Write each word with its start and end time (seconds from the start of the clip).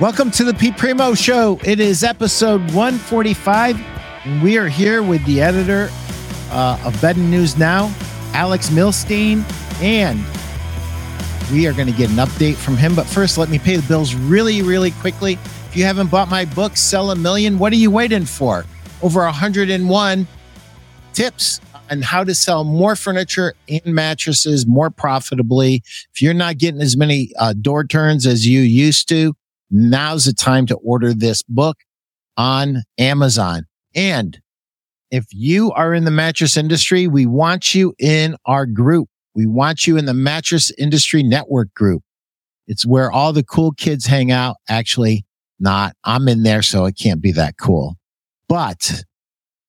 Welcome 0.00 0.30
to 0.30 0.44
the 0.44 0.54
Pete 0.54 0.78
Primeau 0.78 1.12
Show. 1.14 1.60
It 1.62 1.78
is 1.78 2.02
episode 2.02 2.62
145, 2.72 3.78
and 4.24 4.42
we 4.42 4.56
are 4.56 4.66
here 4.66 5.02
with 5.02 5.22
the 5.26 5.42
editor 5.42 5.90
uh, 6.50 6.80
of 6.86 6.98
Bedding 7.02 7.28
News 7.28 7.58
Now, 7.58 7.94
Alex 8.32 8.70
Milstein, 8.70 9.44
and 9.82 10.18
we 11.52 11.66
are 11.66 11.74
going 11.74 11.86
to 11.86 11.92
get 11.92 12.08
an 12.08 12.16
update 12.16 12.54
from 12.54 12.78
him. 12.78 12.94
But 12.94 13.08
first, 13.08 13.36
let 13.36 13.50
me 13.50 13.58
pay 13.58 13.76
the 13.76 13.86
bills 13.86 14.14
really, 14.14 14.62
really 14.62 14.92
quickly. 14.92 15.34
If 15.34 15.76
you 15.76 15.84
haven't 15.84 16.10
bought 16.10 16.30
my 16.30 16.46
book, 16.46 16.78
Sell 16.78 17.10
a 17.10 17.14
Million, 17.14 17.58
what 17.58 17.70
are 17.70 17.76
you 17.76 17.90
waiting 17.90 18.24
for? 18.24 18.64
Over 19.02 19.20
101 19.24 20.26
tips 21.12 21.60
on 21.90 22.00
how 22.00 22.24
to 22.24 22.34
sell 22.34 22.64
more 22.64 22.96
furniture 22.96 23.52
and 23.68 23.94
mattresses 23.94 24.66
more 24.66 24.88
profitably. 24.88 25.82
If 26.14 26.22
you're 26.22 26.32
not 26.32 26.56
getting 26.56 26.80
as 26.80 26.96
many 26.96 27.32
uh, 27.38 27.52
door 27.52 27.84
turns 27.84 28.26
as 28.26 28.46
you 28.46 28.60
used 28.60 29.06
to, 29.10 29.34
now's 29.70 30.24
the 30.24 30.32
time 30.32 30.66
to 30.66 30.76
order 30.76 31.14
this 31.14 31.42
book 31.42 31.78
on 32.36 32.82
Amazon. 32.98 33.66
And 33.94 34.40
if 35.10 35.26
you 35.32 35.72
are 35.72 35.92
in 35.92 36.04
the 36.04 36.10
mattress 36.10 36.56
industry, 36.56 37.06
we 37.08 37.26
want 37.26 37.74
you 37.74 37.94
in 37.98 38.36
our 38.46 38.66
group. 38.66 39.08
We 39.34 39.46
want 39.46 39.86
you 39.86 39.96
in 39.96 40.04
the 40.04 40.14
mattress 40.14 40.72
industry 40.78 41.22
network 41.22 41.72
group. 41.74 42.02
It's 42.66 42.86
where 42.86 43.10
all 43.10 43.32
the 43.32 43.42
cool 43.42 43.72
kids 43.72 44.06
hang 44.06 44.30
out. 44.30 44.56
Actually, 44.68 45.24
not. 45.58 45.94
I'm 46.04 46.28
in 46.28 46.42
there, 46.42 46.62
so 46.62 46.86
it 46.86 46.96
can't 46.96 47.20
be 47.20 47.32
that 47.32 47.56
cool. 47.60 47.96
But 48.48 49.02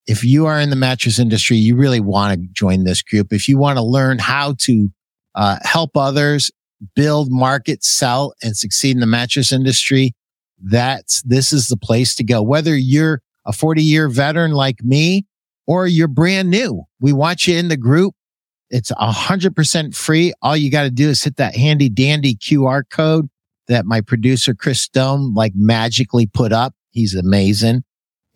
if 0.08 0.24
you 0.24 0.46
are 0.46 0.60
in 0.60 0.70
the 0.70 0.76
mattress 0.76 1.20
industry, 1.20 1.58
you 1.58 1.76
really 1.76 2.00
want 2.00 2.40
to 2.40 2.48
join 2.52 2.84
this 2.84 3.02
group. 3.02 3.34
If 3.34 3.48
you 3.48 3.58
want 3.58 3.78
to 3.78 3.84
learn 3.84 4.20
how 4.20 4.56
to 4.60 4.90
uh, 5.36 5.58
help 5.64 5.96
others 5.96 6.52
build, 6.96 7.32
market, 7.32 7.84
sell, 7.84 8.34
and 8.42 8.56
succeed 8.56 8.92
in 8.92 9.00
the 9.00 9.06
mattress 9.06 9.52
industry, 9.52 10.14
that's 10.64 11.22
this 11.24 11.52
is 11.54 11.68
the 11.68 11.78
place 11.78 12.16
to 12.16 12.24
go. 12.24 12.42
Whether 12.42 12.76
you're 12.76 13.22
a 13.46 13.54
40 13.54 13.82
year 13.82 14.08
veteran 14.10 14.52
like 14.52 14.84
me 14.84 15.26
or 15.68 15.88
you're 15.88 16.08
brand 16.08 16.50
new, 16.50 16.84
we 17.00 17.14
want 17.14 17.48
you 17.48 17.58
in 17.58 17.68
the 17.68 17.78
group. 17.78 18.14
It's 18.70 18.92
a 18.92 19.12
hundred 19.12 19.56
percent 19.56 19.96
free. 19.96 20.34
All 20.42 20.56
you 20.56 20.72
got 20.72 20.84
to 20.84 20.92
do 20.92 21.10
is 21.10 21.24
hit 21.24 21.36
that 21.38 21.56
handy 21.56 21.90
dandy 21.90 22.36
QR 22.36 22.84
code 22.90 23.30
that 23.68 23.86
my 23.86 24.02
producer 24.02 24.54
Chris 24.54 24.82
Stone 24.82 25.34
like 25.34 25.54
magically 25.56 26.26
put 26.26 26.54
up. 26.54 26.74
He's 26.92 27.16
amazing 27.16 27.84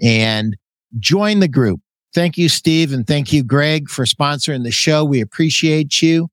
and 0.02 0.56
join 1.00 1.40
the 1.40 1.48
group. 1.48 1.80
Thank 2.14 2.38
you, 2.38 2.48
Steve. 2.48 2.94
And 2.94 3.06
thank 3.06 3.34
you, 3.34 3.44
Greg, 3.44 3.90
for 3.90 4.06
sponsoring 4.06 4.64
the 4.64 4.72
show. 4.72 5.04
We 5.04 5.20
appreciate 5.22 6.02
you. 6.02 6.30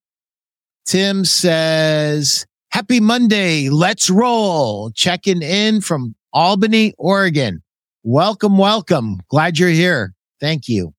Tim 0.87 1.25
says, 1.25 2.47
Happy 2.71 3.01
Monday. 3.01 3.69
Let's 3.69 4.09
roll. 4.09 4.91
Checking 4.93 5.43
in 5.43 5.83
from 5.83 6.15
Albany, 6.33 6.95
Oregon. 6.97 7.63
Welcome, 8.03 8.57
welcome. 8.57 9.21
Glad 9.29 9.59
you're 9.59 9.69
here. 9.69 10.15
Thank 10.41 10.69
you. 10.69 10.95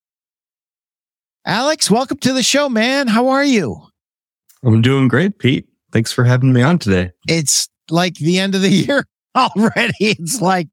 Alex, 1.45 1.91
welcome 1.91 2.17
to 2.19 2.31
the 2.31 2.43
show, 2.43 2.69
man. 2.69 3.07
How 3.07 3.29
are 3.29 3.43
you? 3.43 3.81
I'm 4.63 4.81
doing 4.81 5.07
great, 5.07 5.39
Pete. 5.39 5.67
Thanks 5.91 6.11
for 6.11 6.23
having 6.23 6.53
me 6.53 6.61
on 6.61 6.79
today. 6.79 7.11
It's 7.27 7.67
like 7.89 8.15
the 8.15 8.39
end 8.39 8.55
of 8.55 8.61
the 8.61 8.69
year 8.87 9.05
already. 9.35 9.93
It's 9.99 10.39
like, 10.39 10.69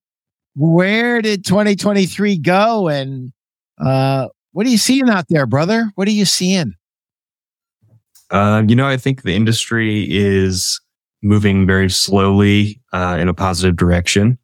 where 0.55 1.23
did 1.23 1.45
2023 1.45 2.39
go? 2.39 2.89
And 2.89 3.33
uh, 3.83 4.29
what 4.53 4.67
are 4.67 4.71
you 4.71 4.79
seeing 4.79 5.09
out 5.09 5.25
there, 5.29 5.47
brother? 5.47 5.91
What 5.95 6.07
are 6.07 6.13
you 6.13 6.27
seeing? 6.27 6.75
Uh, 8.31 8.63
you 8.67 8.77
know, 8.77 8.87
I 8.87 8.97
think 8.97 9.23
the 9.23 9.35
industry 9.35 10.07
is 10.09 10.81
moving 11.23 11.67
very 11.67 11.91
slowly 11.91 12.81
uh, 12.93 13.17
in 13.21 13.29
a 13.29 13.35
positive 13.35 13.77
direction. 13.77 14.39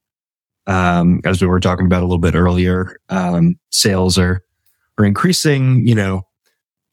Um, 0.66 1.20
as 1.24 1.40
we 1.40 1.46
were 1.46 1.60
talking 1.60 1.86
about 1.86 2.02
a 2.02 2.06
little 2.06 2.18
bit 2.18 2.34
earlier, 2.34 2.98
um, 3.08 3.56
sales 3.70 4.18
are 4.18 4.42
are 4.98 5.04
increasing. 5.04 5.86
You 5.86 5.94
know, 5.94 6.26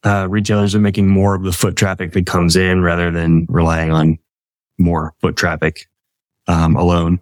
uh, 0.04 0.28
retailers 0.30 0.76
are 0.76 0.80
making 0.80 1.08
more 1.08 1.34
of 1.34 1.44
the 1.44 1.52
foot 1.52 1.76
traffic 1.76 2.12
that 2.14 2.28
comes 2.28 2.56
in 2.56 2.82
rather 2.82 3.10
than 3.10 3.48
relying 3.50 3.92
on 3.92 4.20
more 4.78 5.14
foot 5.22 5.36
traffic 5.36 5.88
um, 6.48 6.76
alone. 6.76 7.20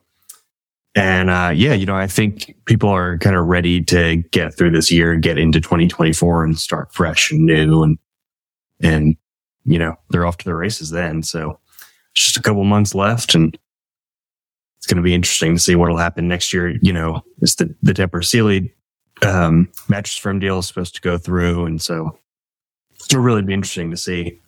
And 0.93 1.29
uh, 1.29 1.53
yeah, 1.55 1.73
you 1.73 1.85
know, 1.85 1.95
I 1.95 2.07
think 2.07 2.53
people 2.65 2.89
are 2.89 3.17
kind 3.19 3.37
of 3.37 3.45
ready 3.45 3.81
to 3.85 4.17
get 4.31 4.53
through 4.57 4.71
this 4.71 4.91
year, 4.91 5.15
get 5.15 5.37
into 5.37 5.61
2024, 5.61 6.43
and 6.43 6.59
start 6.59 6.93
fresh 6.93 7.31
and 7.31 7.45
new, 7.45 7.83
and 7.83 7.97
and 8.81 9.15
you 9.65 9.79
know, 9.79 9.95
they're 10.09 10.25
off 10.25 10.37
to 10.37 10.45
the 10.45 10.55
races 10.55 10.89
then. 10.89 11.23
So 11.23 11.59
it's 12.13 12.25
just 12.25 12.37
a 12.37 12.41
couple 12.41 12.63
months 12.63 12.95
left 12.95 13.35
and 13.35 13.57
it's 14.77 14.87
going 14.87 14.97
to 14.97 15.03
be 15.03 15.13
interesting 15.13 15.55
to 15.55 15.61
see 15.61 15.75
what 15.75 15.89
will 15.89 15.97
happen 15.97 16.27
next 16.27 16.53
year. 16.53 16.75
You 16.81 16.93
know, 16.93 17.23
it's 17.41 17.55
the, 17.55 17.73
the 17.83 17.93
Tempur 17.93 18.25
Sealy, 18.25 18.73
um, 19.21 19.69
mattress 19.87 20.17
firm 20.17 20.39
deal 20.39 20.57
is 20.57 20.67
supposed 20.67 20.95
to 20.95 21.01
go 21.01 21.17
through. 21.17 21.65
And 21.65 21.81
so 21.81 22.17
it'll 23.05 23.21
really 23.21 23.43
be 23.43 23.53
interesting 23.53 23.91
to 23.91 23.97
see 23.97 24.39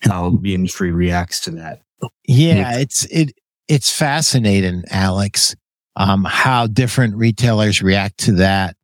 how 0.00 0.38
the 0.40 0.54
industry 0.54 0.90
reacts 0.90 1.40
to 1.40 1.50
that. 1.52 1.82
Yeah. 2.26 2.78
It's, 2.78 3.04
it, 3.06 3.32
it's 3.68 3.90
fascinating, 3.90 4.84
Alex, 4.90 5.54
um, 5.96 6.24
how 6.24 6.66
different 6.66 7.16
retailers 7.16 7.82
react 7.82 8.18
to 8.20 8.32
that. 8.32 8.76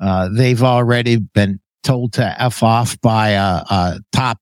Uh, 0.00 0.28
they've 0.32 0.62
already 0.62 1.16
been 1.16 1.60
told 1.82 2.12
to 2.14 2.42
F 2.42 2.62
off 2.62 3.00
by 3.00 3.30
a, 3.30 3.62
a 3.70 4.00
top 4.12 4.38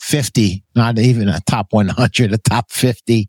50, 0.00 0.64
not 0.74 0.98
even 0.98 1.28
a 1.28 1.40
top 1.46 1.68
100, 1.70 2.32
a 2.32 2.38
top 2.38 2.70
50. 2.70 3.28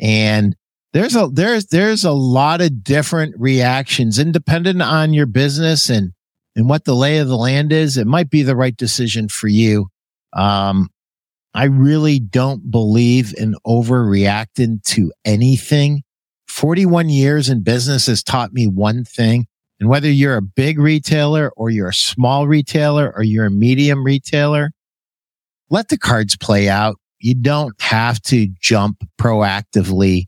And 0.00 0.56
there's 0.92 1.14
a, 1.14 1.28
there's, 1.28 1.66
there's 1.66 2.04
a 2.04 2.12
lot 2.12 2.60
of 2.60 2.82
different 2.82 3.34
reactions 3.38 4.18
independent 4.18 4.82
on 4.82 5.12
your 5.12 5.26
business 5.26 5.88
and, 5.88 6.12
and 6.54 6.68
what 6.68 6.84
the 6.84 6.94
lay 6.94 7.18
of 7.18 7.28
the 7.28 7.36
land 7.36 7.72
is. 7.72 7.96
It 7.96 8.06
might 8.06 8.30
be 8.30 8.42
the 8.42 8.56
right 8.56 8.76
decision 8.76 9.28
for 9.28 9.48
you. 9.48 9.88
Um, 10.32 10.88
I 11.54 11.64
really 11.64 12.18
don't 12.18 12.70
believe 12.70 13.34
in 13.36 13.54
overreacting 13.66 14.82
to 14.84 15.12
anything. 15.24 16.02
41 16.48 17.08
years 17.08 17.48
in 17.48 17.62
business 17.62 18.06
has 18.06 18.22
taught 18.22 18.52
me 18.52 18.66
one 18.66 19.04
thing. 19.04 19.46
And 19.80 19.88
whether 19.88 20.10
you're 20.10 20.36
a 20.36 20.42
big 20.42 20.78
retailer 20.78 21.50
or 21.56 21.70
you're 21.70 21.88
a 21.88 21.94
small 21.94 22.46
retailer 22.46 23.12
or 23.14 23.22
you're 23.22 23.46
a 23.46 23.50
medium 23.50 24.04
retailer, 24.04 24.72
let 25.70 25.88
the 25.88 25.98
cards 25.98 26.36
play 26.36 26.68
out. 26.68 26.96
You 27.18 27.34
don't 27.34 27.80
have 27.80 28.20
to 28.22 28.48
jump 28.60 29.02
proactively 29.20 30.24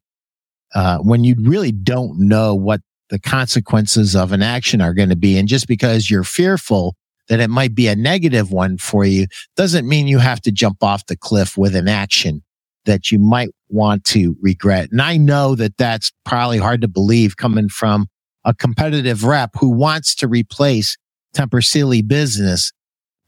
uh, 0.75 0.99
when 0.99 1.25
you 1.25 1.37
really 1.39 1.73
don't 1.73 2.19
know 2.19 2.55
what 2.55 2.81
the 3.11 3.19
consequences 3.19 4.15
of 4.15 4.33
an 4.33 4.43
action 4.43 4.81
are 4.81 4.95
going 4.95 5.09
to 5.09 5.17
be. 5.17 5.39
And 5.39 5.49
just 5.49 5.67
because 5.67 6.11
you're 6.11 6.25
fearful 6.25 6.95
that 7.29 7.41
it 7.41 7.49
might 7.49 7.75
be 7.75 7.89
a 7.89 7.97
negative 7.97 8.51
one 8.51 8.79
for 8.79 9.05
you 9.05 9.27
doesn't 9.57 9.89
mean 9.89 10.09
you 10.09 10.19
have 10.19 10.41
to 10.43 10.53
jump 10.53 10.83
off 10.83 11.07
the 11.07 11.17
cliff 11.17 11.57
with 11.57 11.77
an 11.77 11.89
action 11.89 12.43
that 12.87 13.11
you 13.13 13.19
might 13.19 13.51
want 13.69 14.05
to 14.05 14.35
regret. 14.41 14.91
And 14.91 15.03
I 15.03 15.19
know 15.19 15.55
that 15.55 15.77
that's 15.77 16.11
probably 16.25 16.59
hard 16.59 16.81
to 16.83 16.89
believe 16.89 17.37
coming 17.37 17.69
from 17.69 18.09
a 18.45 18.55
competitive 18.55 19.25
rep 19.25 19.51
who 19.59 19.69
wants 19.69 20.15
to 20.17 20.29
replace 20.29 20.97
Tempur 21.35 21.65
Sealy 21.65 22.01
business, 22.01 22.73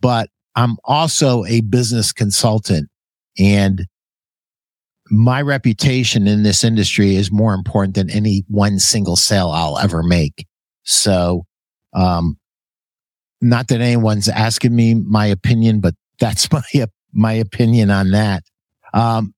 but 0.00 0.30
I'm 0.56 0.76
also 0.84 1.44
a 1.44 1.60
business 1.60 2.12
consultant 2.12 2.88
and 3.38 3.86
my 5.10 5.42
reputation 5.42 6.28
in 6.28 6.44
this 6.44 6.62
industry 6.62 7.16
is 7.16 7.32
more 7.32 7.52
important 7.52 7.96
than 7.96 8.10
any 8.10 8.44
one 8.48 8.78
single 8.78 9.16
sale 9.16 9.50
I'll 9.50 9.78
ever 9.78 10.02
make. 10.02 10.46
So, 10.84 11.46
um, 11.92 12.38
not 13.40 13.68
that 13.68 13.80
anyone's 13.80 14.28
asking 14.28 14.74
me 14.76 14.94
my 14.94 15.26
opinion, 15.26 15.80
but 15.80 15.94
that's 16.20 16.50
my, 16.52 16.62
my 17.12 17.32
opinion 17.32 17.90
on 17.90 18.12
that. 18.12 18.44
Um, 18.94 19.34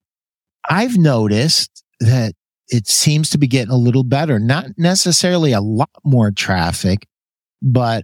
I've 0.69 0.97
noticed 0.97 1.83
that 1.99 2.33
it 2.67 2.87
seems 2.87 3.29
to 3.31 3.37
be 3.37 3.47
getting 3.47 3.71
a 3.71 3.77
little 3.77 4.03
better, 4.03 4.39
not 4.39 4.65
necessarily 4.77 5.53
a 5.53 5.61
lot 5.61 5.89
more 6.03 6.31
traffic, 6.31 7.07
but 7.61 8.03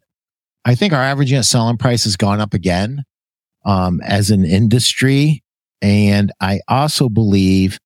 I 0.65 0.75
think 0.75 0.93
our 0.93 1.01
average 1.01 1.31
unit 1.31 1.45
selling 1.45 1.77
price 1.77 2.03
has 2.03 2.17
gone 2.17 2.41
up 2.41 2.53
again 2.53 3.03
um, 3.65 4.01
as 4.03 4.29
an 4.29 4.45
industry. 4.45 5.43
And 5.81 6.31
I 6.41 6.59
also 6.67 7.09
believe 7.09 7.77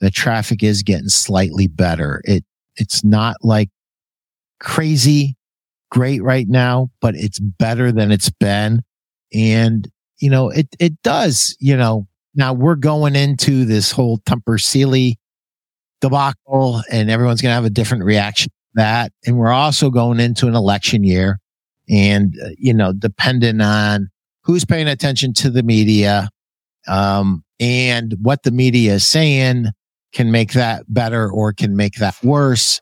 the 0.00 0.10
traffic 0.10 0.62
is 0.62 0.82
getting 0.82 1.08
slightly 1.08 1.66
better. 1.68 2.20
It, 2.24 2.44
it's 2.76 3.04
not 3.04 3.36
like 3.42 3.70
crazy 4.60 5.36
great 5.90 6.22
right 6.22 6.48
now, 6.48 6.90
but 7.00 7.14
it's 7.14 7.38
better 7.38 7.92
than 7.92 8.10
it's 8.10 8.30
been. 8.30 8.82
And, 9.32 9.88
you 10.18 10.30
know, 10.30 10.50
it, 10.50 10.68
it 10.78 11.00
does, 11.02 11.56
you 11.60 11.76
know, 11.76 12.06
now 12.34 12.52
we're 12.52 12.74
going 12.74 13.16
into 13.16 13.64
this 13.64 13.92
whole 13.92 14.18
Tempur 14.18 14.60
Sealy 14.60 15.18
debacle 16.00 16.82
and 16.90 17.10
everyone's 17.10 17.40
going 17.40 17.50
to 17.50 17.54
have 17.54 17.64
a 17.64 17.70
different 17.70 18.04
reaction 18.04 18.50
to 18.50 18.70
that. 18.74 19.12
And 19.24 19.38
we're 19.38 19.52
also 19.52 19.90
going 19.90 20.20
into 20.20 20.46
an 20.46 20.54
election 20.54 21.02
year. 21.04 21.38
And, 21.88 22.34
uh, 22.42 22.48
you 22.58 22.74
know, 22.74 22.92
depending 22.92 23.60
on 23.60 24.08
who's 24.42 24.64
paying 24.64 24.88
attention 24.88 25.32
to 25.34 25.50
the 25.50 25.62
media, 25.62 26.30
um, 26.88 27.44
and 27.58 28.14
what 28.20 28.42
the 28.42 28.50
media 28.50 28.94
is 28.94 29.08
saying, 29.08 29.66
can 30.12 30.30
make 30.30 30.52
that 30.52 30.84
better 30.88 31.30
or 31.30 31.52
can 31.52 31.76
make 31.76 31.96
that 31.96 32.16
worse. 32.22 32.80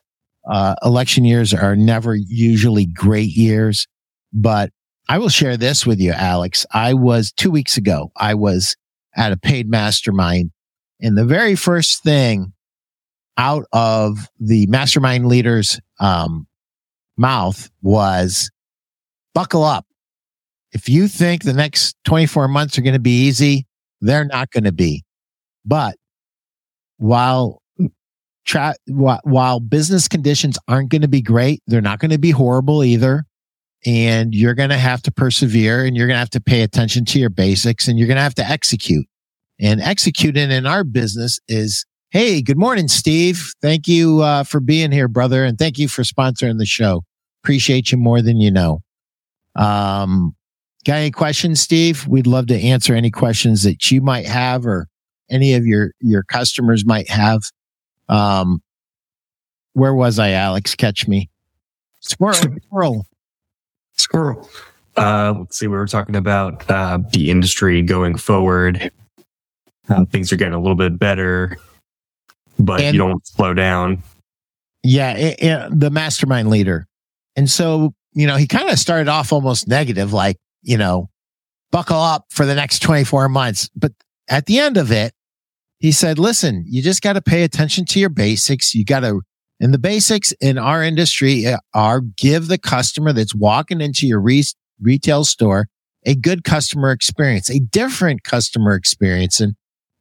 Uh, 0.49 0.75
election 0.83 1.25
years 1.25 1.53
are 1.53 1.75
never 1.75 2.15
usually 2.15 2.85
great 2.85 3.31
years, 3.35 3.87
but 4.31 4.69
I 5.09 5.17
will 5.17 5.29
share 5.29 5.57
this 5.57 5.85
with 5.85 5.99
you, 5.99 6.11
Alex. 6.11 6.65
I 6.71 6.93
was 6.93 7.31
two 7.31 7.51
weeks 7.51 7.77
ago, 7.77 8.11
I 8.15 8.35
was 8.35 8.75
at 9.15 9.31
a 9.31 9.37
paid 9.37 9.69
mastermind 9.69 10.51
and 10.99 11.17
the 11.17 11.25
very 11.25 11.55
first 11.55 12.03
thing 12.03 12.53
out 13.37 13.65
of 13.73 14.29
the 14.39 14.65
mastermind 14.67 15.27
leader's 15.27 15.79
um, 15.99 16.47
mouth 17.17 17.69
was 17.81 18.49
buckle 19.35 19.63
up. 19.63 19.85
If 20.71 20.89
you 20.89 21.07
think 21.07 21.43
the 21.43 21.53
next 21.53 21.95
24 22.05 22.47
months 22.47 22.79
are 22.79 22.81
going 22.81 22.95
to 22.95 22.99
be 22.99 23.27
easy, 23.27 23.67
they're 24.01 24.25
not 24.25 24.49
going 24.49 24.63
to 24.63 24.71
be. 24.71 25.03
But 25.63 25.95
while 26.97 27.61
tra- 28.45 28.75
while 28.87 29.59
business 29.59 30.07
conditions 30.07 30.57
aren't 30.67 30.89
going 30.89 31.03
to 31.03 31.07
be 31.07 31.21
great, 31.21 31.61
they're 31.67 31.81
not 31.81 31.99
going 31.99 32.11
to 32.11 32.17
be 32.17 32.31
horrible 32.31 32.83
either. 32.83 33.25
And 33.85 34.33
you're 34.33 34.55
going 34.55 34.69
to 34.69 34.77
have 34.77 35.03
to 35.03 35.11
persevere 35.11 35.85
and 35.85 35.95
you're 35.95 36.07
going 36.07 36.15
to 36.15 36.19
have 36.19 36.31
to 36.31 36.41
pay 36.41 36.63
attention 36.63 37.05
to 37.05 37.19
your 37.19 37.29
basics 37.29 37.87
and 37.87 37.99
you're 37.99 38.07
going 38.07 38.17
to 38.17 38.23
have 38.23 38.35
to 38.35 38.49
execute. 38.49 39.05
And 39.59 39.79
executing 39.79 40.49
in 40.49 40.65
our 40.65 40.83
business 40.83 41.39
is, 41.47 41.85
Hey, 42.09 42.41
good 42.41 42.57
morning, 42.57 42.87
Steve. 42.87 43.53
Thank 43.61 43.87
you 43.87 44.21
uh, 44.21 44.43
for 44.43 44.59
being 44.59 44.91
here, 44.91 45.07
brother. 45.07 45.43
And 45.43 45.57
thank 45.59 45.77
you 45.77 45.87
for 45.87 46.03
sponsoring 46.03 46.57
the 46.57 46.65
show. 46.65 47.03
Appreciate 47.43 47.91
you 47.91 47.97
more 47.97 48.21
than 48.21 48.39
you 48.39 48.51
know. 48.51 48.84
Um, 49.55 50.35
got 50.85 50.95
any 50.95 51.11
questions, 51.11 51.59
Steve? 51.59 52.07
We'd 52.07 52.27
love 52.27 52.47
to 52.47 52.59
answer 52.59 52.93
any 52.93 53.11
questions 53.11 53.63
that 53.63 53.91
you 53.91 54.01
might 54.01 54.25
have 54.25 54.65
or 54.65 54.87
any 55.29 55.53
of 55.53 55.65
your, 55.65 55.91
your 55.99 56.23
customers 56.23 56.85
might 56.85 57.09
have. 57.09 57.41
Um, 58.09 58.61
where 59.73 59.93
was 59.93 60.19
I, 60.19 60.31
Alex? 60.31 60.75
Catch 60.75 61.07
me. 61.07 61.29
Squirrel, 61.99 62.35
squirrel. 62.63 63.05
Squirrel. 63.93 64.49
Uh, 64.95 65.33
let's 65.37 65.57
see. 65.57 65.67
We 65.67 65.75
were 65.75 65.87
talking 65.87 66.15
about 66.15 66.69
uh, 66.69 66.99
the 67.11 67.29
industry 67.29 67.81
going 67.81 68.15
forward. 68.15 68.91
Uh, 69.89 70.05
things 70.05 70.31
are 70.31 70.35
getting 70.35 70.53
a 70.53 70.59
little 70.59 70.75
bit 70.75 70.97
better, 70.97 71.57
but 72.57 72.81
and, 72.81 72.95
you 72.95 72.99
don't 72.99 73.25
slow 73.27 73.53
down. 73.53 74.01
Yeah, 74.83 75.15
it, 75.17 75.39
it, 75.41 75.79
the 75.79 75.89
mastermind 75.89 76.49
leader, 76.49 76.87
and 77.35 77.49
so 77.49 77.93
you 78.15 78.25
know 78.25 78.37
he 78.37 78.47
kind 78.47 78.69
of 78.69 78.79
started 78.79 79.07
off 79.07 79.31
almost 79.31 79.67
negative, 79.67 80.13
like 80.13 80.37
you 80.63 80.77
know, 80.77 81.09
buckle 81.71 81.99
up 81.99 82.25
for 82.31 82.45
the 82.45 82.55
next 82.55 82.79
twenty 82.79 83.03
four 83.03 83.29
months. 83.29 83.69
But 83.75 83.91
at 84.27 84.47
the 84.47 84.57
end 84.59 84.77
of 84.77 84.91
it, 84.91 85.13
he 85.79 85.91
said, 85.91 86.17
listen, 86.17 86.65
you 86.67 86.81
just 86.81 87.01
got 87.01 87.13
to 87.13 87.21
pay 87.21 87.43
attention 87.43 87.85
to 87.85 87.99
your 87.99 88.09
basics. 88.09 88.73
You 88.73 88.85
got 88.85 89.01
to, 89.01 89.21
and 89.59 89.73
the 89.73 89.77
basics 89.77 90.31
in 90.41 90.57
our 90.57 90.81
industry 90.81 91.45
eh, 91.45 91.57
are 91.73 92.01
give 92.01 92.47
the 92.47 92.57
customer 92.57 93.13
that's 93.13 93.35
walking 93.35 93.81
into 93.81 94.07
your 94.07 94.19
re- 94.19 94.43
retail 94.81 95.23
store 95.23 95.67
a 96.05 96.15
good 96.15 96.43
customer 96.43 96.91
experience, 96.91 97.49
a 97.49 97.59
different 97.59 98.23
customer 98.23 98.75
experience 98.75 99.39
and 99.39 99.55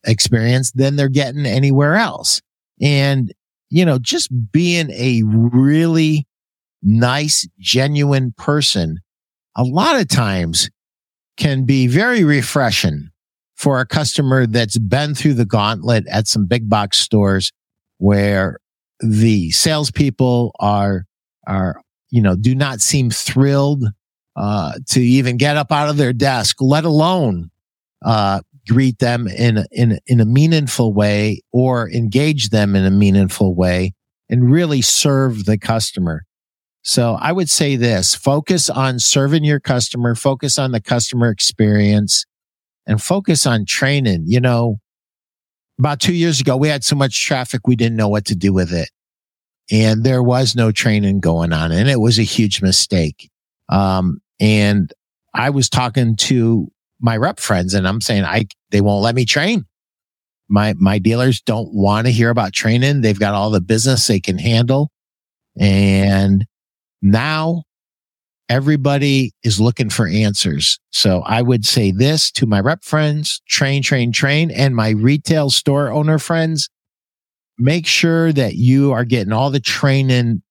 experience 0.06 0.70
than 0.72 0.96
they're 0.96 1.08
getting 1.08 1.46
anywhere 1.46 1.96
else. 1.96 2.42
And, 2.80 3.32
you 3.70 3.84
know, 3.84 3.98
just 3.98 4.30
being 4.52 4.90
a 4.90 5.22
really 5.24 6.26
nice, 6.84 7.48
genuine 7.58 8.32
person 8.36 9.00
a 9.56 9.64
lot 9.64 10.00
of 10.00 10.08
times 10.08 10.70
can 11.36 11.64
be 11.64 11.86
very 11.86 12.24
refreshing 12.24 13.10
for 13.54 13.80
a 13.80 13.86
customer 13.86 14.46
that's 14.46 14.78
been 14.78 15.14
through 15.14 15.34
the 15.34 15.44
gauntlet 15.44 16.04
at 16.08 16.26
some 16.26 16.46
big 16.46 16.68
box 16.68 16.98
stores 16.98 17.52
where 17.98 18.58
the 19.00 19.50
salespeople 19.50 20.54
are, 20.58 21.06
are, 21.46 21.80
you 22.10 22.20
know, 22.20 22.36
do 22.36 22.54
not 22.54 22.80
seem 22.80 23.10
thrilled, 23.10 23.84
uh, 24.36 24.72
to 24.88 25.00
even 25.00 25.36
get 25.36 25.56
up 25.56 25.70
out 25.70 25.88
of 25.88 25.96
their 25.96 26.12
desk, 26.12 26.56
let 26.60 26.84
alone, 26.84 27.50
uh, 28.04 28.40
greet 28.68 28.98
them 28.98 29.28
in, 29.28 29.64
in, 29.70 29.98
in 30.06 30.20
a 30.20 30.24
meaningful 30.24 30.92
way 30.92 31.40
or 31.52 31.88
engage 31.90 32.48
them 32.48 32.74
in 32.74 32.84
a 32.84 32.90
meaningful 32.90 33.54
way 33.54 33.92
and 34.28 34.50
really 34.50 34.82
serve 34.82 35.44
the 35.44 35.58
customer. 35.58 36.24
So 36.84 37.14
I 37.18 37.32
would 37.32 37.48
say 37.48 37.76
this, 37.76 38.14
focus 38.14 38.68
on 38.68 38.98
serving 38.98 39.42
your 39.42 39.58
customer, 39.58 40.14
focus 40.14 40.58
on 40.58 40.72
the 40.72 40.82
customer 40.82 41.30
experience 41.30 42.26
and 42.86 43.02
focus 43.02 43.46
on 43.46 43.64
training. 43.64 44.24
You 44.26 44.40
know, 44.40 44.80
about 45.78 45.98
two 45.98 46.12
years 46.12 46.42
ago, 46.42 46.58
we 46.58 46.68
had 46.68 46.84
so 46.84 46.94
much 46.94 47.24
traffic, 47.24 47.66
we 47.66 47.74
didn't 47.74 47.96
know 47.96 48.08
what 48.08 48.26
to 48.26 48.34
do 48.34 48.52
with 48.52 48.70
it. 48.70 48.90
And 49.72 50.04
there 50.04 50.22
was 50.22 50.54
no 50.54 50.72
training 50.72 51.20
going 51.20 51.54
on 51.54 51.72
and 51.72 51.88
it 51.88 52.00
was 52.00 52.18
a 52.18 52.22
huge 52.22 52.60
mistake. 52.60 53.30
Um, 53.70 54.20
and 54.38 54.92
I 55.32 55.48
was 55.48 55.70
talking 55.70 56.16
to 56.16 56.70
my 57.00 57.16
rep 57.16 57.40
friends 57.40 57.72
and 57.72 57.88
I'm 57.88 58.02
saying, 58.02 58.24
I, 58.24 58.44
they 58.72 58.82
won't 58.82 59.02
let 59.02 59.14
me 59.14 59.24
train. 59.24 59.64
My, 60.50 60.74
my 60.74 60.98
dealers 60.98 61.40
don't 61.40 61.72
want 61.72 62.06
to 62.06 62.12
hear 62.12 62.28
about 62.28 62.52
training. 62.52 63.00
They've 63.00 63.18
got 63.18 63.32
all 63.32 63.50
the 63.50 63.62
business 63.62 64.06
they 64.06 64.20
can 64.20 64.36
handle. 64.36 64.90
And 65.58 66.44
now 67.04 67.64
everybody 68.48 69.32
is 69.42 69.60
looking 69.60 69.90
for 69.90 70.06
answers. 70.06 70.78
So 70.90 71.22
I 71.26 71.42
would 71.42 71.64
say 71.64 71.92
this 71.92 72.30
to 72.32 72.46
my 72.46 72.60
rep 72.60 72.82
friends, 72.82 73.42
train, 73.48 73.82
train, 73.82 74.10
train, 74.10 74.50
and 74.50 74.74
my 74.74 74.90
retail 74.90 75.50
store 75.50 75.90
owner 75.90 76.18
friends. 76.18 76.68
Make 77.58 77.86
sure 77.86 78.32
that 78.32 78.54
you 78.54 78.92
are 78.92 79.04
getting 79.04 79.32
all 79.32 79.50
the 79.50 79.60
training 79.60 80.42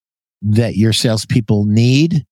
that 0.44 0.76
your 0.76 0.94
salespeople 0.94 1.66
need. 1.66 2.24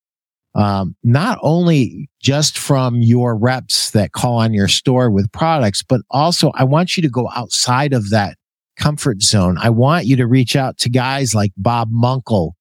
Um, 0.53 0.95
not 1.03 1.39
only 1.41 2.09
just 2.21 2.57
from 2.57 3.01
your 3.01 3.35
reps 3.35 3.91
that 3.91 4.11
call 4.11 4.37
on 4.37 4.53
your 4.53 4.67
store 4.67 5.09
with 5.09 5.31
products, 5.31 5.81
but 5.81 6.01
also 6.11 6.51
I 6.55 6.63
want 6.65 6.95
you 6.95 7.03
to 7.03 7.09
go 7.09 7.29
outside 7.35 7.93
of 7.93 8.09
that 8.09 8.35
comfort 8.77 9.21
zone. 9.21 9.57
I 9.57 9.69
want 9.69 10.05
you 10.05 10.15
to 10.17 10.27
reach 10.27 10.55
out 10.55 10.77
to 10.79 10.89
guys 10.89 11.33
like 11.33 11.51
Bob 11.55 11.89
Munkle, 11.91 12.51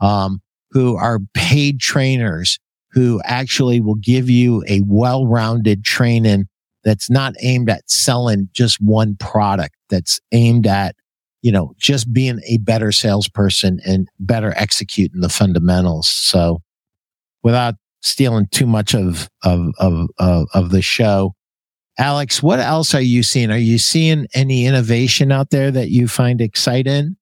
um, 0.00 0.40
who 0.70 0.96
are 0.96 1.20
paid 1.34 1.80
trainers 1.80 2.58
who 2.90 3.20
actually 3.24 3.80
will 3.80 3.96
give 3.96 4.30
you 4.30 4.64
a 4.68 4.80
well-rounded 4.86 5.84
training 5.84 6.46
that's 6.82 7.10
not 7.10 7.34
aimed 7.42 7.68
at 7.68 7.90
selling 7.90 8.48
just 8.52 8.80
one 8.80 9.16
product 9.16 9.74
that's 9.90 10.20
aimed 10.32 10.66
at 10.66 10.96
you 11.42 11.52
know 11.52 11.74
just 11.76 12.12
being 12.12 12.40
a 12.46 12.58
better 12.58 12.90
salesperson 12.92 13.80
and 13.84 14.08
better 14.18 14.54
executing 14.56 15.20
the 15.20 15.28
fundamentals. 15.28 16.08
So 16.08 16.62
without 17.42 17.74
stealing 18.02 18.46
too 18.50 18.66
much 18.66 18.94
of 18.94 19.28
of 19.44 19.72
of 19.78 20.08
of, 20.18 20.46
of 20.54 20.70
the 20.70 20.82
show 20.82 21.34
alex 21.98 22.42
what 22.42 22.60
else 22.60 22.94
are 22.94 23.00
you 23.00 23.22
seeing? 23.22 23.50
Are 23.50 23.58
you 23.58 23.78
seeing 23.78 24.26
any 24.34 24.66
innovation 24.66 25.32
out 25.32 25.50
there 25.50 25.70
that 25.70 25.90
you 25.90 26.08
find 26.08 26.40
exciting 26.40 27.16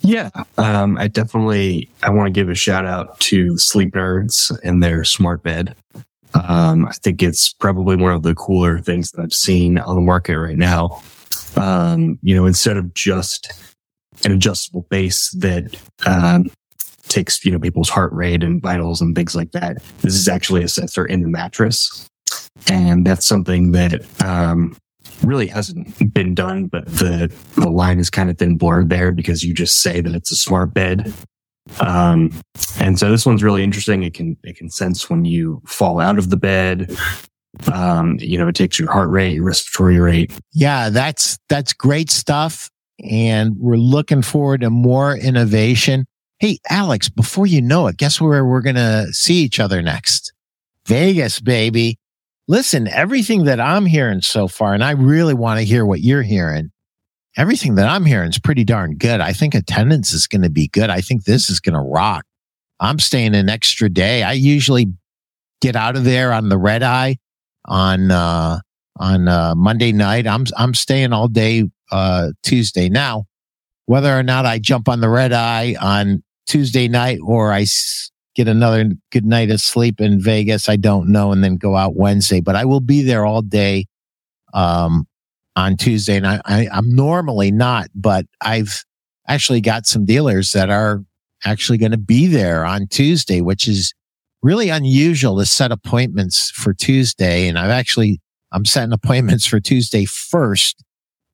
yeah, 0.00 0.30
um, 0.58 0.98
I 0.98 1.08
definitely 1.08 1.88
I 2.02 2.10
want 2.10 2.26
to 2.26 2.32
give 2.32 2.48
a 2.48 2.54
shout 2.54 2.86
out 2.86 3.18
to 3.20 3.56
Sleep 3.58 3.94
Nerds 3.94 4.56
and 4.62 4.82
their 4.82 5.04
smart 5.04 5.42
bed. 5.42 5.74
Um, 6.34 6.86
I 6.86 6.92
think 6.92 7.22
it's 7.22 7.52
probably 7.52 7.96
one 7.96 8.12
of 8.12 8.22
the 8.22 8.34
cooler 8.34 8.78
things 8.80 9.12
that 9.12 9.22
I've 9.22 9.32
seen 9.32 9.78
on 9.78 9.94
the 9.94 10.00
market 10.00 10.38
right 10.38 10.58
now. 10.58 11.02
Um, 11.56 12.18
you 12.22 12.34
know, 12.34 12.46
instead 12.46 12.76
of 12.76 12.92
just 12.94 13.52
an 14.24 14.32
adjustable 14.32 14.86
base 14.90 15.30
that 15.38 15.76
um, 16.06 16.50
takes 17.08 17.44
you 17.44 17.52
know 17.52 17.58
people's 17.58 17.88
heart 17.88 18.12
rate 18.12 18.42
and 18.42 18.60
vitals 18.60 19.00
and 19.00 19.14
things 19.14 19.34
like 19.34 19.52
that, 19.52 19.82
this 20.02 20.14
is 20.14 20.28
actually 20.28 20.64
a 20.64 20.68
sensor 20.68 21.04
in 21.04 21.22
the 21.22 21.28
mattress, 21.28 22.08
and 22.68 23.06
that's 23.06 23.26
something 23.26 23.72
that 23.72 24.04
um, 24.22 24.76
really 25.24 25.46
hasn't 25.46 26.12
been 26.14 26.34
done, 26.34 26.66
but 26.66 26.86
the, 26.86 27.32
the 27.56 27.70
line 27.70 27.98
is 27.98 28.10
kind 28.10 28.30
of 28.30 28.38
thin 28.38 28.56
blurred 28.56 28.88
there 28.88 29.12
because 29.12 29.42
you 29.42 29.54
just 29.54 29.80
say 29.80 30.00
that 30.00 30.14
it's 30.14 30.30
a 30.30 30.36
smart 30.36 30.74
bed. 30.74 31.12
Um, 31.80 32.30
and 32.78 32.98
so 32.98 33.10
this 33.10 33.24
one's 33.24 33.42
really 33.42 33.62
interesting. 33.62 34.02
It 34.02 34.14
can, 34.14 34.36
it 34.44 34.56
can 34.56 34.70
sense 34.70 35.08
when 35.08 35.24
you 35.24 35.62
fall 35.66 36.00
out 36.00 36.18
of 36.18 36.30
the 36.30 36.36
bed. 36.36 36.96
Um, 37.72 38.18
you 38.20 38.36
know, 38.36 38.48
it 38.48 38.54
takes 38.54 38.78
your 38.78 38.90
heart 38.90 39.08
rate, 39.10 39.34
your 39.34 39.44
respiratory 39.44 39.98
rate. 39.98 40.32
Yeah, 40.52 40.90
that's, 40.90 41.38
that's 41.48 41.72
great 41.72 42.10
stuff. 42.10 42.70
And 43.02 43.56
we're 43.58 43.76
looking 43.76 44.22
forward 44.22 44.60
to 44.60 44.70
more 44.70 45.16
innovation. 45.16 46.06
Hey, 46.38 46.58
Alex, 46.68 47.08
before 47.08 47.46
you 47.46 47.62
know 47.62 47.86
it, 47.86 47.96
guess 47.96 48.20
where 48.20 48.44
we're 48.44 48.60
going 48.60 48.76
to 48.76 49.06
see 49.12 49.36
each 49.36 49.60
other 49.60 49.82
next? 49.82 50.32
Vegas, 50.86 51.40
baby 51.40 51.98
listen, 52.48 52.88
everything 52.88 53.44
that 53.44 53.60
I'm 53.60 53.86
hearing 53.86 54.22
so 54.22 54.48
far, 54.48 54.74
and 54.74 54.84
I 54.84 54.92
really 54.92 55.34
want 55.34 55.58
to 55.60 55.64
hear 55.64 55.84
what 55.84 56.00
you're 56.00 56.22
hearing. 56.22 56.70
Everything 57.36 57.74
that 57.76 57.88
I'm 57.88 58.04
hearing 58.04 58.30
is 58.30 58.38
pretty 58.38 58.64
darn 58.64 58.96
good. 58.96 59.20
I 59.20 59.32
think 59.32 59.54
attendance 59.54 60.12
is 60.12 60.26
going 60.26 60.42
to 60.42 60.50
be 60.50 60.68
good. 60.68 60.88
I 60.88 61.00
think 61.00 61.24
this 61.24 61.50
is 61.50 61.58
going 61.58 61.74
to 61.74 61.80
rock. 61.80 62.24
I'm 62.78 62.98
staying 62.98 63.34
an 63.34 63.48
extra 63.48 63.88
day. 63.88 64.22
I 64.22 64.32
usually 64.32 64.86
get 65.60 65.74
out 65.74 65.96
of 65.96 66.04
there 66.04 66.32
on 66.32 66.48
the 66.48 66.58
red 66.58 66.82
eye 66.82 67.16
on, 67.64 68.10
uh, 68.10 68.60
on, 68.98 69.26
uh, 69.26 69.54
Monday 69.56 69.90
night. 69.90 70.26
I'm, 70.26 70.44
I'm 70.56 70.74
staying 70.74 71.12
all 71.12 71.26
day 71.26 71.64
uh, 71.90 72.30
Tuesday. 72.44 72.88
Now, 72.88 73.24
whether 73.86 74.16
or 74.16 74.22
not 74.22 74.46
I 74.46 74.58
jump 74.58 74.88
on 74.88 75.00
the 75.00 75.08
red 75.08 75.32
eye 75.32 75.74
on 75.80 76.22
Tuesday 76.46 76.88
night 76.88 77.18
or 77.24 77.52
I 77.52 77.64
get 78.34 78.48
another 78.48 78.90
good 79.10 79.24
night 79.24 79.50
of 79.50 79.60
sleep 79.60 80.00
in 80.00 80.20
Vegas, 80.20 80.68
I 80.68 80.76
don't 80.76 81.08
know, 81.08 81.32
and 81.32 81.42
then 81.42 81.56
go 81.56 81.76
out 81.76 81.96
Wednesday. 81.96 82.40
But 82.40 82.56
I 82.56 82.64
will 82.64 82.80
be 82.80 83.02
there 83.02 83.24
all 83.24 83.42
day 83.42 83.86
um, 84.52 85.06
on 85.56 85.76
Tuesday, 85.76 86.16
and 86.16 86.26
I, 86.26 86.40
I, 86.44 86.68
I'm 86.72 86.94
normally 86.94 87.50
not, 87.50 87.88
but 87.94 88.26
I've 88.40 88.84
actually 89.28 89.60
got 89.60 89.86
some 89.86 90.04
dealers 90.04 90.52
that 90.52 90.70
are 90.70 91.02
actually 91.44 91.78
going 91.78 91.92
to 91.92 91.98
be 91.98 92.26
there 92.26 92.64
on 92.64 92.86
Tuesday, 92.88 93.40
which 93.40 93.68
is 93.68 93.94
really 94.42 94.68
unusual 94.68 95.38
to 95.38 95.46
set 95.46 95.72
appointments 95.72 96.50
for 96.50 96.74
Tuesday. 96.74 97.48
And 97.48 97.58
I've 97.58 97.70
actually, 97.70 98.20
I'm 98.52 98.64
setting 98.64 98.92
appointments 98.92 99.46
for 99.46 99.60
Tuesday 99.60 100.04
first 100.04 100.82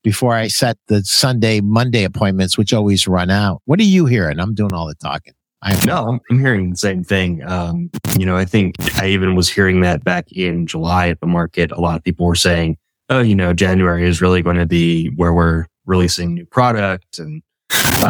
before 0.02 0.34
I 0.34 0.48
set 0.48 0.78
the 0.88 1.02
Sunday, 1.02 1.60
Monday 1.60 2.04
appointments, 2.04 2.56
which 2.56 2.72
always 2.72 3.06
run 3.08 3.30
out. 3.30 3.62
What 3.64 3.80
are 3.80 3.84
you 3.84 4.06
hearing? 4.06 4.38
I'm 4.38 4.54
doing 4.54 4.72
all 4.72 4.86
the 4.86 4.94
talking. 4.94 5.34
I 5.62 5.84
no, 5.84 6.08
I'm, 6.08 6.20
I'm 6.30 6.38
hearing 6.38 6.70
the 6.70 6.76
same 6.76 7.04
thing. 7.04 7.42
Um, 7.44 7.90
you 8.18 8.24
know, 8.24 8.36
I 8.36 8.44
think 8.44 8.76
I 9.00 9.08
even 9.08 9.34
was 9.34 9.48
hearing 9.48 9.82
that 9.82 10.04
back 10.04 10.32
in 10.32 10.66
July 10.66 11.08
at 11.08 11.20
the 11.20 11.26
market. 11.26 11.70
A 11.72 11.80
lot 11.80 11.96
of 11.96 12.04
people 12.04 12.26
were 12.26 12.34
saying, 12.34 12.78
oh, 13.10 13.20
you 13.20 13.34
know, 13.34 13.52
January 13.52 14.06
is 14.06 14.22
really 14.22 14.40
going 14.40 14.56
to 14.56 14.66
be 14.66 15.08
where 15.16 15.34
we're 15.34 15.66
releasing 15.84 16.34
new 16.34 16.46
product. 16.46 17.18
And, 17.18 17.42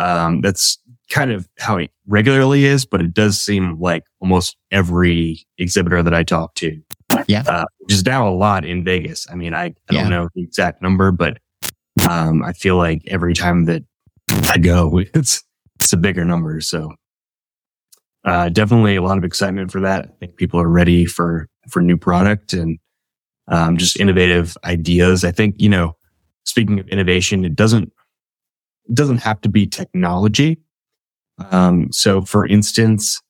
um, 0.01 0.43
that's 0.43 0.79
kind 1.09 1.33
of 1.33 1.49
how 1.59 1.79
it 1.79 1.91
regularly 2.07 2.67
is, 2.67 2.85
but 2.85 3.01
it 3.01 3.13
does 3.13 3.41
seem 3.41 3.81
like 3.81 4.05
almost 4.21 4.57
every 4.71 5.45
exhibitor 5.59 6.03
that 6.03 6.15
I 6.15 6.23
talk 6.23 6.55
to. 6.57 6.81
Yeah. 7.27 7.43
Uh, 7.47 7.65
which 7.79 7.95
is 7.95 8.05
now 8.05 8.29
a 8.29 8.31
lot 8.31 8.65
in 8.65 8.85
Vegas. 8.85 9.27
I 9.29 9.35
mean, 9.35 9.55
I, 9.55 9.65
I 9.65 9.75
yeah. 9.91 10.03
don't 10.03 10.11
know 10.11 10.29
the 10.35 10.43
exact 10.43 10.83
number, 10.83 11.11
but, 11.11 11.39
um, 12.09 12.45
I 12.45 12.53
feel 12.53 12.77
like 12.77 13.03
every 13.09 13.35
time 13.35 13.65
that 13.65 13.83
I 14.49 14.59
go, 14.59 14.99
it's, 15.15 15.43
it's 15.81 15.93
a 15.93 15.97
bigger 15.97 16.25
number. 16.25 16.61
So, 16.61 16.93
uh, 18.25 18.49
definitely 18.49 18.97
a 18.97 19.03
lot 19.03 19.19
of 19.19 19.25
excitement 19.25 19.71
for 19.71 19.81
that. 19.81 20.05
I 20.05 20.13
think 20.19 20.37
people 20.37 20.61
are 20.61 20.69
ready 20.69 21.07
for, 21.07 21.49
for 21.69 21.81
new 21.81 21.97
product 21.97 22.53
and, 22.53 22.79
um, 23.49 23.77
just 23.77 23.99
innovative 23.99 24.57
ideas. 24.65 25.25
I 25.25 25.33
think, 25.33 25.57
you 25.59 25.69
know, 25.69 25.97
speaking 26.45 26.79
of 26.79 26.89
innovation, 26.89 27.45
it 27.45 27.57
doesn't, 27.57 27.93
it 28.89 28.95
doesn't 28.95 29.19
have 29.19 29.41
to 29.43 29.49
be 29.49 29.67
technology. 29.67 30.59
Um, 31.51 31.91
so 31.93 32.23
for 32.23 32.47
instance, 32.47 33.21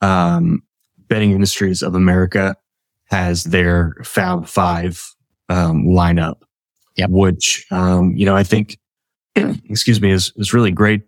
um, 0.00 0.62
Bedding 1.08 1.32
Industries 1.32 1.82
of 1.82 1.94
America 1.94 2.56
has 3.04 3.44
their 3.44 3.94
Fab 4.02 4.46
Five, 4.46 5.02
um, 5.48 5.84
lineup, 5.84 6.42
yep. 6.96 7.10
which, 7.10 7.66
um, 7.70 8.14
you 8.16 8.26
know, 8.26 8.34
I 8.34 8.42
think, 8.42 8.78
excuse 9.36 10.00
me, 10.00 10.10
is, 10.10 10.32
is 10.36 10.52
really 10.52 10.70
great 10.70 11.02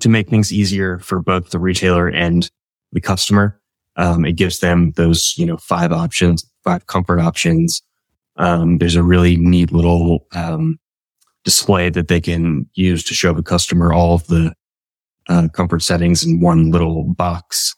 to 0.00 0.08
make 0.08 0.28
things 0.28 0.52
easier 0.52 0.98
for 0.98 1.20
both 1.20 1.50
the 1.50 1.58
retailer 1.58 2.08
and 2.08 2.50
the 2.92 3.00
customer. 3.00 3.60
Um, 3.96 4.24
it 4.24 4.32
gives 4.32 4.60
them 4.60 4.92
those, 4.92 5.34
you 5.36 5.46
know, 5.46 5.56
five 5.56 5.92
options, 5.92 6.44
five 6.64 6.86
comfort 6.86 7.18
options. 7.20 7.82
Um, 8.36 8.78
there's 8.78 8.96
a 8.96 9.02
really 9.02 9.36
neat 9.36 9.72
little, 9.72 10.26
um, 10.32 10.78
display 11.44 11.88
that 11.90 12.08
they 12.08 12.20
can 12.20 12.68
use 12.74 13.02
to 13.04 13.14
show 13.14 13.32
the 13.32 13.42
customer 13.42 13.92
all 13.92 14.14
of 14.14 14.26
the, 14.26 14.52
uh, 15.28 15.48
comfort 15.48 15.82
settings 15.82 16.24
in 16.24 16.40
one 16.40 16.70
little 16.70 17.04
box. 17.04 17.74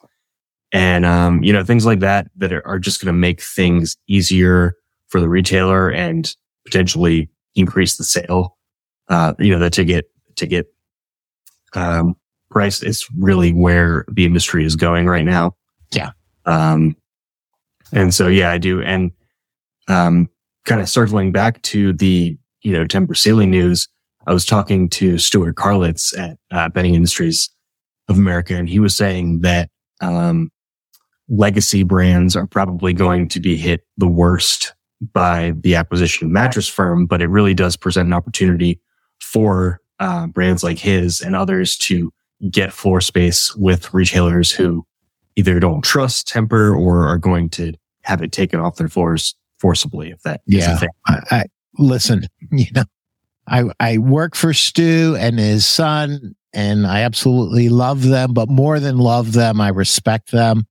And, 0.73 1.07
um, 1.07 1.43
you 1.43 1.53
know, 1.53 1.65
things 1.65 1.87
like 1.87 2.01
that, 2.01 2.29
that 2.37 2.53
are, 2.53 2.79
just 2.79 3.01
going 3.01 3.15
to 3.15 3.19
make 3.19 3.41
things 3.41 3.97
easier 4.09 4.75
for 5.09 5.21
the 5.21 5.29
retailer 5.29 5.91
and 5.91 6.35
potentially 6.65 7.31
increase 7.55 7.97
the 7.97 8.05
sale. 8.05 8.57
Uh, 9.09 9.35
you 9.39 9.51
know, 9.51 9.59
the 9.59 9.71
ticket, 9.71 10.11
ticket, 10.37 10.67
um, 11.75 12.17
price 12.51 12.83
is 12.83 13.07
really 13.17 13.53
where 13.53 14.05
the 14.11 14.25
industry 14.25 14.65
is 14.65 14.77
going 14.77 15.07
right 15.07 15.25
now. 15.25 15.55
Yeah. 15.93 16.11
Um, 16.47 16.97
and 17.93 18.15
so, 18.15 18.29
yeah, 18.29 18.51
I 18.51 18.59
do. 18.59 18.83
And, 18.83 19.13
um, 19.89 20.29
kind 20.65 20.81
of 20.81 20.89
circling 20.89 21.33
back 21.33 21.63
to 21.63 21.93
the, 21.95 22.37
you 22.63 22.73
know, 22.73 22.85
Tempur 22.85 23.17
Sealy 23.17 23.47
news, 23.47 23.89
I 24.27 24.33
was 24.33 24.45
talking 24.45 24.89
to 24.91 25.19
Stuart 25.19 25.57
Carlitz 25.57 26.17
at 26.19 26.39
uh, 26.51 26.69
Bedding 26.69 26.95
Industries 26.95 27.49
of 28.09 28.19
America, 28.19 28.55
and 28.55 28.69
he 28.69 28.79
was 28.79 28.97
saying 28.97 29.41
that, 29.41 29.71
um, 30.01 30.51
legacy 31.29 31.83
brands 31.83 32.35
are 32.35 32.47
probably 32.47 32.93
going 32.93 33.29
to 33.29 33.41
be 33.41 33.57
hit 33.57 33.83
the 33.99 34.09
worst 34.09 34.75
by 35.13 35.53
the 35.61 35.75
acquisition 35.75 36.27
of 36.27 36.33
Mattress 36.33 36.69
Firm, 36.69 37.07
but 37.07 37.21
it 37.21 37.29
really 37.29 37.55
does 37.55 37.77
present 37.77 38.07
an 38.07 38.13
opportunity 38.13 38.81
for 39.21 39.81
uh, 39.99 40.27
brands 40.27 40.63
like 40.63 40.79
his 40.79 41.21
and 41.21 41.35
others 41.35 41.77
to 41.77 42.13
get 42.51 42.73
floor 42.73 43.01
space 43.01 43.55
with 43.57 43.93
retailers 43.93 44.53
who 44.53 44.87
either 45.37 45.61
don't 45.61 45.83
trust 45.83 46.29
Tempur 46.29 46.77
or 46.77 47.07
are 47.07 47.19
going 47.19 47.49
to 47.51 47.73
have 48.03 48.23
it 48.23 48.33
taken 48.33 48.61
off 48.61 48.77
their 48.77 48.89
floors 48.89 49.35
forcibly. 49.59 50.11
If 50.11 50.23
that 50.23 50.41
yeah, 50.47 50.79
I, 51.07 51.21
I, 51.31 51.45
listen, 51.79 52.27
you 52.53 52.67
know, 52.75 52.85
I 53.47 53.65
I 53.81 53.99
work 53.99 54.35
for 54.35 54.53
Stu 54.53 55.17
and 55.19 55.39
his 55.39 55.67
son, 55.67 56.35
and 56.53 56.87
I 56.87 57.03
absolutely 57.03 57.69
love 57.69 58.03
them. 58.03 58.35
But 58.35 58.49
more 58.49 58.81
than 58.81 58.99
love 58.99 59.33
them, 59.33 59.61
I 59.61 59.69
respect 59.69 60.31
them. 60.31 60.67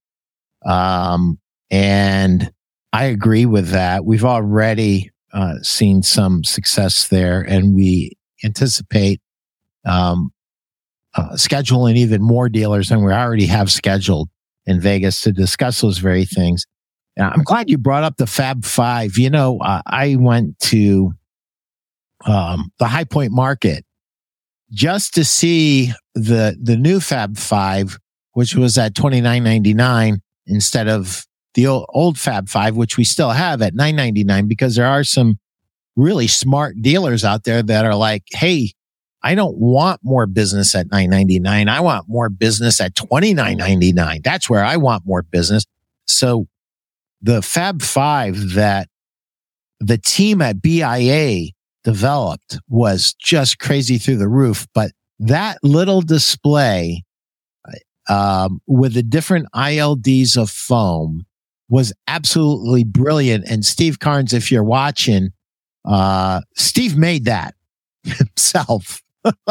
Um, 0.66 1.40
and 1.70 2.52
I 2.94 3.06
agree 3.06 3.46
with 3.46 3.70
that. 3.70 4.06
We've 4.06 4.26
already 4.26 5.12
uh, 5.34 5.56
seen 5.62 6.04
some 6.04 6.44
success 6.44 7.08
there, 7.10 7.42
and 7.42 7.76
we 7.76 8.17
anticipate 8.44 9.22
um, 9.86 10.32
uh, 11.16 11.32
scheduling 11.32 11.96
even 11.96 12.22
more 12.22 12.50
dealers 12.50 12.90
than 12.90 13.04
we 13.04 13.12
already 13.12 13.48
have 13.48 13.72
scheduled 13.72 14.30
in 14.66 14.82
Vegas 14.82 15.22
to 15.22 15.32
discuss 15.32 15.82
those 15.82 15.98
very 15.98 16.26
things. 16.26 16.66
I'm 17.20 17.42
glad 17.44 17.68
you 17.68 17.80
brought 17.80 18.04
up 18.04 18.18
the 18.18 18.28
Fab 18.28 18.64
Five. 18.64 19.18
You 19.18 19.32
know, 19.32 19.58
uh, 19.60 19.82
I 19.88 20.18
went 20.20 20.60
to 20.60 21.14
um, 22.26 22.72
the 22.78 22.86
High 22.86 23.06
Point 23.06 23.32
Market 23.32 23.84
just 24.72 25.16
to 25.16 25.26
see 25.26 25.94
the 26.14 26.56
the 26.62 26.78
new 26.78 27.00
Fab 27.00 27.38
Five, 27.38 27.98
which 28.34 28.54
was 28.56 28.78
at 28.78 28.94
twenty 28.94 29.20
nine 29.20 29.44
ninety 29.44 29.74
nine 29.74 30.22
instead 30.46 30.88
of 30.88 31.26
the 31.56 31.66
old, 31.66 31.88
old 31.90 32.20
Fab 32.20 32.50
Five, 32.50 32.76
which 32.76 32.98
we 32.98 33.04
still 33.04 33.32
have 33.32 33.64
at 33.64 33.74
nine 33.74 33.96
ninety 33.96 34.24
nine, 34.24 34.48
because 34.48 34.76
there 34.76 34.86
are 34.86 35.04
some 35.04 35.40
really 35.98 36.28
smart 36.28 36.82
dealers 36.82 37.26
out 37.26 37.44
there 37.44 37.62
that 37.62 37.84
are 37.84 37.96
like, 37.96 38.24
hey, 38.30 38.72
I 39.24 39.36
don't 39.36 39.58
want 39.58 40.00
more 40.04 40.28
business 40.28 40.76
at 40.76 40.90
999. 40.92 41.68
I 41.68 41.80
want 41.82 42.08
more 42.08 42.30
business 42.30 42.80
at 42.80 42.94
29.99. 42.94 44.24
That's 44.24 44.50
where 44.50 44.64
I 44.64 44.78
want 44.78 45.06
more 45.06 45.24
business. 45.24 45.66
So 46.06 46.48
the 47.22 47.42
Fab 47.42 47.82
5 47.82 48.54
that 48.54 48.88
the 49.80 49.98
team 49.98 50.42
at 50.42 50.62
BIA 50.62 51.48
developed 51.84 52.60
was 52.70 53.14
just 53.20 53.60
crazy 53.60 53.98
through 53.98 54.18
the 54.18 54.30
roof, 54.30 54.68
but 54.74 54.92
that 55.20 55.58
little 55.64 56.02
display 56.02 57.04
um, 58.08 58.62
with 58.68 58.94
the 58.94 59.04
different 59.04 59.48
ILDs 59.54 60.38
of 60.38 60.50
foam 60.50 61.26
was 61.70 61.92
absolutely 62.08 62.84
brilliant. 62.84 63.50
And 63.50 63.66
Steve 63.66 64.00
Carnes, 64.00 64.34
if 64.34 64.52
you're 64.52 64.64
watching, 64.64 65.32
uh, 65.88 66.42
Steve 66.56 66.98
made 66.98 67.26
that 67.26 67.56
himself. 68.04 69.02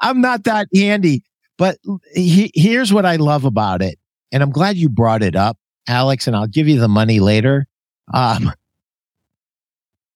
I'm 0.00 0.20
not 0.20 0.44
that 0.44 0.68
handy, 0.74 1.22
but 1.56 1.78
he, 2.14 2.50
here's 2.54 2.92
what 2.92 3.06
I 3.06 3.16
love 3.16 3.44
about 3.44 3.82
it. 3.82 3.98
And 4.32 4.42
I'm 4.42 4.50
glad 4.50 4.76
you 4.76 4.88
brought 4.88 5.22
it 5.22 5.36
up, 5.36 5.56
Alex, 5.88 6.26
and 6.26 6.36
I'll 6.36 6.46
give 6.46 6.68
you 6.68 6.78
the 6.80 6.88
money 6.88 7.20
later. 7.20 7.66
Um, 8.12 8.52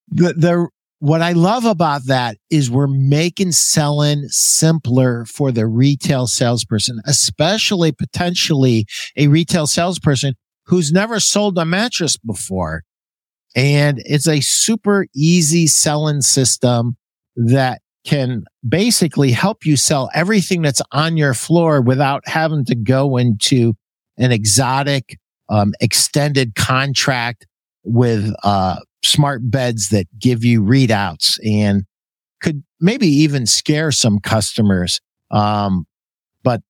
the, 0.09 0.33
the, 0.35 0.69
what 1.01 1.21
I 1.21 1.33
love 1.33 1.65
about 1.65 2.07
that 2.07 2.39
is 2.51 2.71
we're 2.71 2.87
making 2.87 3.53
selling 3.53 4.29
simpler 4.29 5.27
for 5.27 5.53
the 5.53 5.67
retail 5.67 6.27
salesperson, 6.27 7.01
especially 7.05 7.93
potentially 7.93 8.87
a 9.17 9.27
retail 9.27 9.67
salesperson 9.67 10.35
who's 10.67 10.93
never 10.93 11.21
sold 11.21 11.59
a 11.59 11.65
mattress 11.65 12.17
before. 12.17 12.85
And 13.55 14.03
it's 14.05 14.29
a 14.29 14.41
super 14.41 15.07
easy 15.15 15.67
selling 15.67 16.23
system 16.23 16.97
that 17.37 17.81
can 18.05 18.45
basically 18.69 19.31
help 19.31 19.65
you 19.65 19.77
sell 19.77 20.11
everything 20.15 20.63
that's 20.63 20.83
on 20.93 21.17
your 21.17 21.35
floor 21.35 21.81
without 21.81 22.27
having 22.27 22.65
to 22.67 22.75
go 22.75 23.17
into 23.17 23.75
an 24.19 24.31
exotic, 24.31 25.19
um, 25.49 25.73
extended 25.81 26.55
contract 26.55 27.47
with, 27.85 28.33
uh, 28.45 28.77
smart 29.03 29.51
beds 29.51 29.91
that 29.91 30.07
give 30.19 30.45
you 30.45 30.63
readouts 30.63 31.39
and 31.45 31.85
could 32.41 32.63
maybe 32.81 33.07
even 33.07 33.47
scare 33.47 33.91
some 33.91 34.19
customers. 34.19 35.01
Um, 35.31 35.87
but 36.43 36.63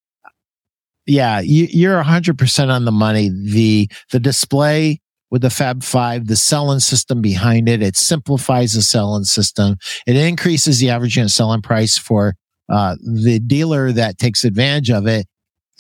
yeah, 1.07 1.41
you, 1.41 1.91
hundred 2.03 2.39
percent 2.39 2.71
on 2.71 2.85
the 2.85 2.93
money. 2.93 3.29
The, 3.29 3.91
the 4.11 4.21
display 4.21 5.01
with 5.35 5.43
the 5.43 5.51
Fab 5.51 5.83
Five, 5.83 6.29
the 6.29 6.37
selling 6.37 6.79
system 6.79 7.21
behind 7.21 7.69
it. 7.69 7.83
It 7.83 7.97
simplifies 7.97 8.75
the 8.75 8.83
selling 8.83 9.25
system. 9.25 9.79
It 10.07 10.15
increases 10.15 10.79
the 10.79 10.91
average 10.91 11.17
unit 11.17 11.33
selling 11.33 11.61
price 11.61 11.99
for 11.99 12.37
uh, 12.69 12.95
the 13.03 13.41
dealer 13.41 13.91
that 13.91 14.17
takes 14.17 14.45
advantage 14.45 14.91
of 14.91 15.09
it. 15.09 15.27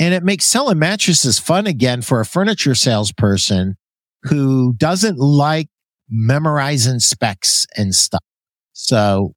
And 0.00 0.12
it 0.12 0.24
makes 0.24 0.44
selling 0.44 0.80
mattresses 0.80 1.38
fun 1.38 1.68
again 1.68 2.02
for 2.02 2.18
a 2.18 2.26
furniture 2.26 2.74
salesperson 2.74 3.76
who 4.24 4.72
doesn't 4.72 5.20
like 5.20 5.68
memorizing 6.10 6.98
specs 6.98 7.64
and 7.76 7.94
stuff. 7.94 8.24
So 8.72 9.34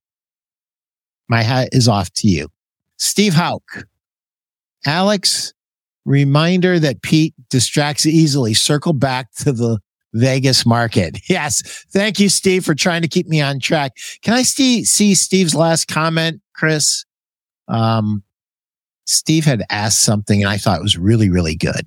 my 1.30 1.44
hat 1.44 1.70
is 1.74 1.88
off 1.88 2.12
to 2.16 2.28
you. 2.28 2.48
Steve 2.98 3.36
Hauk. 3.36 3.86
Alex, 4.84 5.54
reminder 6.06 6.80
that 6.80 7.04
Pete 7.04 7.36
distracts 7.52 8.08
easily. 8.08 8.56
Circle 8.56 8.94
back 8.94 9.32
to 9.44 9.52
the 9.52 9.78
Vegas 10.20 10.66
market. 10.66 11.20
Yes. 11.30 11.86
Thank 11.92 12.20
you, 12.20 12.30
Steve, 12.30 12.64
for 12.66 12.74
trying 12.74 13.02
to 13.02 13.08
keep 13.08 13.28
me 13.28 13.42
on 13.42 13.60
track. 13.60 13.94
Can 14.22 14.34
I 14.34 14.44
see, 14.44 14.86
see 14.86 15.14
Steve's 15.14 15.54
last 15.54 15.88
comment, 15.88 16.42
Chris? 16.56 17.06
Um, 17.68 18.24
Steve 19.06 19.46
had 19.46 19.64
asked 19.70 20.02
something 20.02 20.42
and 20.42 20.50
I 20.50 20.58
thought 20.58 20.80
it 20.80 20.84
was 20.84 20.98
really, 20.98 21.30
really 21.30 21.56
good. 21.56 21.86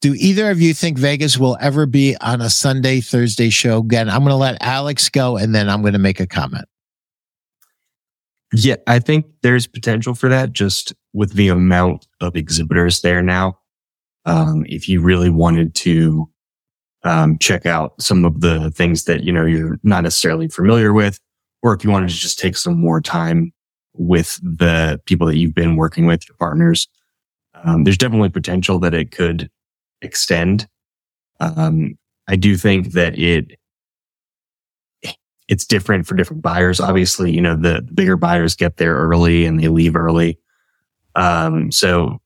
Do 0.00 0.14
either 0.14 0.50
of 0.50 0.60
you 0.60 0.74
think 0.74 0.98
Vegas 0.98 1.38
will 1.38 1.56
ever 1.60 1.86
be 1.86 2.16
on 2.20 2.40
a 2.40 2.50
Sunday, 2.50 3.00
Thursday 3.00 3.50
show 3.50 3.78
again? 3.78 4.08
I'm 4.08 4.20
going 4.20 4.30
to 4.30 4.36
let 4.36 4.60
Alex 4.60 5.08
go 5.08 5.36
and 5.36 5.54
then 5.54 5.68
I'm 5.68 5.80
going 5.80 5.94
to 5.94 5.98
make 5.98 6.20
a 6.20 6.26
comment. 6.26 6.66
Yeah, 8.52 8.76
I 8.86 8.98
think 8.98 9.26
there's 9.42 9.66
potential 9.66 10.14
for 10.14 10.28
that 10.28 10.52
just 10.52 10.94
with 11.12 11.32
the 11.32 11.48
amount 11.48 12.06
of 12.20 12.36
exhibitors 12.36 13.00
there 13.00 13.22
now. 13.22 13.58
Um, 14.26 14.66
if 14.68 14.88
you 14.88 15.00
really 15.00 15.30
wanted 15.30 15.74
to 15.76 16.28
um, 17.04 17.38
check 17.38 17.64
out 17.64 18.00
some 18.00 18.24
of 18.24 18.40
the 18.40 18.70
things 18.72 19.04
that, 19.04 19.22
you 19.22 19.32
know, 19.32 19.46
you're 19.46 19.78
not 19.82 20.02
necessarily 20.02 20.48
familiar 20.48 20.92
with, 20.92 21.18
or 21.62 21.74
if 21.74 21.84
you 21.84 21.90
wanted 21.90 22.10
to 22.10 22.16
just 22.16 22.38
take 22.38 22.56
some 22.56 22.78
more 22.78 23.00
time 23.00 23.52
with 23.94 24.38
the 24.42 25.00
people 25.06 25.26
that 25.26 25.36
you've 25.36 25.54
been 25.54 25.76
working 25.76 26.06
with, 26.06 26.28
your 26.28 26.36
partners, 26.36 26.88
um, 27.64 27.84
there's 27.84 27.98
definitely 27.98 28.28
potential 28.28 28.78
that 28.80 28.94
it 28.94 29.10
could 29.12 29.48
extend. 30.02 30.68
Um, 31.40 31.96
I 32.28 32.36
do 32.36 32.56
think 32.56 32.92
that 32.92 33.18
it 33.18 33.58
it's 35.48 35.64
different 35.64 36.06
for 36.06 36.16
different 36.16 36.42
buyers. 36.42 36.80
Obviously, 36.80 37.30
you 37.32 37.40
know, 37.40 37.54
the, 37.54 37.80
bigger 37.94 38.16
buyers 38.16 38.56
get 38.56 38.78
there 38.78 38.96
early 38.96 39.44
and 39.44 39.60
they 39.60 39.68
leave 39.68 39.94
early. 39.94 40.40
Um, 41.14 41.70
so 41.70 42.20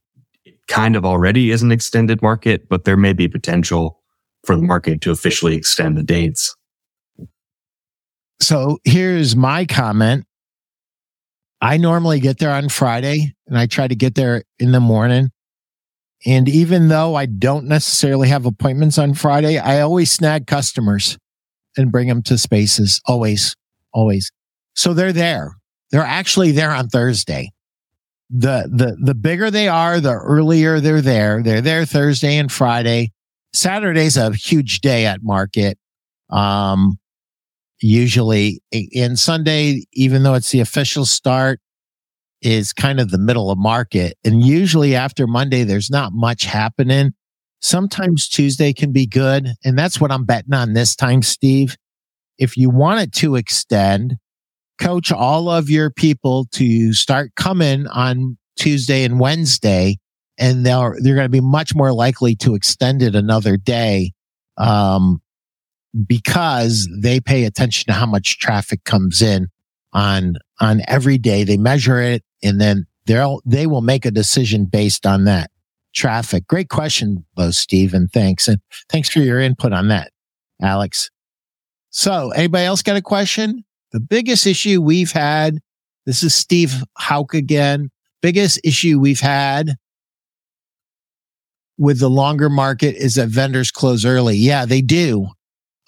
kind 0.71 0.97
of 0.97 1.05
already 1.05 1.51
is 1.51 1.63
an 1.63 1.73
extended 1.73 2.23
market, 2.23 2.69
but 2.69 2.85
there 2.85 2.97
may 2.97 3.13
be 3.13 3.29
potential 3.29 4.01
for 4.45 4.57
the 4.57 4.63
market 4.63 5.03
to 5.03 5.11
officially 5.11 5.55
extend 5.55 5.99
the 5.99 6.03
dates. 6.03 6.57
So 8.41 8.79
here's 8.85 9.37
my 9.37 9.67
comment. 9.67 10.25
I 11.61 11.77
normally 11.77 12.21
get 12.21 12.39
there 12.39 12.53
on 12.53 12.71
Friday 12.71 13.35
and 13.47 13.59
I 13.59 13.67
try 13.67 13.87
to 13.87 13.95
get 13.95 14.15
there 14.15 14.45
in 14.59 14.73
the 14.73 14.81
morning. 14.81 15.31
And 16.25 16.49
even 16.49 16.89
though 16.89 17.15
I 17.17 17.27
don't 17.27 17.67
necessarily 17.67 18.29
have 18.29 18.47
appointments 18.47 18.97
on 18.97 19.13
Friday, 19.13 19.59
I 19.59 19.81
always 19.81 20.11
snag 20.11 20.47
customers 20.47 21.19
and 21.77 21.93
bring 21.93 22.09
them 22.09 22.23
to 22.23 22.39
spaces. 22.39 23.01
Always, 23.07 23.57
always. 23.93 24.31
So 24.75 24.95
they're 24.95 25.13
there. 25.13 25.57
They're 25.91 26.03
actually 26.03 26.53
there 26.53 26.71
on 26.71 26.89
Thursday. 26.89 27.51
The, 28.33 28.71
the, 28.73 28.97
the 29.01 29.15
bigger 29.15 29.51
they 29.51 29.67
are, 29.69 30.01
the 30.01 30.13
earlier 30.13 30.79
they're 30.79 31.01
there. 31.01 31.43
They're 31.43 31.61
there 31.61 31.85
Thursday 31.85 32.37
and 32.37 32.51
Friday. 32.51 33.13
Saturday's 33.53 34.17
a 34.17 34.33
huge 34.33 34.81
day 34.81 35.07
at 35.07 35.23
market. 35.23 35.79
Um, 36.31 36.99
usually 37.81 38.63
in 38.71 39.17
Sunday, 39.17 39.85
even 39.93 40.23
though 40.23 40.35
it's 40.35 40.53
the 40.53 40.61
official 40.61 41.05
start, 41.05 41.61
is 42.43 42.73
kind 42.73 43.01
of 43.01 43.11
the 43.11 43.19
middle 43.19 43.51
of 43.51 43.59
market. 43.59 44.17
And 44.25 44.45
usually 44.45 44.95
after 44.95 45.27
Monday, 45.27 45.65
there's 45.65 45.91
not 45.91 46.13
much 46.13 46.45
happening. 46.45 47.13
Sometimes 47.61 48.29
Tuesday 48.29 48.73
can 48.73 48.93
be 48.93 49.07
good. 49.07 49.49
And 49.65 49.79
that's 49.79 50.01
what 50.01 50.13
I'm 50.13 50.25
betting 50.25 50.55
on 50.55 50.73
this 50.73 50.95
time, 50.95 51.23
Steve. 51.23 51.77
If 52.39 52.57
you 52.57 52.71
want 52.71 53.01
it 53.01 53.13
to 53.17 53.35
extend, 53.35 54.17
coach 54.81 55.13
all 55.13 55.49
of 55.49 55.71
your 55.71 55.91
people 55.91 56.47
to 56.53 56.93
start 56.93 57.35
coming 57.37 57.87
on 57.87 58.37
Tuesday 58.57 59.05
and 59.05 59.21
Wednesday, 59.21 59.99
and 60.39 60.67
they're, 60.67 60.97
they're 61.01 61.15
going 61.15 61.27
to 61.27 61.29
be 61.29 61.41
much 61.41 61.75
more 61.75 61.93
likely 61.93 62.35
to 62.37 62.55
extend 62.55 63.03
it 63.03 63.15
another 63.15 63.57
day. 63.57 64.13
Um, 64.57 65.23
because 66.07 66.89
they 67.03 67.21
pay 67.21 67.45
attention 67.45 67.87
to 67.87 67.93
how 67.93 68.07
much 68.07 68.39
traffic 68.39 68.85
comes 68.85 69.23
in 69.23 69.49
on, 69.93 70.37
on 70.61 70.83
every 70.87 71.19
day. 71.19 71.45
They 71.45 71.57
measure 71.57 72.01
it 72.01 72.23
and 72.43 72.61
then 72.61 72.87
they'll, 73.07 73.41
they 73.45 73.67
will 73.67 73.81
make 73.81 74.07
a 74.07 74.11
decision 74.11 74.67
based 74.67 75.07
on 75.07 75.25
that 75.25 75.51
traffic. 75.95 76.47
Great 76.47 76.69
question, 76.69 77.25
though, 77.37 77.51
Steve, 77.51 77.95
and 77.95 78.11
thanks. 78.13 78.47
And 78.47 78.61
thanks 78.89 79.09
for 79.09 79.19
your 79.19 79.41
input 79.41 79.73
on 79.73 79.89
that, 79.89 80.13
Alex. 80.63 81.11
So 81.91 82.31
anybody 82.31 82.67
else 82.67 82.83
got 82.83 82.97
a 82.97 83.03
question? 83.03 83.65
The 83.93 84.01
biggest 84.01 84.47
issue 84.47 84.81
we've 84.81 85.13
had, 85.13 85.59
this 86.07 86.23
is 86.23 86.35
Steve 86.35 86.75
Hauk 86.97 87.35
again. 87.35 87.91
Biggest 88.23 88.61
issue 88.65 89.01
we've 89.01 89.21
had 89.21 89.77
with 91.79 91.99
the 91.99 92.11
longer 92.11 92.49
market 92.49 92.95
is 92.97 93.15
that 93.15 93.29
vendors 93.29 93.71
close 93.71 94.05
early. 94.05 94.37
Yeah, 94.37 94.67
they 94.67 94.83
do. 94.83 95.29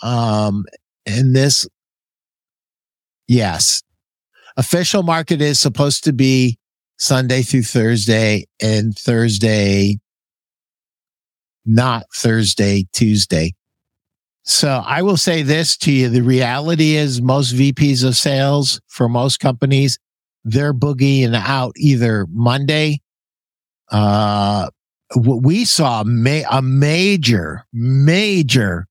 Um, 0.03 0.65
and 1.07 1.37
this, 1.37 1.69
yes, 3.29 3.83
official 4.57 5.03
market 5.03 5.41
is 5.41 5.61
supposed 5.61 6.05
to 6.05 6.13
be 6.13 6.59
Sunday 6.99 7.43
through 7.43 7.65
Thursday 7.65 8.47
and 8.61 8.97
Thursday, 8.97 9.99
not 11.65 12.05
Thursday, 12.15 12.87
Tuesday. 12.93 13.53
So 14.45 14.83
I 14.85 15.03
will 15.03 15.17
say 15.17 15.43
this 15.43 15.77
to 15.79 15.93
you. 15.93 16.09
The 16.09 16.23
reality 16.23 16.97
is 16.97 17.23
most 17.23 17.55
VPs 17.55 18.05
of 18.05 18.17
sales 18.17 18.81
for 18.89 19.09
most 19.09 19.39
companies, 19.39 19.99
they're 20.45 20.75
boogieing 20.75 21.35
out 21.35 21.73
either 21.77 22.27
Monday. 22.29 23.01
Uh, 23.91 24.69
we 25.17 25.65
saw 25.65 26.03
ma- 26.05 26.49
a 26.51 26.61
major, 26.61 27.65
major, 27.73 28.87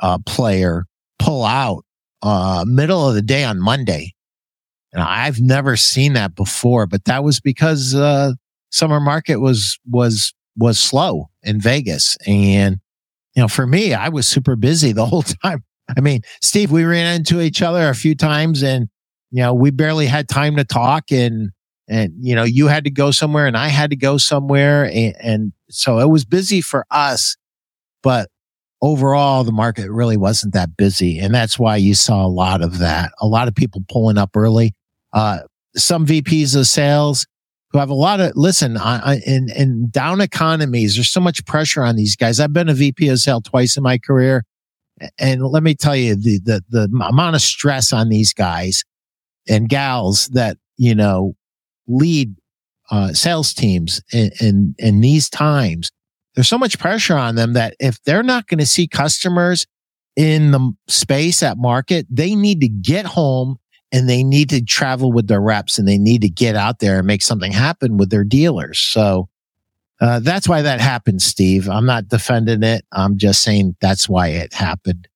uh, 0.00 0.18
player 0.26 0.84
pull 1.18 1.44
out, 1.44 1.84
uh, 2.22 2.64
middle 2.66 3.08
of 3.08 3.14
the 3.14 3.22
day 3.22 3.42
on 3.42 3.58
Monday. 3.58 4.14
And 4.92 5.02
I've 5.02 5.40
never 5.40 5.76
seen 5.76 6.12
that 6.12 6.34
before, 6.34 6.86
but 6.86 7.06
that 7.06 7.24
was 7.24 7.40
because, 7.40 7.94
uh, 7.94 8.32
summer 8.70 9.00
market 9.00 9.36
was, 9.36 9.78
was, 9.88 10.32
was 10.56 10.78
slow 10.78 11.30
in 11.42 11.60
Vegas. 11.60 12.16
And, 12.26 12.78
you 13.34 13.42
know, 13.42 13.48
for 13.48 13.66
me, 13.66 13.94
I 13.94 14.08
was 14.08 14.26
super 14.26 14.56
busy 14.56 14.92
the 14.92 15.06
whole 15.12 15.22
time. 15.22 15.64
I 15.94 16.00
mean, 16.00 16.22
Steve, 16.40 16.70
we 16.70 16.84
ran 16.84 17.16
into 17.16 17.40
each 17.40 17.62
other 17.62 17.88
a 17.88 17.94
few 17.94 18.14
times 18.14 18.62
and, 18.62 18.88
you 19.30 19.42
know, 19.42 19.52
we 19.52 19.70
barely 19.70 20.06
had 20.06 20.28
time 20.28 20.56
to 20.56 20.64
talk 20.64 21.10
and, 21.10 21.50
and, 21.88 22.12
you 22.20 22.34
know, 22.34 22.44
you 22.44 22.68
had 22.68 22.84
to 22.84 22.90
go 22.90 23.10
somewhere 23.10 23.46
and 23.46 23.56
I 23.56 23.68
had 23.68 23.90
to 23.90 23.96
go 23.96 24.16
somewhere. 24.16 24.84
And, 24.84 25.14
and 25.20 25.52
so 25.68 25.98
it 25.98 26.08
was 26.08 26.24
busy 26.24 26.60
for 26.60 26.86
us, 26.90 27.36
but 28.02 28.28
overall, 28.80 29.44
the 29.44 29.52
market 29.52 29.90
really 29.90 30.16
wasn't 30.16 30.54
that 30.54 30.76
busy. 30.76 31.18
And 31.18 31.34
that's 31.34 31.58
why 31.58 31.76
you 31.76 31.94
saw 31.94 32.24
a 32.24 32.28
lot 32.28 32.62
of 32.62 32.78
that. 32.78 33.12
A 33.20 33.26
lot 33.26 33.48
of 33.48 33.54
people 33.54 33.82
pulling 33.88 34.18
up 34.18 34.30
early 34.36 34.74
uh, 35.12 35.40
some 35.76 36.06
VPs 36.06 36.56
of 36.56 36.66
sales 36.66 37.26
who 37.72 37.78
have 37.78 37.90
a 37.90 37.94
lot 37.94 38.20
of 38.20 38.32
listen 38.36 38.76
in 39.26 39.48
in 39.50 39.88
down 39.90 40.20
economies. 40.20 40.94
There's 40.94 41.10
so 41.10 41.20
much 41.20 41.44
pressure 41.46 41.82
on 41.82 41.96
these 41.96 42.16
guys. 42.16 42.38
I've 42.38 42.52
been 42.52 42.68
a 42.68 42.74
VP 42.74 43.08
of 43.08 43.18
sales 43.18 43.44
twice 43.44 43.76
in 43.76 43.82
my 43.82 43.98
career, 43.98 44.44
and 45.18 45.42
let 45.42 45.62
me 45.62 45.74
tell 45.74 45.96
you 45.96 46.14
the 46.14 46.38
the 46.44 46.62
the 46.68 47.04
amount 47.06 47.36
of 47.36 47.42
stress 47.42 47.92
on 47.92 48.08
these 48.08 48.32
guys 48.34 48.84
and 49.48 49.68
gals 49.68 50.28
that 50.28 50.58
you 50.76 50.94
know 50.94 51.34
lead 51.88 52.34
uh, 52.90 53.12
sales 53.12 53.54
teams 53.54 54.02
in, 54.12 54.30
in 54.40 54.74
in 54.78 55.00
these 55.00 55.30
times. 55.30 55.90
There's 56.34 56.48
so 56.48 56.58
much 56.58 56.78
pressure 56.78 57.16
on 57.16 57.34
them 57.34 57.54
that 57.54 57.74
if 57.78 58.02
they're 58.04 58.22
not 58.22 58.46
going 58.46 58.58
to 58.58 58.66
see 58.66 58.86
customers 58.86 59.66
in 60.16 60.50
the 60.50 60.72
space 60.88 61.42
at 61.42 61.58
market, 61.58 62.06
they 62.10 62.34
need 62.34 62.60
to 62.60 62.68
get 62.68 63.04
home 63.06 63.58
and 63.92 64.08
they 64.08 64.24
need 64.24 64.48
to 64.50 64.64
travel 64.64 65.12
with 65.12 65.28
their 65.28 65.40
reps 65.40 65.78
and 65.78 65.86
they 65.86 65.98
need 65.98 66.22
to 66.22 66.28
get 66.28 66.56
out 66.56 66.78
there 66.78 66.98
and 66.98 67.06
make 67.06 67.22
something 67.22 67.52
happen 67.52 67.98
with 67.98 68.10
their 68.10 68.24
dealers. 68.24 68.80
So 68.80 69.28
uh, 70.00 70.18
that's 70.20 70.48
why 70.48 70.62
that 70.62 70.80
happened, 70.80 71.22
Steve. 71.22 71.68
I'm 71.68 71.86
not 71.86 72.08
defending 72.08 72.62
it. 72.62 72.84
I'm 72.90 73.18
just 73.18 73.42
saying 73.42 73.76
that's 73.80 74.08
why 74.08 74.28
it 74.28 74.54
happened. 74.54 75.06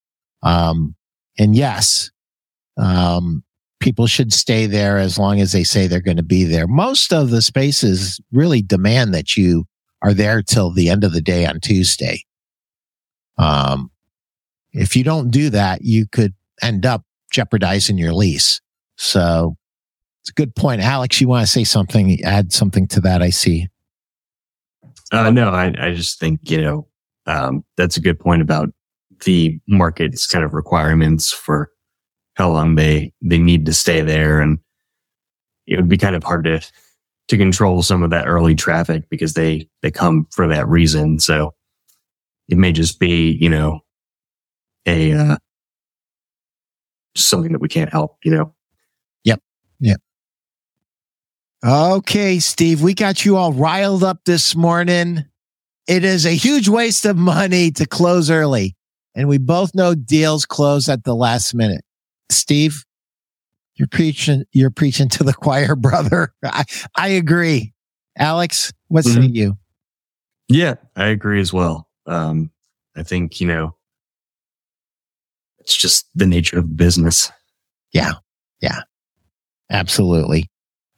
Um, 0.43 0.95
and 1.39 1.57
yes, 1.57 2.11
um, 2.77 3.43
people 3.81 4.07
should 4.07 4.33
stay 4.33 4.67
there 4.67 4.99
as 4.99 5.19
long 5.19 5.41
as 5.41 5.53
they 5.53 5.65
say 5.65 5.87
they're 5.87 6.01
going 6.01 6.19
to 6.19 6.23
be 6.23 6.45
there. 6.45 6.67
Most 6.67 7.12
of 7.12 7.31
the 7.31 7.43
spaces 7.43 8.21
really 8.31 8.62
demand 8.62 9.15
that 9.15 9.37
you 9.37 9.65
are 10.03 10.15
there 10.15 10.43
till 10.43 10.71
the 10.71 10.91
end 10.91 11.03
of 11.03 11.12
the 11.12 11.23
day 11.23 11.47
on 11.47 11.61
Tuesday. 11.61 12.23
Um, 13.39 13.91
if 14.73 14.95
you 14.95 15.03
don't 15.03 15.31
do 15.31 15.51
that, 15.51 15.83
you 15.83 16.07
could 16.07 16.35
end 16.62 16.85
up 16.85 17.03
jeopardizing 17.31 17.99
your 17.99 18.12
lease. 18.12 18.61
So 18.97 19.57
it's 20.23 20.31
a 20.31 20.35
good 20.35 20.55
point. 20.57 20.81
Alex, 20.81 21.21
you 21.21 21.29
want 21.29 21.47
to 21.47 21.53
say 21.53 21.65
something, 21.65 22.23
add 22.25 22.53
something 22.53 22.89
to 22.89 23.01
that? 23.03 23.23
I 23.23 23.31
see. 23.31 23.69
Uh, 25.13 25.31
no, 25.31 25.51
I, 25.51 25.73
I 25.79 25.95
just 25.95 26.19
think, 26.19 26.51
you 26.51 26.61
know, 26.61 26.89
um, 27.27 27.65
that's 27.77 27.97
a 27.97 28.01
good 28.01 28.19
point 28.19 28.43
about 28.43 28.71
the 29.25 29.59
market's 29.69 30.27
kind 30.27 30.45
of 30.45 30.53
requirements 30.53 31.33
for 31.33 31.71
how 32.35 32.51
long 32.51 32.75
they, 32.75 33.13
they 33.23 33.39
need 33.39 33.67
to 33.67 33.73
stay 33.73 34.01
there. 34.01 34.41
And 34.41 34.59
it 35.67 35.77
would 35.77 35.89
be 35.89 35.97
kind 35.97 36.17
of 36.17 36.25
hard 36.25 36.45
to, 36.45 36.61
to 37.29 37.37
control 37.37 37.83
some 37.83 38.03
of 38.03 38.11
that 38.11 38.27
early 38.27 38.55
traffic 38.55 39.09
because 39.09 39.35
they, 39.35 39.69
they 39.83 39.91
come 39.91 40.27
for 40.31 40.47
that 40.49 40.69
reason. 40.69 41.19
So 41.19 41.55
it 42.49 42.59
may 42.59 42.73
just 42.73 42.99
be, 42.99 43.39
you 43.41 43.49
know, 43.49 43.81
a, 44.87 45.13
uh, 45.13 45.37
something 47.17 47.53
that 47.53 47.61
we 47.61 47.69
can't 47.69 47.91
help, 47.91 48.19
you 48.25 48.33
know? 48.33 48.55
Yep. 49.25 49.41
Yep. 49.81 50.01
Okay, 51.66 52.38
Steve, 52.38 52.81
we 52.81 52.94
got 52.94 53.24
you 53.24 53.37
all 53.37 53.52
riled 53.52 54.05
up 54.05 54.20
this 54.24 54.55
morning. 54.55 55.24
It 55.88 56.05
is 56.05 56.24
a 56.24 56.31
huge 56.31 56.68
waste 56.68 57.05
of 57.05 57.16
money 57.16 57.72
to 57.72 57.87
close 57.87 58.31
early. 58.31 58.76
And 59.16 59.29
we 59.29 59.38
both 59.38 59.74
know 59.74 59.96
deals 59.96 60.46
close 60.46 60.88
at 60.88 61.02
the 61.02 61.14
last 61.14 61.57
minute. 61.57 61.85
Steve, 62.31 62.85
you're 63.74 63.88
preaching, 63.88 64.44
you're 64.52 64.70
preaching 64.70 65.09
to 65.09 65.24
the 65.24 65.33
choir, 65.35 65.74
brother. 65.74 66.33
I, 66.44 66.66
I 66.96 67.09
agree. 67.09 67.72
Alex, 68.16 68.72
what 68.87 69.05
mm-hmm. 69.05 69.22
say 69.22 69.26
you? 69.26 69.59
Yeah, 70.46 70.76
I 70.94 71.07
agree 71.07 71.40
as 71.40 71.52
well. 71.52 71.88
Um, 72.07 72.52
I 72.96 73.02
think, 73.02 73.40
you 73.40 73.48
know, 73.48 73.74
it's 75.59 75.76
just 75.76 76.07
the 76.14 76.26
nature 76.26 76.61
of 76.61 76.76
business. 76.76 77.33
Yeah. 77.92 78.12
Yeah. 78.61 78.83
Absolutely. 79.68 80.48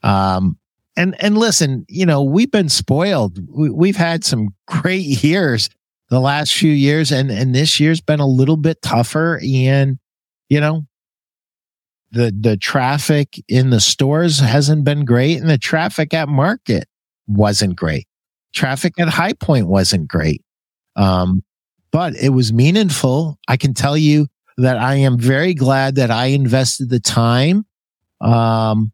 Um, 0.02 0.58
and, 0.96 1.14
and 1.22 1.38
listen, 1.38 1.86
you 1.88 2.06
know, 2.06 2.22
we've 2.22 2.50
been 2.50 2.68
spoiled. 2.68 3.38
We, 3.48 3.88
have 3.88 3.96
had 3.96 4.24
some 4.24 4.54
great 4.66 5.22
years 5.22 5.70
the 6.10 6.20
last 6.20 6.54
few 6.54 6.72
years 6.72 7.12
and, 7.12 7.30
and 7.30 7.54
this 7.54 7.78
year's 7.78 8.00
been 8.00 8.20
a 8.20 8.26
little 8.26 8.56
bit 8.56 8.82
tougher. 8.82 9.40
And, 9.44 9.98
you 10.48 10.60
know, 10.60 10.86
the, 12.10 12.34
the 12.38 12.56
traffic 12.56 13.42
in 13.48 13.70
the 13.70 13.80
stores 13.80 14.40
hasn't 14.40 14.84
been 14.84 15.04
great 15.04 15.38
and 15.38 15.50
the 15.50 15.58
traffic 15.58 16.14
at 16.14 16.28
market 16.28 16.88
wasn't 17.26 17.76
great. 17.76 18.06
Traffic 18.54 18.94
at 18.98 19.08
high 19.08 19.34
point 19.34 19.68
wasn't 19.68 20.08
great. 20.08 20.42
Um, 20.96 21.44
but 21.90 22.16
it 22.16 22.30
was 22.30 22.52
meaningful. 22.52 23.38
I 23.46 23.56
can 23.56 23.74
tell 23.74 23.96
you 23.96 24.26
that 24.56 24.78
I 24.78 24.96
am 24.96 25.18
very 25.18 25.54
glad 25.54 25.94
that 25.96 26.10
I 26.10 26.26
invested 26.26 26.90
the 26.90 27.00
time. 27.00 27.66
Um, 28.20 28.92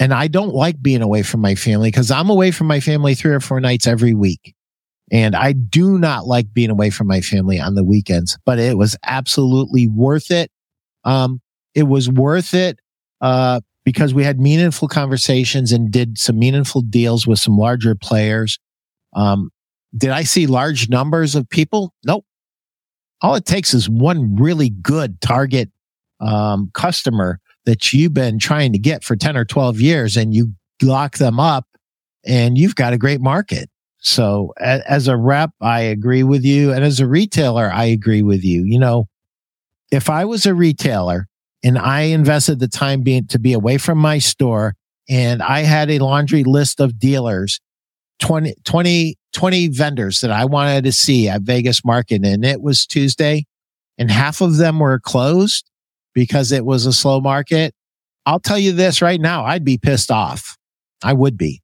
and 0.00 0.14
I 0.14 0.26
don't 0.28 0.54
like 0.54 0.82
being 0.82 1.02
away 1.02 1.22
from 1.22 1.40
my 1.40 1.54
family 1.54 1.88
because 1.88 2.10
I'm 2.10 2.30
away 2.30 2.50
from 2.50 2.66
my 2.66 2.80
family 2.80 3.14
three 3.14 3.32
or 3.32 3.40
four 3.40 3.60
nights 3.60 3.86
every 3.86 4.14
week. 4.14 4.54
And 5.12 5.36
I 5.36 5.52
do 5.52 5.98
not 5.98 6.26
like 6.26 6.52
being 6.54 6.70
away 6.70 6.88
from 6.88 7.06
my 7.06 7.20
family 7.20 7.60
on 7.60 7.74
the 7.74 7.84
weekends, 7.84 8.38
but 8.46 8.58
it 8.58 8.78
was 8.78 8.96
absolutely 9.04 9.88
worth 9.88 10.30
it. 10.30 10.50
Um, 11.04 11.40
it 11.74 11.82
was 11.82 12.08
worth 12.08 12.54
it, 12.54 12.78
uh, 13.20 13.60
because 13.84 14.14
we 14.14 14.24
had 14.24 14.40
meaningful 14.40 14.88
conversations 14.88 15.72
and 15.72 15.90
did 15.90 16.16
some 16.18 16.38
meaningful 16.38 16.80
deals 16.80 17.26
with 17.26 17.38
some 17.38 17.58
larger 17.58 17.94
players. 17.94 18.58
Um, 19.14 19.50
did 19.96 20.10
I 20.10 20.22
see 20.22 20.46
large 20.46 20.88
numbers 20.88 21.34
of 21.34 21.48
people? 21.48 21.92
Nope. 22.06 22.24
All 23.20 23.34
it 23.34 23.44
takes 23.44 23.74
is 23.74 23.88
one 23.88 24.36
really 24.36 24.70
good 24.70 25.20
target, 25.20 25.70
um, 26.20 26.70
customer 26.72 27.40
that 27.66 27.92
you've 27.92 28.14
been 28.14 28.38
trying 28.38 28.72
to 28.72 28.78
get 28.78 29.04
for 29.04 29.16
10 29.16 29.36
or 29.36 29.44
12 29.44 29.80
years 29.80 30.16
and 30.16 30.34
you 30.34 30.52
lock 30.82 31.18
them 31.18 31.38
up 31.38 31.66
and 32.24 32.56
you've 32.56 32.74
got 32.74 32.92
a 32.92 32.98
great 32.98 33.20
market. 33.20 33.68
So 33.98 34.54
as 34.58 35.08
a 35.08 35.16
rep, 35.16 35.50
I 35.60 35.82
agree 35.82 36.22
with 36.22 36.44
you. 36.44 36.72
And 36.72 36.84
as 36.84 37.00
a 37.00 37.06
retailer, 37.06 37.70
I 37.72 37.84
agree 37.84 38.22
with 38.22 38.42
you. 38.42 38.64
You 38.64 38.78
know, 38.78 39.08
if 39.92 40.08
I 40.08 40.24
was 40.24 40.46
a 40.46 40.54
retailer 40.54 41.26
and 41.62 41.78
I 41.78 42.02
invested 42.02 42.60
the 42.60 42.68
time 42.68 43.02
being 43.02 43.26
to 43.28 43.38
be 43.38 43.52
away 43.52 43.76
from 43.76 43.98
my 43.98 44.18
store 44.18 44.74
and 45.08 45.42
I 45.42 45.60
had 45.60 45.90
a 45.90 45.98
laundry 45.98 46.44
list 46.44 46.80
of 46.80 46.98
dealers, 46.98 47.60
20, 48.20 48.54
20, 48.64 49.16
20 49.34 49.68
vendors 49.68 50.20
that 50.20 50.30
I 50.30 50.46
wanted 50.46 50.84
to 50.84 50.92
see 50.92 51.28
at 51.28 51.42
Vegas 51.42 51.84
market 51.84 52.24
and 52.24 52.44
it 52.44 52.62
was 52.62 52.86
Tuesday 52.86 53.44
and 53.98 54.10
half 54.10 54.40
of 54.40 54.56
them 54.56 54.78
were 54.78 54.98
closed 54.98 55.69
because 56.14 56.52
it 56.52 56.64
was 56.64 56.86
a 56.86 56.92
slow 56.92 57.20
market. 57.20 57.74
I'll 58.26 58.40
tell 58.40 58.58
you 58.58 58.72
this 58.72 59.02
right 59.02 59.20
now. 59.20 59.44
I'd 59.44 59.64
be 59.64 59.78
pissed 59.78 60.10
off. 60.10 60.56
I 61.02 61.12
would 61.12 61.36
be. 61.36 61.62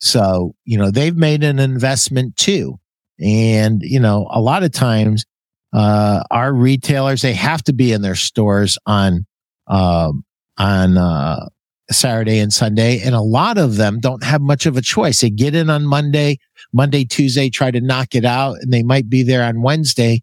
So, 0.00 0.54
you 0.64 0.76
know, 0.76 0.90
they've 0.90 1.16
made 1.16 1.44
an 1.44 1.58
investment 1.58 2.36
too. 2.36 2.78
And, 3.20 3.80
you 3.82 4.00
know, 4.00 4.28
a 4.30 4.40
lot 4.40 4.62
of 4.62 4.72
times, 4.72 5.24
uh, 5.72 6.22
our 6.30 6.52
retailers, 6.52 7.22
they 7.22 7.34
have 7.34 7.62
to 7.64 7.72
be 7.72 7.92
in 7.92 8.02
their 8.02 8.14
stores 8.14 8.76
on, 8.86 9.24
uh, 9.66 10.12
on, 10.58 10.98
uh, 10.98 11.48
Saturday 11.90 12.38
and 12.38 12.52
Sunday. 12.52 13.00
And 13.00 13.14
a 13.14 13.20
lot 13.20 13.56
of 13.56 13.76
them 13.76 14.00
don't 14.00 14.24
have 14.24 14.40
much 14.40 14.66
of 14.66 14.76
a 14.76 14.82
choice. 14.82 15.20
They 15.20 15.30
get 15.30 15.54
in 15.54 15.70
on 15.70 15.84
Monday, 15.84 16.38
Monday, 16.72 17.04
Tuesday, 17.04 17.50
try 17.50 17.70
to 17.70 17.80
knock 17.80 18.14
it 18.14 18.24
out 18.24 18.58
and 18.60 18.72
they 18.72 18.82
might 18.82 19.08
be 19.08 19.22
there 19.22 19.44
on 19.44 19.62
Wednesday 19.62 20.22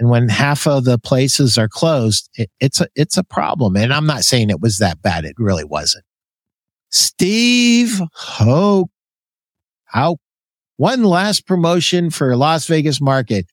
and 0.00 0.08
when 0.08 0.30
half 0.30 0.66
of 0.66 0.84
the 0.84 0.98
places 0.98 1.58
are 1.58 1.68
closed, 1.68 2.30
it, 2.34 2.50
it's 2.58 2.80
a, 2.80 2.88
it's 2.96 3.18
a 3.18 3.22
problem. 3.22 3.76
And 3.76 3.92
I'm 3.92 4.06
not 4.06 4.24
saying 4.24 4.48
it 4.48 4.60
was 4.60 4.78
that 4.78 5.02
bad. 5.02 5.26
It 5.26 5.34
really 5.36 5.62
wasn't. 5.62 6.04
Steve 6.88 8.00
Hope. 8.14 8.90
How 9.84 10.16
one 10.78 11.04
last 11.04 11.46
promotion 11.46 12.08
for 12.08 12.34
Las 12.34 12.66
Vegas 12.66 13.00
market 13.00 13.44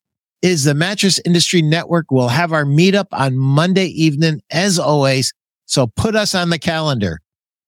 is 0.41 0.63
the 0.63 0.73
mattress 0.73 1.19
industry 1.25 1.61
network. 1.61 2.11
We'll 2.11 2.29
have 2.29 2.53
our 2.53 2.63
meetup 2.63 3.07
on 3.11 3.37
Monday 3.37 3.87
evening 3.87 4.41
as 4.49 4.79
always. 4.79 5.33
So 5.65 5.87
put 5.87 6.15
us 6.15 6.33
on 6.33 6.49
the 6.49 6.59
calendar. 6.59 7.19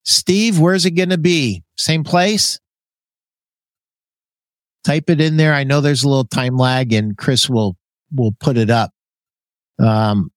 Steve, 0.06 0.58
where's 0.58 0.86
it 0.86 0.92
going 0.92 1.10
to 1.10 1.18
be? 1.18 1.64
Same 1.76 2.06
place? 2.06 2.60
Type 4.86 5.10
it 5.10 5.20
in 5.20 5.36
there. 5.36 5.54
I 5.54 5.66
know 5.66 5.82
there's 5.82 6.04
a 6.04 6.08
little 6.08 6.24
time 6.24 6.56
lag 6.56 6.94
and 6.94 7.18
Chris 7.18 7.50
will 7.50 7.76
will 8.14 8.34
put 8.40 8.58
it 8.58 8.70
up. 8.70 8.92
Um, 9.80 10.32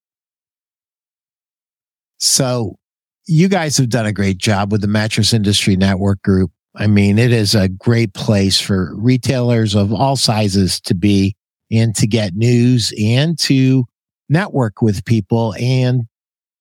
so 2.19 2.77
you 3.25 3.47
guys 3.47 3.77
have 3.77 3.89
done 3.89 4.05
a 4.05 4.13
great 4.13 4.37
job 4.37 4.71
with 4.71 4.81
the 4.81 4.87
mattress 4.87 5.33
industry 5.33 5.75
network 5.75 6.21
group. 6.21 6.51
I 6.75 6.87
mean, 6.87 7.19
it 7.19 7.31
is 7.31 7.53
a 7.53 7.69
great 7.69 8.13
place 8.13 8.59
for 8.59 8.95
retailers 8.95 9.75
of 9.75 9.93
all 9.93 10.15
sizes 10.15 10.81
to 10.81 10.95
be 10.95 11.35
and 11.71 11.95
to 11.95 12.07
get 12.07 12.35
news 12.35 12.93
and 12.99 13.37
to 13.39 13.85
network 14.29 14.81
with 14.81 15.05
people. 15.05 15.53
And, 15.59 16.03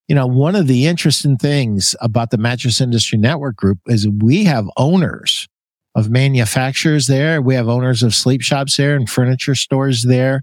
you 0.09 0.15
know, 0.15 0.27
one 0.27 0.55
of 0.55 0.67
the 0.67 0.87
interesting 0.87 1.37
things 1.37 1.97
about 2.01 2.31
the 2.31 2.39
mattress 2.39 2.81
industry 2.81 3.19
network 3.19 3.57
group 3.57 3.79
is 3.87 4.09
we 4.09 4.45
have 4.45 4.69
owners 4.77 5.49
of 5.95 6.11
manufacturers 6.11 7.07
there. 7.07 7.41
We 7.41 7.55
have 7.55 7.69
owners 7.69 8.03
of 8.03 8.15
sleep 8.15 8.43
shops 8.43 8.77
there 8.77 8.95
and 8.95 9.09
furniture 9.09 9.55
stores 9.55 10.05
there. 10.05 10.43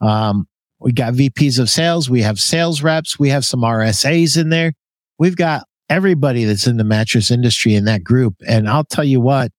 Um, 0.00 0.46
we 0.78 0.92
got 0.92 1.14
VPs 1.14 1.58
of 1.58 1.70
sales. 1.70 2.10
We 2.10 2.22
have 2.22 2.38
sales 2.38 2.82
reps. 2.82 3.18
We 3.18 3.30
have 3.30 3.44
some 3.44 3.60
RSAs 3.60 4.38
in 4.38 4.50
there. 4.50 4.72
We've 5.18 5.36
got 5.36 5.64
everybody 5.88 6.44
that's 6.44 6.66
in 6.66 6.76
the 6.76 6.84
mattress 6.84 7.30
industry 7.30 7.74
in 7.74 7.84
that 7.86 8.04
group. 8.04 8.34
And 8.46 8.68
I'll 8.68 8.84
tell 8.84 9.04
you 9.04 9.20
what, 9.20 9.52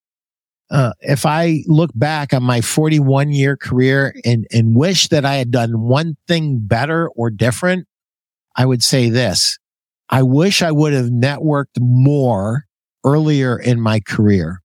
uh, 0.69 0.91
if 1.00 1.26
I 1.26 1.63
look 1.65 1.91
back 1.95 2.34
on 2.34 2.43
my 2.43 2.62
41 2.62 3.32
year 3.32 3.56
career 3.56 4.13
and, 4.26 4.45
and 4.52 4.76
wish 4.76 5.08
that 5.08 5.26
I 5.26 5.36
had 5.36 5.52
done 5.52 5.80
one 5.82 6.17
thing 6.28 6.60
better 6.62 7.10
or 7.10 7.30
different, 7.30 7.88
I 8.56 8.65
would 8.65 8.84
say 8.84 9.10
this. 9.10 9.58
I 10.10 10.23
wish 10.23 10.62
I 10.62 10.71
would 10.71 10.93
have 10.93 11.08
networked 11.08 11.80
more 11.80 12.65
earlier 13.06 13.58
in 13.58 13.80
my 13.80 14.00
career 14.00 14.62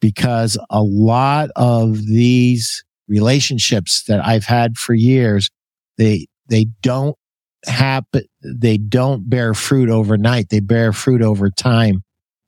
because 0.00 0.58
a 0.70 0.82
lot 0.82 1.50
of 1.56 1.98
these 2.06 2.84
relationships 3.08 4.04
that 4.08 4.24
I've 4.24 4.44
had 4.44 4.76
for 4.76 4.94
years, 4.94 5.50
they, 5.98 6.26
they 6.48 6.66
don't 6.82 7.16
happen. 7.66 8.24
They 8.42 8.76
don't 8.76 9.28
bear 9.28 9.54
fruit 9.54 9.90
overnight. 9.90 10.48
They 10.48 10.60
bear 10.60 10.92
fruit 10.92 11.22
over 11.22 11.50
time. 11.50 12.02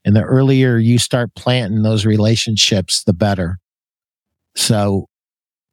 And 0.05 0.15
the 0.15 0.23
earlier 0.23 0.77
you 0.79 0.99
start 0.99 1.35
planting 1.35 1.83
those 1.83 2.07
relationships, 2.07 3.03
the 3.05 3.13
better. 3.13 3.59
So 4.55 5.09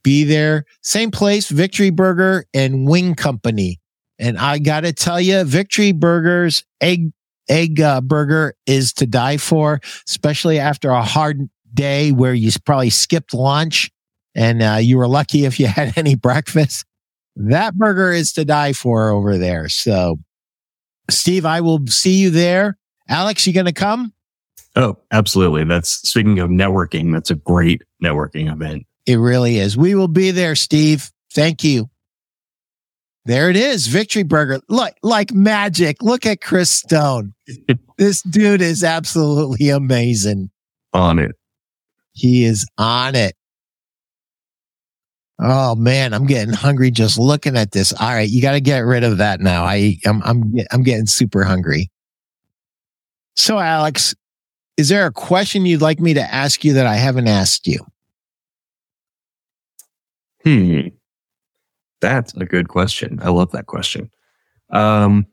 be 0.04 0.24
there. 0.24 0.66
Same 0.82 1.12
place, 1.12 1.50
Victory 1.50 1.90
Burger 1.90 2.46
and 2.54 2.88
Wing 2.88 3.16
Company. 3.16 3.80
And 4.20 4.38
I 4.38 4.60
got 4.60 4.82
to 4.82 4.94
tell 4.94 5.20
you, 5.20 5.44
Victory 5.44 5.92
Burgers 5.92 6.64
egg, 6.82 7.12
egg 7.50 7.80
uh, 7.80 8.02
burger 8.02 8.56
is 8.66 8.94
to 8.94 9.06
die 9.06 9.38
for, 9.38 9.80
especially 10.08 10.60
after 10.60 10.90
a 10.90 11.04
hard 11.04 11.50
day 11.74 12.12
where 12.12 12.34
you 12.34 12.52
probably 12.66 12.90
skipped 12.90 13.34
lunch 13.34 13.92
and 14.36 14.62
uh, 14.62 14.78
you 14.80 14.98
were 14.98 15.08
lucky 15.08 15.46
if 15.46 15.60
you 15.60 15.68
had 15.68 15.98
any 15.98 16.16
breakfast. 16.16 16.86
that 17.36 17.76
burger 17.76 18.12
is 18.12 18.34
to 18.34 18.46
die 18.46 18.74
for 18.74 19.10
over 19.10 19.38
there. 19.38 19.70
So, 19.70 20.18
Steve, 21.10 21.46
I 21.46 21.62
will 21.62 21.86
see 21.88 22.16
you 22.16 22.30
there. 22.30 22.78
Alex, 23.10 23.46
you 23.46 23.54
going 23.54 23.66
to 23.66 23.74
come? 23.74 24.14
Oh, 24.76 24.98
absolutely. 25.12 25.64
That's 25.66 25.90
speaking 25.90 26.40
of 26.40 26.50
networking. 26.50 27.14
That's 27.14 27.30
a 27.30 27.36
great 27.36 27.84
networking 28.04 28.52
event. 28.52 28.86
It 29.06 29.18
really 29.18 29.58
is. 29.58 29.78
We 29.78 29.96
will 29.96 30.08
be 30.08 30.32
there, 30.32 30.56
Steve. 30.56 31.12
Thank 31.34 31.64
you. 31.64 31.90
There 33.26 33.50
it 33.50 33.56
is. 33.56 33.88
Victory 33.88 34.24
Burger. 34.24 34.60
Look, 34.68 34.96
like 35.02 35.32
magic. 35.34 36.02
Look 36.02 36.26
at 36.26 36.42
Chris 36.42 36.70
Stone. 36.70 37.34
this 37.98 38.22
dude 38.24 38.62
is 38.62 38.84
absolutely 38.84 39.70
amazing. 39.70 40.50
On 40.94 41.20
it. 41.20 41.36
He 42.14 42.44
is 42.46 42.66
on 42.78 43.16
it. 43.16 43.36
Oh 45.40 45.76
man, 45.76 46.14
I'm 46.14 46.26
getting 46.26 46.54
hungry 46.54 46.92
just 46.92 47.18
looking 47.18 47.58
at 47.58 47.72
this. 47.72 47.92
All 47.94 48.14
right, 48.14 48.30
you 48.30 48.42
got 48.42 48.52
to 48.54 48.62
get 48.62 48.80
rid 48.80 49.04
of 49.04 49.18
that 49.18 49.42
now. 49.42 49.64
I 49.64 49.98
I'm 50.06 50.22
I'm 50.24 50.54
I'm 50.72 50.84
getting 50.84 51.08
super 51.08 51.44
hungry. 51.44 51.90
So 53.36 53.60
Alex, 53.60 54.16
is 54.78 54.90
there 54.90 55.06
a 55.06 55.12
question 55.12 55.66
you'd 55.66 55.82
like 55.82 56.00
me 56.00 56.14
to 56.14 56.22
ask 56.22 56.64
you 56.64 56.74
that 56.74 56.86
I 56.86 56.96
haven't 56.96 57.28
asked 57.28 57.68
you? 57.68 57.80
Hmm. 60.44 60.90
That's 62.02 62.34
a 62.36 62.46
good 62.46 62.68
question. 62.68 63.20
I 63.22 63.30
love 63.30 63.52
that 63.52 63.68
question. 63.68 64.12
Um, 64.70 65.26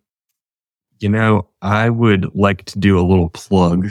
you 1.00 1.08
know, 1.08 1.48
I 1.62 1.90
would 1.90 2.34
like 2.34 2.64
to 2.66 2.78
do 2.78 2.98
a 2.98 3.02
little 3.02 3.30
plug, 3.30 3.90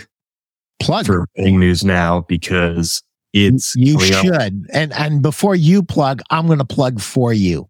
plug 0.79 1.05
for 1.05 1.27
Bedding 1.35 1.59
News 1.59 1.83
Now 1.83 2.21
because 2.21 3.03
it's 3.33 3.75
you 3.75 3.99
should. 3.99 4.65
And 4.73 4.93
and 4.93 5.21
before 5.21 5.55
you 5.55 5.83
plug, 5.83 6.21
I'm 6.29 6.47
going 6.47 6.59
to 6.59 6.65
plug 6.65 6.99
for 6.99 7.33
you. 7.33 7.69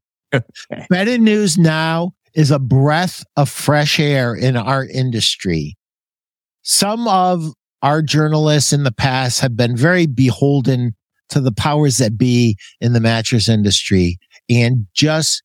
Bedding 0.89 1.23
News 1.23 1.57
Now 1.57 2.13
is 2.33 2.51
a 2.51 2.59
breath 2.59 3.23
of 3.35 3.49
fresh 3.49 3.99
air 3.99 4.35
in 4.35 4.55
our 4.55 4.85
industry. 4.85 5.75
Some 6.61 7.07
of 7.07 7.53
our 7.81 8.01
journalists 8.01 8.73
in 8.73 8.83
the 8.83 8.91
past 8.91 9.39
have 9.39 9.55
been 9.55 9.75
very 9.75 10.05
beholden 10.05 10.95
to 11.29 11.41
the 11.41 11.51
powers 11.51 11.97
that 11.97 12.17
be 12.17 12.57
in 12.81 12.93
the 12.93 12.99
mattress 12.99 13.47
industry 13.47 14.17
and 14.49 14.87
just 14.93 15.43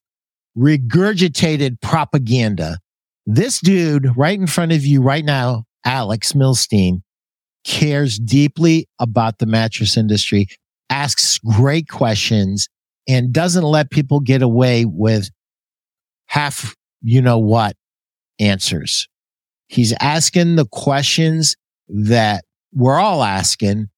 regurgitated 0.56 1.80
propaganda. 1.80 2.78
This 3.26 3.60
dude 3.60 4.16
right 4.16 4.38
in 4.38 4.46
front 4.46 4.72
of 4.72 4.84
you 4.84 5.00
right 5.00 5.24
now, 5.24 5.64
Alex 5.84 6.32
Milstein, 6.32 7.02
cares 7.64 8.18
deeply 8.18 8.88
about 8.98 9.38
the 9.38 9.46
mattress 9.46 9.96
industry, 9.96 10.48
asks 10.90 11.38
great 11.38 11.88
questions, 11.88 12.68
and 13.08 13.32
doesn't 13.32 13.64
let 13.64 13.90
people 13.90 14.20
get 14.20 14.42
away 14.42 14.84
with 14.84 15.30
half, 16.26 16.74
you 17.02 17.20
know 17.20 17.38
what, 17.38 17.76
answers. 18.38 19.08
He's 19.68 19.94
asking 20.00 20.56
the 20.56 20.66
questions 20.66 21.56
that 21.88 22.44
we're 22.72 22.98
all 22.98 23.22
asking 23.22 23.88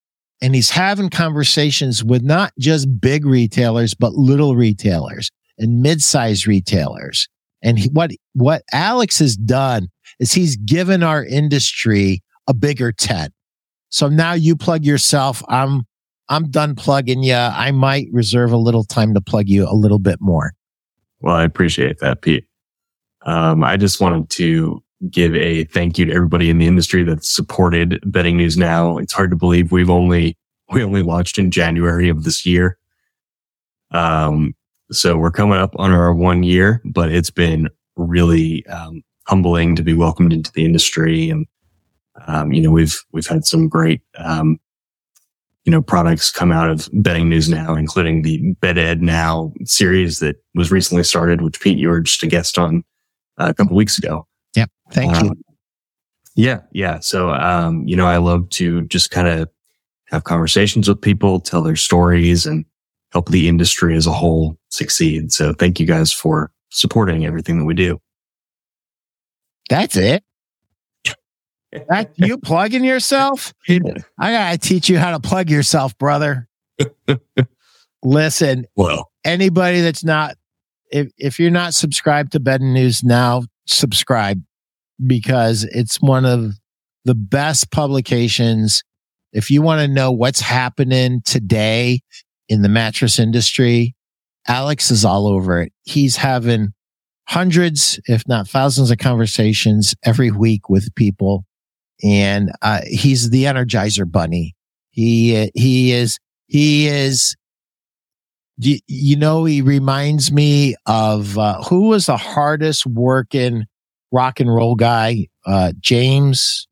and 0.42 0.55
he's 0.55 0.70
having 0.70 1.09
conversations 1.09 2.05
with 2.05 2.22
not 2.22 2.52
just 2.59 3.00
big 3.00 3.24
retailers, 3.24 3.94
but 3.94 4.12
little 4.12 4.55
retailers 4.55 5.31
and 5.59 5.81
mid-sized 5.81 6.46
retailers. 6.46 7.29
And 7.62 7.79
he, 7.79 7.88
what, 7.88 8.11
what 8.35 8.62
Alex 8.72 9.18
has 9.20 9.37
done 9.37 9.88
is 10.20 10.33
he's 10.33 10.57
given 10.57 11.02
our 11.02 11.24
industry 11.24 12.22
a 12.46 12.55
bigger 12.55 12.92
tent. 12.92 13.33
So 13.88 14.09
now 14.09 14.33
you 14.33 14.57
plug 14.57 14.85
yourself. 14.85 15.42
I'm, 15.49 15.87
I'm 16.29 16.51
done 16.51 16.75
plugging 16.75 17.22
you. 17.22 17.35
I 17.35 17.70
might 17.70 18.09
reserve 18.12 18.53
a 18.53 18.57
little 18.57 18.85
time 18.85 19.14
to 19.14 19.20
plug 19.20 19.49
you 19.49 19.68
a 19.68 19.75
little 19.75 19.99
bit 19.99 20.18
more. 20.20 20.53
Well, 21.20 21.37
I 21.37 21.44
appreciate 21.44 21.99
that, 22.01 22.20
Pete. 22.20 22.46
Um, 23.22 23.64
I 23.64 23.77
just 23.77 24.01
wanted 24.01 24.29
to 24.31 24.83
give 25.11 25.35
a 25.35 25.64
thank 25.64 25.99
you 25.99 26.05
to 26.07 26.12
everybody 26.12 26.51
in 26.51 26.59
the 26.59 26.66
industry 26.66 27.05
that's 27.05 27.35
supported 27.35 28.01
Bedding 28.05 28.37
News 28.37 28.57
Now. 28.57 28.99
It's 28.99 29.12
hard 29.12 29.31
to 29.31 29.37
believe 29.37 29.72
we've 29.72 29.90
only, 29.90 30.37
we 30.72 30.83
only 30.83 31.03
launched 31.03 31.38
in 31.38 31.51
January 31.51 32.09
of 32.09 32.25
this 32.25 32.44
year. 32.44 32.79
Um, 33.92 34.55
so 34.90 35.16
we're 35.16 35.31
coming 35.31 35.59
up 35.59 35.75
on 35.77 35.92
our 35.92 36.12
one 36.12 36.42
year, 36.42 36.83
but 36.85 37.11
it's 37.11 37.31
been 37.31 37.68
really, 37.96 38.66
um, 38.66 39.03
humbling 39.27 39.77
to 39.77 39.83
be 39.83 39.94
welcomed 39.94 40.33
into 40.33 40.53
the 40.53 40.64
industry. 40.64 41.31
And, 41.31 41.46
um, 42.26 42.52
you 42.52 42.62
know, 42.62 42.70
we've, 42.70 42.98
we've 43.12 43.26
had 43.26 43.44
some 43.44 43.68
great, 43.68 44.00
um, 44.18 44.59
you 45.64 45.72
know, 45.72 45.83
products 45.83 46.31
come 46.31 46.52
out 46.52 46.70
of 46.70 46.88
Bedding 46.92 47.29
News 47.29 47.48
Now, 47.48 47.74
including 47.74 48.22
the 48.22 48.55
Bet 48.61 48.79
Ed 48.79 49.02
Now 49.02 49.52
series 49.64 50.20
that 50.20 50.37
was 50.55 50.70
recently 50.70 51.02
started, 51.02 51.40
which 51.40 51.61
Pete, 51.61 51.79
you 51.79 51.88
were 51.88 52.00
just 52.00 52.22
a 52.22 52.29
guest 52.29 52.57
on 52.57 52.85
uh, 53.38 53.48
a 53.48 53.55
couple 53.55 53.76
weeks 53.76 53.98
ago. 53.98 54.26
Yep. 54.55 54.70
Thank 54.92 55.16
um, 55.16 55.26
you. 55.26 55.42
Yeah. 56.37 56.61
Yeah. 56.70 57.00
So, 57.00 57.31
um, 57.31 57.87
you 57.88 57.96
know, 57.96 58.07
I 58.07 58.18
love 58.18 58.48
to 58.50 58.83
just 58.83 59.11
kind 59.11 59.26
of 59.26 59.48
have 60.07 60.24
conversations 60.24 60.88
with 60.88 61.00
people, 61.00 61.40
tell 61.40 61.62
their 61.62 61.76
stories 61.76 62.46
and 62.46 62.64
help 63.11 63.31
the 63.31 63.48
industry 63.48 63.96
as 63.96 64.07
a 64.07 64.12
whole 64.12 64.57
succeed. 64.68 65.33
So 65.33 65.52
thank 65.52 65.81
you 65.81 65.87
guys 65.87 66.12
for 66.12 66.52
supporting 66.70 67.26
everything 67.26 67.59
that 67.59 67.64
we 67.64 67.74
do. 67.74 68.00
That's 69.68 69.96
it. 69.96 70.22
That 71.89 72.12
you 72.17 72.39
plugging 72.39 72.85
yourself? 72.85 73.53
I 74.19 74.33
gotta 74.33 74.59
teach 74.59 74.89
you 74.89 74.99
how 74.99 75.12
to 75.12 75.21
plug 75.21 75.51
yourself, 75.51 75.97
brother. 75.99 76.49
Listen, 78.03 78.67
well, 78.77 79.11
anybody 79.25 79.81
that's 79.81 80.05
not 80.05 80.37
if 80.91 81.11
if 81.19 81.39
you're 81.39 81.51
not 81.51 81.75
subscribed 81.75 82.33
to 82.33 82.41
Bedding 82.41 82.73
News 82.73 83.03
Now, 83.03 83.43
subscribe 83.67 84.43
because 85.05 85.65
it's 85.65 86.01
one 86.01 86.25
of 86.25 86.53
the 87.05 87.15
best 87.15 87.71
publications. 87.71 88.83
If 89.33 89.51
you 89.51 89.62
want 89.62 89.81
to 89.81 89.89
know 89.89 90.12
what's 90.12 90.41
happening 90.41 91.21
today 91.25 92.01
in 92.49 92.62
the 92.62 92.69
mattress 92.69 93.19
industry, 93.19 93.95
Alex 94.49 94.91
is 94.91 95.05
all 95.05 95.27
over 95.27 95.61
it. 95.62 95.73
He's 95.83 96.17
having 96.17 96.73
hundreds, 97.29 98.01
if 98.07 98.27
not 98.29 98.49
thousands 98.49 98.91
of 98.91 98.99
conversations 98.99 99.95
every 100.05 100.31
week 100.31 100.69
with 100.69 100.95
people. 100.95 101.45
And, 102.03 102.53
uh, 102.63 102.81
he's 102.87 103.31
the 103.31 103.45
energizer 103.45 104.11
bunny. 104.11 104.55
He, 104.91 105.51
he 105.55 105.93
is, 105.93 106.19
he 106.47 106.87
is, 106.87 107.37
you, 108.59 108.79
you 108.87 109.17
know, 109.17 109.45
he 109.45 109.63
reminds 109.63 110.33
me 110.33 110.75
of, 110.87 111.37
uh, 111.39 111.63
who 111.63 111.89
was 111.89 112.07
the 112.07 112.17
hardest 112.17 112.87
working 112.87 113.65
rock 114.13 114.41
and 114.41 114.55
roll 114.55 114.75
guy, 114.75 115.27
uh, 115.47 115.73
James. 115.81 116.67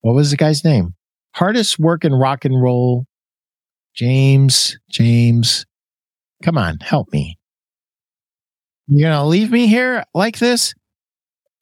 What 0.00 0.14
was 0.14 0.30
the 0.30 0.36
guy's 0.36 0.64
name? 0.64 0.94
Hardest 1.34 1.78
working 1.78 2.12
rock 2.12 2.44
and 2.44 2.60
roll. 2.60 3.06
James, 3.94 4.78
James. 4.90 5.66
Come 6.42 6.56
on, 6.56 6.78
help 6.80 7.12
me. 7.12 7.38
You're 8.86 9.10
to 9.10 9.24
leave 9.24 9.50
me 9.50 9.66
here 9.66 10.04
like 10.14 10.38
this? 10.38 10.74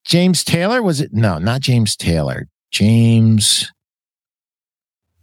James 0.05 0.43
Taylor? 0.43 0.81
Was 0.81 1.01
it? 1.01 1.13
No, 1.13 1.37
not 1.37 1.61
James 1.61 1.95
Taylor. 1.95 2.47
James. 2.71 3.71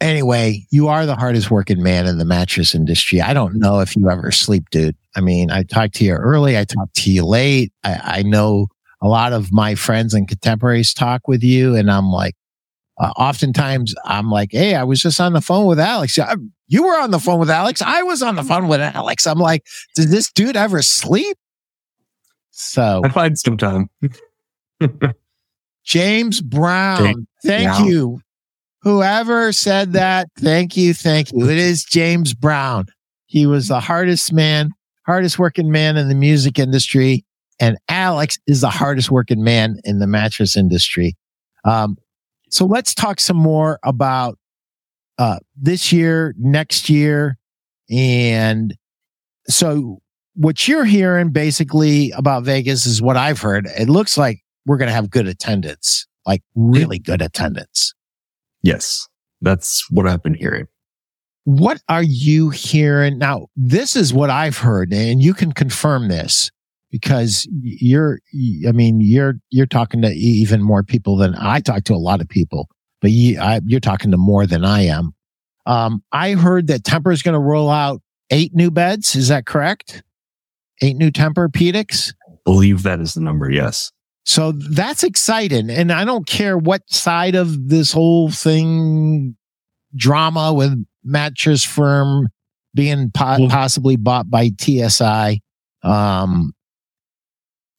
Anyway, 0.01 0.67
you 0.71 0.89
are 0.89 1.07
the 1.07 1.17
hardest 1.17 1.51
working 1.51 1.83
man 1.83 2.07
in 2.07 2.19
the 2.19 2.25
mattress 2.25 2.75
industry. 2.75 3.21
I 3.21 3.33
don't 3.33 3.55
know 3.55 3.81
if 3.81 3.97
you 3.97 4.11
ever 4.11 4.31
sleep, 4.31 4.65
dude. 4.71 4.97
I 5.17 5.21
mean, 5.21 5.51
I 5.51 5.63
talked 5.63 5.95
to 5.95 6.05
you 6.05 6.13
early. 6.13 6.59
I 6.59 6.65
talked 6.65 6.95
to 6.97 7.11
you 7.11 7.25
late. 7.25 7.73
I, 7.83 8.19
I 8.19 8.23
know 8.23 8.67
a 9.01 9.09
lot 9.09 9.33
of 9.33 9.53
my 9.53 9.75
friends 9.75 10.13
and 10.13 10.29
contemporaries 10.29 10.93
talk 10.93 11.29
with 11.29 11.43
you 11.43 11.75
and 11.75 11.91
I'm 11.91 12.11
like, 12.11 12.35
uh, 12.99 13.13
oftentimes 13.17 13.95
I'm 14.05 14.31
like, 14.31 14.51
Hey, 14.53 14.75
I 14.75 14.85
was 14.85 15.01
just 15.01 15.21
on 15.21 15.33
the 15.33 15.41
phone 15.41 15.67
with 15.67 15.79
Alex. 15.81 16.19
You 16.69 16.83
were 16.83 16.99
on 16.99 17.11
the 17.11 17.19
phone 17.19 17.39
with 17.39 17.51
Alex. 17.51 17.83
I 17.83 18.03
was 18.03 18.23
on 18.23 18.37
the 18.37 18.43
phone 18.43 18.69
with 18.69 18.81
Alex. 18.81 19.27
I'm 19.27 19.39
like, 19.39 19.67
did 19.95 20.09
this 20.09 20.31
dude 20.33 20.57
ever 20.57 20.83
sleep? 20.83 21.37
So 22.51 23.03
I 23.05 23.09
find 23.11 23.39
some 23.39 23.57
time. 23.57 23.89
James 25.85 26.41
Brown. 26.41 27.05
James 27.05 27.27
thank 27.45 27.69
Brown. 27.69 27.87
you. 27.87 28.21
Whoever 28.83 29.53
said 29.53 29.95
that, 29.95 30.29
thank 30.39 30.77
you. 30.77 30.95
Thank 30.95 31.33
you. 31.33 31.49
It 31.49 31.59
is 31.59 31.85
James 31.85 32.35
Brown. 32.35 32.87
He 33.27 33.47
was 33.47 33.69
the 33.69 33.81
hardest 33.81 34.33
man, 34.33 34.71
hardest 35.07 35.39
working 35.39 35.71
man 35.71 35.97
in 35.97 36.09
the 36.09 36.15
music 36.15 36.59
industry. 36.59 37.25
And 37.59 37.79
Alex 37.89 38.39
is 38.47 38.61
the 38.61 38.71
hardest 38.71 39.11
working 39.11 39.43
man 39.43 39.81
in 39.85 39.99
the 39.99 40.07
mattress 40.07 40.57
industry. 40.57 41.17
Um, 41.65 41.97
so 42.51 42.65
let's 42.65 42.95
talk 42.95 43.19
some 43.19 43.37
more 43.37 43.81
about 43.83 44.39
uh, 45.19 45.39
this 45.57 45.93
year, 45.93 46.35
next 46.39 46.89
year. 46.89 47.39
And 47.91 48.75
so 49.49 49.99
what 50.35 50.69
you're 50.69 50.85
hearing 50.85 51.31
basically 51.31 52.13
about 52.13 52.45
Vegas 52.45 52.87
is 52.87 53.01
what 53.01 53.17
I've 53.17 53.41
heard. 53.41 53.67
It 53.79 53.89
looks 53.89 54.19
like 54.19 54.41
we're 54.67 54.77
going 54.77 54.89
to 54.89 54.95
have 54.95 55.09
good 55.09 55.27
attendance, 55.27 56.07
like 56.27 56.43
really 56.55 56.99
good 56.99 57.23
attendance. 57.23 57.95
Yes, 58.63 59.07
that's 59.41 59.87
what 59.91 60.07
I've 60.07 60.23
been 60.23 60.35
hearing. 60.35 60.67
what 61.47 61.81
are 61.89 62.03
you 62.03 62.51
hearing 62.51 63.19
now? 63.19 63.47
This 63.55 63.95
is 63.95 64.13
what 64.13 64.31
I've 64.31 64.59
heard, 64.59 64.93
and 64.93 65.23
you 65.23 65.33
can 65.33 65.53
confirm 65.53 66.09
this 66.09 66.51
because 66.91 67.47
you're, 67.63 68.19
I 68.67 68.73
mean, 68.73 69.01
you're, 69.01 69.35
you're 69.51 69.67
talking 69.67 70.03
to 70.03 70.09
even 70.09 70.61
more 70.61 70.83
people 70.83 71.17
than 71.17 71.37
I 71.39 71.61
talk 71.61 71.85
to 71.85 71.95
a 71.95 71.97
lot 71.97 72.21
of 72.21 72.29
people, 72.29 72.69
but 73.01 73.13
you, 73.13 73.39
I, 73.41 73.61
you're 73.65 73.79
talking 73.79 74.11
to 74.11 74.17
more 74.17 74.45
than 74.45 74.65
I 74.65 74.83
am. 74.83 75.13
Um, 75.67 76.03
I 76.11 76.33
heard 76.33 76.67
that 76.67 76.83
Tempur 76.83 77.13
is 77.13 77.23
going 77.23 77.35
to 77.35 77.41
roll 77.41 77.71
out 77.71 78.03
eight 78.31 78.53
new 78.55 78.73
beds. 78.73 79.15
Is 79.15 79.29
that 79.29 79.47
correct? 79.47 80.03
Eight 80.83 80.97
new 80.97 81.11
Tempur-Pedics? 81.11 82.13
Believe 82.45 82.83
that 82.83 83.01
is 83.01 83.15
the 83.15 83.21
number. 83.21 83.51
Yes. 83.51 83.93
So 84.27 84.53
that's 84.53 85.05
exciting. 85.05 85.71
And 85.71 85.93
I 85.93 86.05
don't 86.05 86.27
care 86.27 86.59
what 86.59 86.83
side 86.91 87.37
of 87.37 87.69
this 87.69 87.93
whole 87.93 88.31
thing 88.31 89.37
drama 89.95 90.53
with 90.53 90.85
mattress 91.05 91.65
firm 91.65 92.29
being 92.75 93.11
po- 93.13 93.49
possibly 93.49 93.97
bought 93.97 94.29
by 94.29 94.51
TSI. 94.61 95.41
Um, 95.83 96.53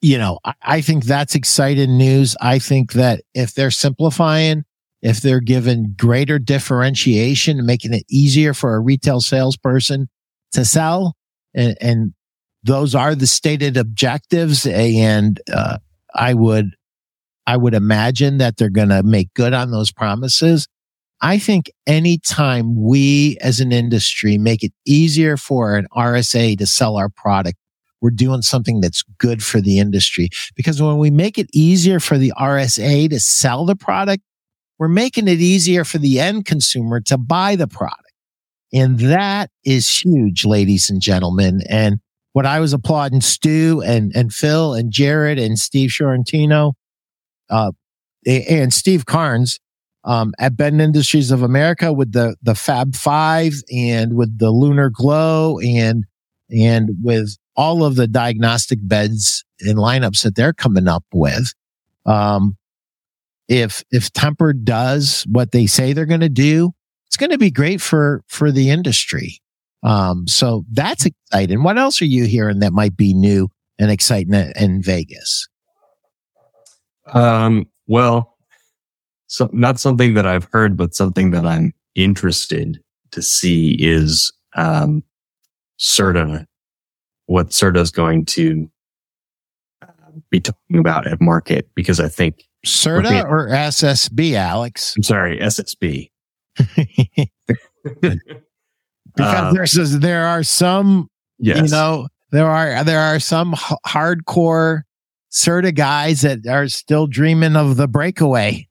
you 0.02 0.18
know, 0.18 0.40
I, 0.46 0.54
I 0.62 0.82
think 0.82 1.04
that's 1.04 1.36
exciting 1.36 1.98
news. 1.98 2.36
I 2.40 2.60
think 2.60 2.94
that 2.94 3.22
if 3.34 3.54
they're 3.54 3.70
simplifying, 3.70 4.64
if 5.02 5.22
they're 5.22 5.42
given 5.42 5.96
greater 5.98 6.40
differentiation 6.40 7.58
and 7.58 7.68
making 7.68 7.94
it 7.94 8.04
easier 8.10 8.54
for 8.54 8.76
a 8.76 8.80
retail 8.80 9.20
salesperson 9.20 10.08
to 10.54 10.64
sell, 10.64 11.16
and, 11.54 11.78
and 11.82 12.14
those 12.64 12.96
are 12.96 13.16
the 13.16 13.28
stated 13.28 13.78
objectives, 13.78 14.66
and 14.66 15.40
uh, 15.54 15.78
I 16.18 16.34
would, 16.34 16.72
I 17.46 17.58
would 17.58 17.74
imagine 17.74 18.40
that 18.40 18.58
they're 18.58 18.70
going 18.70 18.90
to 18.90 19.04
make 19.04 19.34
good 19.34 19.54
on 19.54 19.72
those 19.72 19.92
promises. 19.92 20.68
I 21.22 21.40
think 21.40 21.72
anytime 21.88 22.76
we 22.76 23.38
as 23.42 23.60
an 23.60 23.72
industry 23.72 24.38
make 24.38 24.64
it 24.64 24.74
easier 24.86 25.38
for 25.38 25.76
an 25.76 25.88
RSA 25.96 26.58
to 26.60 26.68
sell 26.68 26.98
our 26.98 27.10
product, 27.10 27.58
we're 28.02 28.12
doing 28.12 28.44
something 28.44 28.82
that's 28.82 29.04
good 29.18 29.44
for 29.44 29.60
the 29.60 29.80
industry. 29.80 30.30
Because 30.56 30.82
when 30.82 30.98
we 30.98 31.10
make 31.10 31.38
it 31.38 31.50
easier 31.54 32.00
for 32.00 32.18
the 32.18 32.34
RSA 32.38 33.10
to 33.10 33.20
sell 33.20 33.66
the 33.66 33.76
product, 33.76 34.22
we're 34.78 34.88
making 34.88 35.28
it 35.28 35.40
easier 35.40 35.84
for 35.84 35.98
the 35.98 36.20
end 36.20 36.46
consumer 36.46 37.00
to 37.02 37.18
buy 37.18 37.56
the 37.56 37.68
product. 37.68 38.04
And 38.72 39.00
that 39.00 39.50
is 39.64 39.88
huge, 39.88 40.46
ladies 40.46 40.90
and 40.90 41.02
gentlemen. 41.02 41.62
And 41.68 42.00
what 42.38 42.46
I 42.46 42.60
was 42.60 42.72
applauding 42.72 43.22
Stu 43.22 43.82
and, 43.84 44.16
and 44.16 44.32
Phil 44.32 44.76
and 44.76 44.92
Jared 44.92 45.40
and 45.40 45.58
Steve 45.58 45.90
Sciortino, 45.90 46.74
uh, 47.50 47.72
and 48.28 48.72
Steve 48.72 49.08
Carnes, 49.08 49.60
um, 50.04 50.36
at 50.38 50.56
Bedding 50.56 50.80
Industries 50.80 51.32
of 51.32 51.42
America 51.42 51.92
with 51.92 52.12
the, 52.12 52.36
the 52.44 52.54
Fab 52.54 52.96
Five 52.96 53.54
and 53.74 54.16
with 54.16 54.38
the 54.38 54.52
Lunar 54.52 54.92
Glow 54.92 55.58
and, 55.58 56.06
and 56.52 56.92
with 57.02 57.36
all 57.56 57.84
of 57.84 57.96
the 57.96 58.06
diagnostic 58.06 58.78
beds 58.84 59.44
and 59.62 59.80
lineups 59.80 60.22
that 60.22 60.36
they're 60.36 60.54
coming 60.54 60.88
up 60.88 61.06
with. 61.12 61.56
Um, 62.06 62.56
if, 63.48 63.84
if 63.90 64.14
Tempur 64.14 64.64
does 64.64 65.26
what 65.28 65.54
they 65.54 65.66
say 65.66 65.92
they're 65.92 66.06
going 66.06 66.20
to 66.20 66.30
do, 66.30 66.76
it's 67.08 67.18
going 67.18 67.32
to 67.32 67.40
be 67.40 67.50
great 67.50 67.82
for, 67.82 68.22
for 68.28 68.52
the 68.52 68.70
industry. 68.70 69.42
Um, 69.84 70.28
so 70.28 70.66
that's 70.72 71.06
exciting. 71.06 71.64
What 71.64 71.78
else 71.78 72.02
are 72.02 72.06
you 72.06 72.26
hearing 72.26 72.60
that 72.60 72.74
might 72.74 72.98
be 72.98 73.14
new 73.14 73.50
and 73.80 73.92
exciting 73.92 74.34
in 74.34 74.82
Vegas? 74.82 75.48
Um, 77.14 77.68
well, 77.86 78.38
so 79.28 79.50
not 79.54 79.80
something 79.80 80.14
that 80.16 80.26
I've 80.26 80.48
heard, 80.52 80.76
but 80.76 80.94
something 80.94 81.32
that 81.32 81.46
I'm 81.46 81.74
interested 81.96 82.80
to 83.12 83.22
see 83.22 83.78
is, 83.80 84.32
um, 84.56 85.04
Serta 85.80 86.48
what 87.28 87.50
Serta 87.50 87.78
is 87.78 87.92
going 87.92 88.26
to 88.26 88.70
uh, 89.82 89.88
be 90.30 90.40
talking 90.40 90.80
about 90.80 91.06
at 91.06 91.22
market 91.22 91.70
because 91.76 92.00
I 92.00 92.08
think 92.08 92.44
Serta 92.66 93.24
or 93.24 93.50
SSB, 93.50 94.34
Alex. 94.34 94.96
I'm 94.98 95.04
sorry, 95.04 95.38
SSB. 95.40 96.10
because 99.18 99.50
um, 99.50 99.54
there's 99.54 100.00
there 100.00 100.26
are 100.26 100.44
some 100.44 101.10
yes. 101.40 101.58
you 101.58 101.68
know 101.68 102.08
there 102.32 102.50
are 102.50 102.84
there 102.84 103.02
are 103.02 103.20
some 103.20 103.54
h- 103.54 103.78
hardcore 103.86 104.82
Serta 105.32 105.76
guys 105.76 106.22
that 106.22 106.48
are 106.48 106.68
still 106.68 107.08
dreaming 107.08 107.56
of 107.56 107.78
the 107.78 107.88
breakaway. 107.88 108.68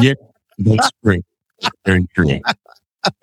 Yeah, 0.00 0.14
that's 0.58 0.90
great. 1.02 1.24
Very 1.86 2.06
true. 2.14 2.40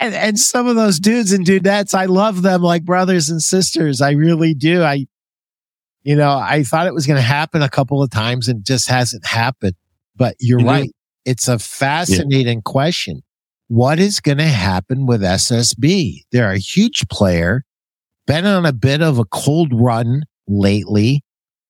and, 0.00 0.14
and 0.14 0.38
some 0.38 0.66
of 0.66 0.76
those 0.76 1.00
dudes 1.00 1.32
and 1.32 1.46
dudettes, 1.46 1.94
I 1.94 2.06
love 2.06 2.42
them 2.42 2.62
like 2.62 2.84
brothers 2.84 3.30
and 3.30 3.40
sisters. 3.40 4.00
I 4.00 4.12
really 4.12 4.54
do. 4.54 4.82
I, 4.82 5.06
you 6.02 6.16
know, 6.16 6.36
I 6.36 6.64
thought 6.64 6.86
it 6.86 6.94
was 6.94 7.06
going 7.06 7.16
to 7.16 7.22
happen 7.22 7.62
a 7.62 7.68
couple 7.68 8.02
of 8.02 8.10
times 8.10 8.48
and 8.48 8.64
just 8.64 8.88
hasn't 8.88 9.26
happened. 9.26 9.74
But 10.14 10.36
you're 10.38 10.58
mm-hmm. 10.58 10.68
right. 10.68 10.90
It's 11.24 11.48
a 11.48 11.58
fascinating 11.58 12.58
yeah. 12.58 12.70
question. 12.70 13.22
What 13.72 13.98
is 13.98 14.20
going 14.20 14.36
to 14.36 14.44
happen 14.44 15.06
with 15.06 15.22
SSB? 15.22 16.24
They're 16.30 16.50
a 16.50 16.58
huge 16.58 17.08
player, 17.08 17.64
been 18.26 18.44
on 18.44 18.66
a 18.66 18.72
bit 18.74 19.00
of 19.00 19.18
a 19.18 19.24
cold 19.24 19.70
run 19.72 20.24
lately. 20.46 21.24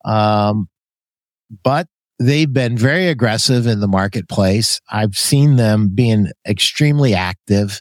Um, 0.05 0.69
but 1.63 1.87
they've 2.19 2.53
been 2.53 2.77
very 2.77 3.07
aggressive 3.07 3.69
in 3.69 3.79
the 3.79 3.87
marketplace. 3.87 4.81
I've 4.91 5.17
seen 5.17 5.55
them 5.55 5.91
being 5.95 6.33
extremely 6.45 7.15
active 7.15 7.81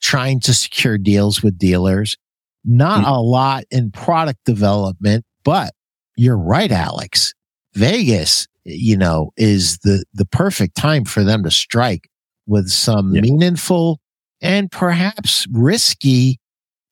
trying 0.00 0.40
to 0.40 0.54
secure 0.54 0.96
deals 0.96 1.42
with 1.42 1.58
dealers. 1.58 2.16
Not 2.64 3.02
mm-hmm. 3.02 3.10
a 3.10 3.20
lot 3.20 3.64
in 3.70 3.90
product 3.90 4.46
development, 4.46 5.26
but 5.44 5.74
you're 6.16 6.38
right, 6.38 6.72
Alex. 6.72 7.34
Vegas, 7.74 8.48
you 8.64 8.96
know, 8.96 9.30
is 9.36 9.76
the, 9.80 10.06
the 10.14 10.24
perfect 10.24 10.74
time 10.74 11.04
for 11.04 11.22
them 11.22 11.44
to 11.44 11.50
strike 11.50 12.08
with 12.48 12.68
some 12.68 13.14
yeah. 13.14 13.20
meaningful 13.20 14.00
and 14.40 14.70
perhaps 14.70 15.46
risky, 15.52 16.40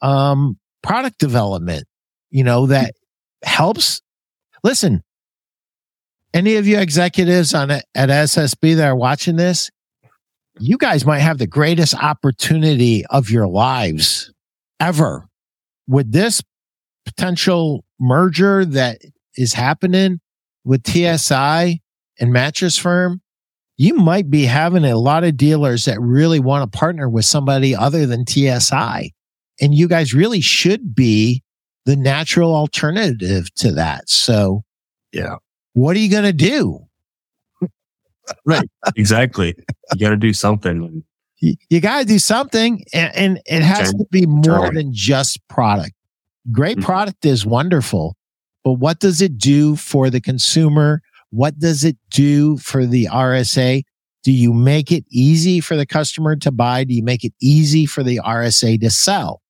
um, 0.02 0.58
product 0.82 1.18
development, 1.18 1.84
you 2.30 2.44
know, 2.44 2.66
that 2.66 2.94
helps. 3.44 4.00
Listen, 4.62 5.02
any 6.34 6.56
of 6.56 6.66
you 6.66 6.78
executives 6.78 7.54
on 7.54 7.70
at 7.70 7.84
SSB 7.94 8.76
that 8.76 8.86
are 8.86 8.96
watching 8.96 9.36
this, 9.36 9.70
you 10.58 10.76
guys 10.76 11.04
might 11.04 11.20
have 11.20 11.38
the 11.38 11.46
greatest 11.46 11.94
opportunity 11.94 13.04
of 13.06 13.30
your 13.30 13.46
lives 13.46 14.32
ever 14.80 15.28
with 15.86 16.12
this 16.12 16.42
potential 17.04 17.84
merger 17.98 18.64
that 18.64 18.98
is 19.36 19.54
happening 19.54 20.20
with 20.64 20.86
TSI 20.86 21.80
and 22.18 22.32
mattress 22.32 22.76
firm. 22.76 23.20
You 23.78 23.94
might 23.94 24.30
be 24.30 24.44
having 24.44 24.84
a 24.84 24.96
lot 24.96 25.24
of 25.24 25.36
dealers 25.36 25.84
that 25.84 26.00
really 26.00 26.40
want 26.40 26.70
to 26.70 26.78
partner 26.78 27.08
with 27.08 27.24
somebody 27.24 27.76
other 27.76 28.06
than 28.06 28.26
TSI. 28.26 29.12
And 29.60 29.74
you 29.74 29.88
guys 29.88 30.14
really 30.14 30.40
should 30.40 30.94
be 30.94 31.42
the 31.84 31.96
natural 31.96 32.54
alternative 32.54 33.52
to 33.56 33.72
that. 33.72 34.08
So, 34.08 34.64
yeah. 35.12 35.36
What 35.74 35.94
are 35.96 36.00
you 36.00 36.10
going 36.10 36.24
to 36.24 36.32
do? 36.32 36.86
right. 38.46 38.68
Exactly. 38.96 39.54
You 39.92 40.00
got 40.00 40.10
to 40.10 40.16
do 40.16 40.32
something. 40.32 41.04
You, 41.38 41.54
you 41.68 41.80
got 41.80 42.00
to 42.00 42.06
do 42.06 42.18
something, 42.18 42.82
and, 42.94 43.14
and 43.14 43.40
it 43.44 43.62
has 43.62 43.92
to 43.92 44.06
be 44.10 44.24
more 44.24 44.72
than 44.72 44.92
just 44.92 45.46
product. 45.48 45.92
Great 46.50 46.78
mm-hmm. 46.78 46.86
product 46.86 47.26
is 47.26 47.44
wonderful, 47.44 48.16
but 48.64 48.74
what 48.74 49.00
does 49.00 49.20
it 49.20 49.36
do 49.36 49.76
for 49.76 50.08
the 50.08 50.20
consumer? 50.20 51.02
What 51.36 51.58
does 51.58 51.84
it 51.84 51.98
do 52.08 52.56
for 52.56 52.86
the 52.86 53.08
RSA? 53.12 53.82
Do 54.24 54.32
you 54.32 54.54
make 54.54 54.90
it 54.90 55.04
easy 55.12 55.60
for 55.60 55.76
the 55.76 55.84
customer 55.84 56.34
to 56.36 56.50
buy? 56.50 56.84
Do 56.84 56.94
you 56.94 57.02
make 57.02 57.24
it 57.24 57.34
easy 57.42 57.84
for 57.84 58.02
the 58.02 58.20
RSA 58.24 58.80
to 58.80 58.88
sell? 58.88 59.42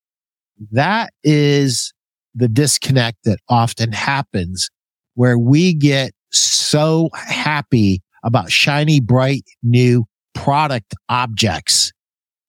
That 0.73 1.13
is 1.23 1.93
the 2.35 2.49
disconnect 2.49 3.19
that 3.23 3.39
often 3.47 3.93
happens 3.93 4.69
where 5.13 5.39
we 5.39 5.73
get 5.73 6.11
so 6.29 7.09
happy 7.13 8.01
about 8.21 8.51
shiny, 8.51 8.99
bright, 8.99 9.45
new 9.63 10.03
product 10.35 10.93
objects. 11.07 11.93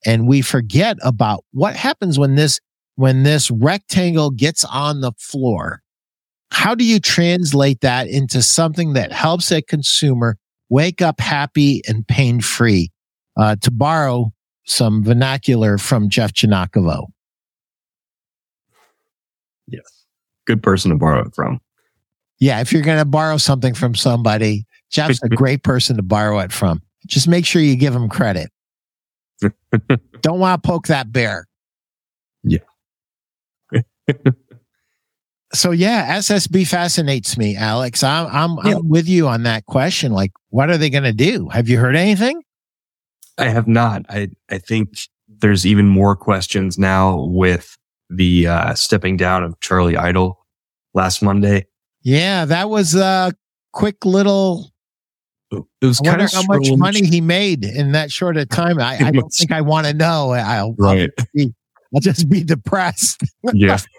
And 0.04 0.26
we 0.26 0.42
forget 0.42 0.96
about 1.04 1.44
what 1.52 1.76
happens 1.76 2.18
when 2.18 2.34
this, 2.34 2.58
when 2.96 3.22
this 3.22 3.52
rectangle 3.52 4.32
gets 4.32 4.64
on 4.64 5.00
the 5.00 5.12
floor. 5.16 5.82
How 6.50 6.74
do 6.74 6.84
you 6.84 6.98
translate 6.98 7.80
that 7.82 8.08
into 8.08 8.42
something 8.42 8.94
that 8.94 9.12
helps 9.12 9.52
a 9.52 9.62
consumer 9.62 10.36
wake 10.68 11.02
up 11.02 11.20
happy 11.20 11.82
and 11.86 12.06
pain 12.06 12.40
free? 12.40 12.90
Uh, 13.36 13.54
to 13.62 13.70
borrow 13.70 14.32
some 14.64 15.04
vernacular 15.04 15.78
from 15.78 16.08
Jeff 16.08 16.32
Janakovo. 16.32 17.06
Yes. 19.68 20.04
Good 20.46 20.62
person 20.62 20.90
to 20.90 20.96
borrow 20.96 21.24
it 21.24 21.34
from. 21.34 21.60
Yeah. 22.40 22.60
If 22.60 22.72
you're 22.72 22.82
going 22.82 22.98
to 22.98 23.04
borrow 23.04 23.36
something 23.36 23.74
from 23.74 23.94
somebody, 23.94 24.66
Jeff's 24.90 25.22
a 25.22 25.28
great 25.36 25.62
person 25.62 25.96
to 25.96 26.02
borrow 26.02 26.40
it 26.40 26.52
from. 26.52 26.82
Just 27.06 27.28
make 27.28 27.46
sure 27.46 27.62
you 27.62 27.76
give 27.76 27.94
him 27.94 28.08
credit. 28.08 28.50
Don't 30.20 30.40
want 30.40 30.62
to 30.62 30.66
poke 30.68 30.88
that 30.88 31.12
bear. 31.12 31.46
Yeah. 32.42 32.58
so 35.52 35.70
yeah, 35.70 36.18
SSB 36.18 36.66
fascinates 36.66 37.38
me, 37.38 37.56
Alex. 37.56 38.02
I'm 38.02 38.26
I'm, 38.26 38.66
yeah. 38.66 38.76
I'm 38.76 38.88
with 38.88 39.08
you 39.08 39.28
on 39.28 39.44
that 39.44 39.66
question. 39.66 40.12
Like, 40.12 40.32
what 40.50 40.70
are 40.70 40.76
they 40.76 40.90
going 40.90 41.04
to 41.04 41.12
do? 41.12 41.48
Have 41.48 41.68
you 41.68 41.78
heard 41.78 41.96
anything? 41.96 42.42
I 43.38 43.48
have 43.48 43.66
not. 43.66 44.04
I 44.08 44.28
I 44.50 44.58
think 44.58 44.98
there's 45.28 45.66
even 45.66 45.88
more 45.88 46.16
questions 46.16 46.78
now 46.78 47.24
with 47.24 47.76
the 48.10 48.46
uh, 48.46 48.74
stepping 48.74 49.16
down 49.16 49.44
of 49.44 49.58
Charlie 49.60 49.96
Idle 49.96 50.38
last 50.94 51.22
Monday. 51.22 51.66
Yeah, 52.02 52.44
that 52.44 52.68
was 52.70 52.94
a 52.94 53.32
quick 53.72 54.04
little. 54.04 54.72
It 55.50 55.86
was 55.86 56.00
kind 56.00 56.20
of 56.20 56.30
how 56.30 56.42
much 56.42 56.70
money 56.72 57.06
he 57.06 57.22
made 57.22 57.64
in 57.64 57.92
that 57.92 58.10
short 58.10 58.36
of 58.36 58.50
time. 58.50 58.78
I, 58.78 58.96
I 59.06 59.10
don't 59.10 59.30
think 59.30 59.50
I 59.50 59.62
want 59.62 59.86
to 59.86 59.94
know. 59.94 60.32
I'll, 60.32 60.74
right. 60.78 61.10
I'll, 61.18 61.26
be, 61.34 61.54
I'll 61.94 62.00
just 62.00 62.28
be 62.28 62.44
depressed. 62.44 63.22
yeah. 63.54 63.78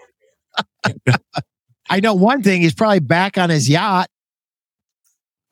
I 1.90 2.00
know 2.00 2.14
one 2.14 2.42
thing. 2.42 2.62
He's 2.62 2.74
probably 2.74 3.00
back 3.00 3.36
on 3.36 3.50
his 3.50 3.68
yacht. 3.68 4.08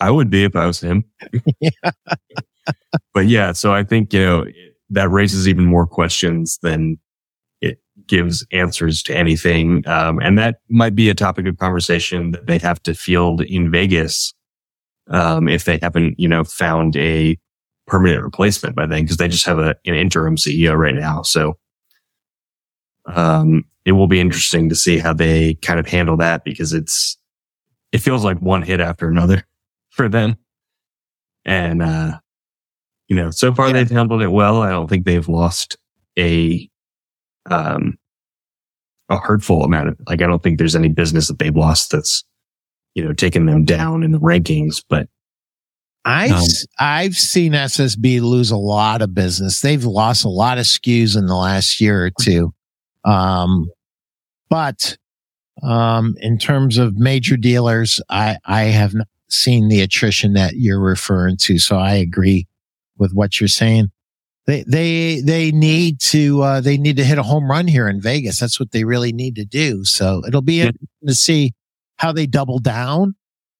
I 0.00 0.10
would 0.10 0.30
be 0.30 0.44
if 0.44 0.54
I 0.54 0.66
was 0.66 0.80
him. 0.80 1.04
but 3.14 3.26
yeah, 3.26 3.52
so 3.52 3.74
I 3.74 3.82
think, 3.82 4.12
you 4.12 4.20
know, 4.20 4.46
that 4.90 5.10
raises 5.10 5.48
even 5.48 5.64
more 5.64 5.86
questions 5.86 6.58
than 6.62 6.98
it 7.60 7.80
gives 8.06 8.46
answers 8.52 9.02
to 9.04 9.16
anything. 9.16 9.86
Um, 9.88 10.20
and 10.20 10.38
that 10.38 10.60
might 10.68 10.94
be 10.94 11.10
a 11.10 11.14
topic 11.14 11.46
of 11.46 11.58
conversation 11.58 12.30
that 12.30 12.46
they 12.46 12.58
have 12.58 12.82
to 12.84 12.94
field 12.94 13.42
in 13.42 13.70
Vegas. 13.70 14.32
Um, 15.10 15.48
if 15.48 15.64
they 15.64 15.78
haven't, 15.82 16.18
you 16.20 16.28
know, 16.28 16.44
found 16.44 16.94
a 16.96 17.38
permanent 17.86 18.22
replacement 18.22 18.76
by 18.76 18.86
then, 18.86 19.02
because 19.02 19.16
they 19.16 19.28
just 19.28 19.46
have 19.46 19.58
a, 19.58 19.74
an 19.86 19.94
interim 19.94 20.36
CEO 20.36 20.76
right 20.78 20.94
now. 20.94 21.22
So, 21.22 21.56
um, 23.06 23.64
it 23.88 23.92
will 23.92 24.06
be 24.06 24.20
interesting 24.20 24.68
to 24.68 24.74
see 24.74 24.98
how 24.98 25.14
they 25.14 25.54
kind 25.54 25.80
of 25.80 25.86
handle 25.86 26.18
that 26.18 26.44
because 26.44 26.74
it's, 26.74 27.16
it 27.90 27.98
feels 27.98 28.22
like 28.22 28.36
one 28.42 28.60
hit 28.60 28.80
after 28.80 29.08
another 29.08 29.46
for 29.90 30.10
them. 30.10 30.36
And, 31.46 31.82
uh, 31.82 32.18
you 33.08 33.16
know, 33.16 33.30
so 33.30 33.54
far 33.54 33.68
yeah. 33.68 33.72
they've 33.72 33.90
handled 33.90 34.20
it 34.20 34.28
well. 34.28 34.60
I 34.60 34.68
don't 34.68 34.88
think 34.88 35.06
they've 35.06 35.26
lost 35.26 35.78
a, 36.18 36.68
um, 37.50 37.96
a 39.08 39.16
hurtful 39.16 39.64
amount 39.64 39.88
of, 39.88 39.96
like, 40.06 40.20
I 40.20 40.26
don't 40.26 40.42
think 40.42 40.58
there's 40.58 40.76
any 40.76 40.88
business 40.88 41.28
that 41.28 41.38
they've 41.38 41.56
lost 41.56 41.90
that's, 41.90 42.24
you 42.94 43.02
know, 43.02 43.14
taken 43.14 43.46
them 43.46 43.64
down 43.64 44.02
in 44.02 44.12
the 44.12 44.20
rankings, 44.20 44.84
but 44.86 45.08
I've 46.04 46.32
um, 46.32 46.44
I've 46.78 47.16
seen 47.16 47.52
SSB 47.52 48.20
lose 48.20 48.50
a 48.50 48.56
lot 48.58 49.00
of 49.00 49.14
business. 49.14 49.62
They've 49.62 49.82
lost 49.82 50.26
a 50.26 50.28
lot 50.28 50.58
of 50.58 50.64
SKUs 50.64 51.16
in 51.16 51.24
the 51.24 51.34
last 51.34 51.80
year 51.80 52.04
or 52.04 52.10
two. 52.20 52.52
Um, 53.06 53.70
but 54.48 54.96
um, 55.62 56.14
in 56.20 56.38
terms 56.38 56.78
of 56.78 56.96
major 56.96 57.36
dealers, 57.36 58.00
I 58.08 58.38
I 58.44 58.64
have 58.64 58.94
not 58.94 59.08
seen 59.28 59.68
the 59.68 59.80
attrition 59.80 60.32
that 60.34 60.56
you're 60.56 60.80
referring 60.80 61.36
to. 61.36 61.58
So 61.58 61.76
I 61.76 61.94
agree 61.94 62.46
with 62.96 63.12
what 63.12 63.40
you're 63.40 63.48
saying. 63.48 63.90
They 64.46 64.64
they 64.66 65.20
they 65.20 65.50
need 65.50 66.00
to 66.00 66.42
uh, 66.42 66.60
they 66.60 66.78
need 66.78 66.96
to 66.96 67.04
hit 67.04 67.18
a 67.18 67.22
home 67.22 67.50
run 67.50 67.66
here 67.66 67.88
in 67.88 68.00
Vegas. 68.00 68.40
That's 68.40 68.58
what 68.58 68.70
they 68.70 68.84
really 68.84 69.12
need 69.12 69.34
to 69.36 69.44
do. 69.44 69.84
So 69.84 70.22
it'll 70.26 70.42
be 70.42 70.54
yeah. 70.54 70.66
interesting 70.66 71.06
to 71.08 71.14
see 71.14 71.52
how 71.96 72.12
they 72.12 72.26
double 72.26 72.58
down. 72.58 73.14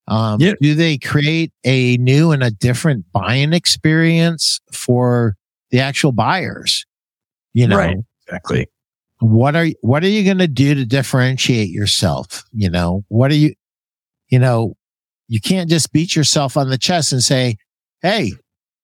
Um, 0.07 0.41
yeah. 0.41 0.55
Do 0.63 0.75
they 0.75 0.97
create 0.97 1.53
a 1.65 1.99
new 1.99 2.33
and 2.33 2.43
a 2.43 2.51
different 2.51 3.05
buying 3.13 3.53
experience 3.53 4.61
for 4.73 5.37
the 5.71 5.81
actual 5.81 6.13
buyers? 6.13 6.87
You 7.53 7.67
know, 7.67 7.77
right. 7.77 7.97
exactly 8.27 8.69
what 9.21 9.57
are 9.57 9.67
what 9.81 10.05
are 10.05 10.09
you 10.09 10.25
going 10.25 10.39
to 10.39 10.49
do 10.49 10.75
to 10.75 10.85
differentiate 10.85 11.71
yourself? 11.71 12.45
You 12.53 12.71
know 12.71 13.05
what 13.09 13.31
are 13.31 13.37
you 13.37 13.55
you 14.29 14.39
know 14.39 14.75
you 15.29 15.41
can't 15.41 15.69
just 15.69 15.93
beat 15.93 16.15
yourself 16.17 16.57
on 16.57 16.71
the 16.71 16.79
chest 16.79 17.13
and 17.13 17.23
say 17.23 17.57
hey 18.03 18.33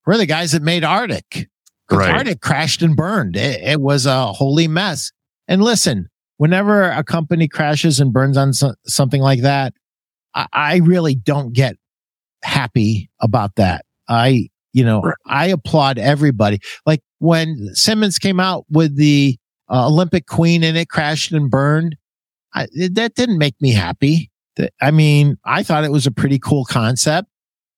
we're 0.05 0.17
the 0.17 0.25
guys 0.25 0.51
that 0.51 0.61
made 0.61 0.83
arctic. 0.83 1.49
Right. 1.89 2.11
arctic 2.11 2.41
crashed 2.41 2.81
and 2.81 2.95
burned. 2.95 3.35
It, 3.35 3.61
it, 3.61 3.81
was 3.81 4.05
a 4.05 4.33
holy 4.33 4.67
mess. 4.67 5.11
And 5.47 5.63
listen 5.63 6.09
whenever 6.37 6.89
a 6.89 7.03
company 7.03 7.47
crashes 7.47 7.99
and 7.99 8.11
burns 8.11 8.37
on 8.37 8.53
so, 8.53 8.73
something 8.85 9.21
like 9.21 9.41
that 9.41 9.73
I, 10.35 10.47
I, 10.51 10.75
really 10.77 11.15
don't 11.15 11.53
get 11.53 11.77
happy 12.43 13.09
about 13.21 13.55
that. 13.55 13.85
I 14.07 14.49
you 14.73 14.83
know 14.83 15.01
right. 15.01 15.15
i 15.25 15.47
applaud 15.47 15.97
everybody. 15.97 16.59
Like 16.85 17.01
when 17.19 17.69
simmons 17.73 18.19
came 18.19 18.39
out 18.39 18.65
with 18.69 18.97
the 18.97 19.37
uh, 19.69 19.87
Olympic 19.87 20.27
Queen 20.27 20.63
and 20.63 20.77
it 20.77 20.89
crashed 20.89 21.31
and 21.31 21.49
burned. 21.49 21.95
I, 22.53 22.67
that 22.91 23.15
didn't 23.15 23.37
make 23.37 23.59
me 23.61 23.71
happy. 23.71 24.31
I 24.81 24.91
mean, 24.91 25.37
I 25.43 25.63
thought 25.63 25.83
it 25.83 25.91
was 25.91 26.07
a 26.07 26.11
pretty 26.11 26.39
cool 26.39 26.63
concept. 26.65 27.27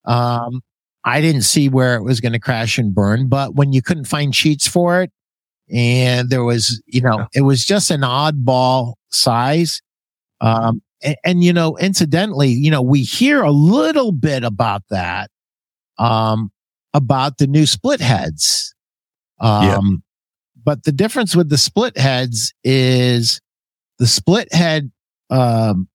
Um, 0.05 0.61
I 1.03 1.21
didn't 1.21 1.41
see 1.43 1.69
where 1.69 1.95
it 1.95 2.03
was 2.03 2.19
going 2.19 2.33
to 2.33 2.39
crash 2.39 2.77
and 2.77 2.93
burn, 2.93 3.27
but 3.27 3.55
when 3.55 3.73
you 3.73 3.81
couldn't 3.81 4.05
find 4.05 4.35
sheets 4.35 4.67
for 4.67 5.01
it 5.01 5.11
and 5.71 6.29
there 6.29 6.43
was, 6.43 6.81
you 6.85 7.01
know, 7.01 7.27
it 7.33 7.41
was 7.41 7.63
just 7.65 7.89
an 7.89 8.01
oddball 8.01 8.93
size. 9.09 9.81
Um, 10.41 10.81
and, 11.01 11.15
and, 11.23 11.43
you 11.43 11.53
know, 11.53 11.77
incidentally, 11.77 12.49
you 12.49 12.69
know, 12.69 12.81
we 12.81 13.01
hear 13.01 13.41
a 13.41 13.51
little 13.51 14.11
bit 14.11 14.43
about 14.43 14.83
that, 14.89 15.31
um, 15.97 16.51
about 16.93 17.37
the 17.37 17.47
new 17.47 17.65
split 17.65 18.01
heads. 18.01 18.75
Um, 19.39 20.03
but 20.67 20.83
the 20.83 20.91
difference 20.91 21.33
with 21.33 21.47
the 21.47 21.57
split 21.57 21.97
heads 21.97 22.53
is 22.61 23.39
the 23.99 24.05
split 24.05 24.53
head 24.53 24.91
um, 25.29 25.87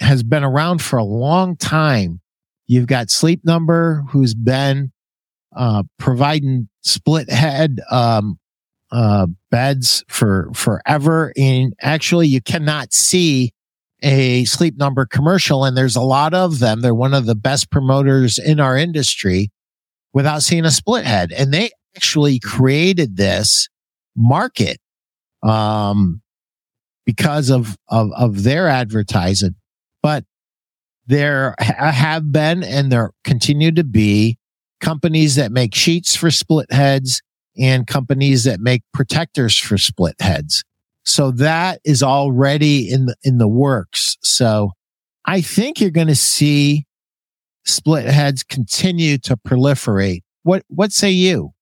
has 0.00 0.24
been 0.24 0.42
around 0.42 0.82
for 0.82 0.96
a 0.96 1.04
long 1.04 1.56
time. 1.56 2.20
You've 2.66 2.88
got 2.88 3.10
Sleep 3.10 3.44
Number, 3.44 4.04
who's 4.10 4.34
been 4.34 4.90
uh, 5.54 5.84
providing 6.00 6.68
split 6.80 7.30
head 7.30 7.78
um, 7.92 8.40
uh, 8.90 9.28
beds 9.52 10.02
for 10.08 10.50
forever, 10.52 11.32
and 11.36 11.72
actually, 11.80 12.26
you 12.26 12.40
cannot 12.40 12.92
see 12.92 13.52
a 14.02 14.44
Sleep 14.46 14.76
Number 14.76 15.06
commercial, 15.06 15.64
and 15.64 15.76
there's 15.76 15.94
a 15.94 16.00
lot 16.00 16.34
of 16.34 16.58
them. 16.58 16.80
They're 16.80 16.92
one 16.92 17.14
of 17.14 17.26
the 17.26 17.36
best 17.36 17.70
promoters 17.70 18.36
in 18.36 18.58
our 18.58 18.76
industry 18.76 19.52
without 20.12 20.42
seeing 20.42 20.64
a 20.64 20.72
split 20.72 21.04
head, 21.04 21.30
and 21.30 21.54
they 21.54 21.70
actually 21.94 22.40
created 22.40 23.16
this 23.16 23.68
market 24.16 24.78
um, 25.42 26.22
because 27.04 27.50
of, 27.50 27.76
of, 27.88 28.10
of 28.12 28.42
their 28.42 28.68
advertising. 28.68 29.54
But 30.02 30.24
there 31.06 31.54
have 31.58 32.30
been 32.32 32.62
and 32.62 32.90
there 32.90 33.12
continue 33.24 33.72
to 33.72 33.84
be 33.84 34.38
companies 34.80 35.36
that 35.36 35.52
make 35.52 35.74
sheets 35.74 36.14
for 36.16 36.30
split 36.30 36.70
heads 36.72 37.22
and 37.58 37.86
companies 37.86 38.44
that 38.44 38.60
make 38.60 38.82
protectors 38.92 39.56
for 39.56 39.78
split 39.78 40.16
heads. 40.20 40.64
So 41.04 41.30
that 41.32 41.80
is 41.84 42.02
already 42.02 42.90
in 42.90 43.06
the, 43.06 43.16
in 43.22 43.38
the 43.38 43.48
works. 43.48 44.16
So 44.22 44.72
I 45.24 45.40
think 45.40 45.80
you're 45.80 45.90
going 45.90 46.06
to 46.08 46.16
see 46.16 46.86
split 47.64 48.06
heads 48.06 48.42
continue 48.42 49.18
to 49.18 49.36
proliferate. 49.36 50.22
What, 50.42 50.64
what 50.68 50.92
say 50.92 51.10
you? 51.10 51.52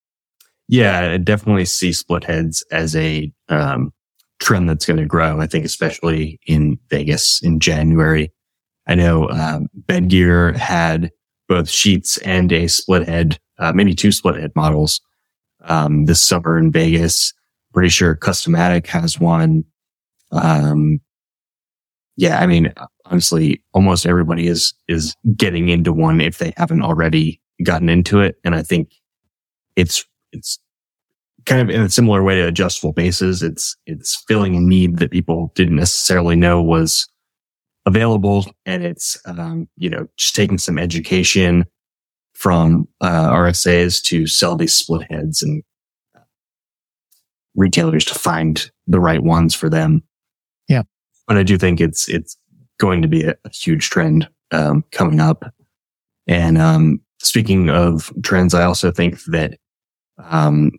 Yeah, 0.71 1.11
I 1.15 1.17
definitely 1.17 1.65
see 1.65 1.93
split 1.93 2.23
heads 2.23 2.65
as 2.71 2.95
a 2.95 3.33
um, 3.49 3.93
trend 4.39 4.71
that's 4.71 4.87
going 4.87 4.99
to 5.01 5.05
grow. 5.05 5.41
I 5.41 5.49
think, 5.49 5.65
especially 5.65 6.39
in 6.47 6.79
Vegas 6.91 7.41
in 7.43 7.59
January. 7.59 8.33
I 8.87 8.95
know 8.95 9.29
um, 9.31 9.67
Bedgear 9.87 10.55
had 10.55 11.11
both 11.49 11.69
sheets 11.69 12.19
and 12.19 12.53
a 12.53 12.69
split 12.69 13.09
head, 13.09 13.41
uh, 13.59 13.73
maybe 13.73 13.95
two 13.95 14.13
split 14.13 14.37
head 14.37 14.53
models 14.55 15.01
um, 15.65 16.05
this 16.05 16.21
summer 16.21 16.57
in 16.57 16.71
Vegas. 16.71 17.35
Pretty 17.75 17.89
sure 17.89 18.15
Customatic 18.15 18.87
has 18.87 19.19
one. 19.19 19.65
Um, 20.31 21.01
yeah, 22.17 22.39
I 22.39 22.47
mean, 22.47 22.73
honestly, 23.07 23.61
almost 23.75 24.07
everybody 24.07 24.47
is 24.47 24.73
is 24.87 25.17
getting 25.37 25.69
into 25.69 25.93
one 25.93 26.21
if 26.21 26.39
they 26.39 26.53
haven't 26.57 26.83
already 26.83 27.41
gotten 27.65 27.89
into 27.89 28.21
it, 28.21 28.37
and 28.45 28.55
I 28.55 28.63
think 28.63 28.93
it's 29.75 30.05
it's 30.33 30.59
kind 31.47 31.63
of 31.63 31.75
in 31.75 31.81
a 31.81 31.91
similar 31.91 32.23
way 32.23 32.37
to 32.37 32.47
adjustable 32.47 32.93
bases. 32.93 33.43
It's, 33.43 33.77
it's 33.87 34.23
filling 34.29 34.57
a 34.57 34.61
need 34.61 34.99
that 34.99 35.11
people 35.11 35.53
didn't 35.55 35.77
necessarily 35.77 36.37
know 36.37 36.63
was 36.63 37.09
available. 37.87 38.47
And 38.67 38.85
it's, 38.85 39.21
um, 39.25 39.69
you 39.77 39.89
know, 39.89 40.07
just 40.17 40.35
taking 40.35 40.59
some 40.59 40.79
education 40.79 41.65
from, 42.35 42.89
uh, 43.01 43.31
RSAs 43.31 44.03
to 44.05 44.27
sell 44.27 44.57
these 44.57 44.75
split 44.75 45.11
heads 45.11 45.43
and 45.43 45.63
retailers 47.55 48.05
to 48.07 48.15
find 48.15 48.71
the 48.87 49.01
right 49.01 49.23
ones 49.23 49.55
for 49.55 49.69
them. 49.69 50.03
Yeah. 50.69 50.83
But 51.27 51.37
I 51.37 51.43
do 51.43 51.59
think 51.59 51.81
it's, 51.81 52.09
it's 52.09 52.37
going 52.79 53.03
to 53.03 53.09
be 53.09 53.25
a, 53.25 53.35
a 53.45 53.51
huge 53.51 53.91
trend, 53.91 54.29
um, 54.53 54.85
coming 54.93 55.21
up. 55.21 55.53
And, 56.27 56.59
um, 56.59 57.01
speaking 57.23 57.71
of 57.71 58.13
trends, 58.23 58.55
I 58.55 58.65
also 58.65 58.91
think 58.91 59.23
that 59.25 59.59
um, 60.29 60.73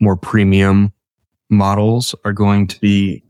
more 0.00 0.16
premium 0.16 0.92
models 1.50 2.14
are 2.24 2.32
going 2.32 2.66
to 2.66 2.80
be 2.80 3.22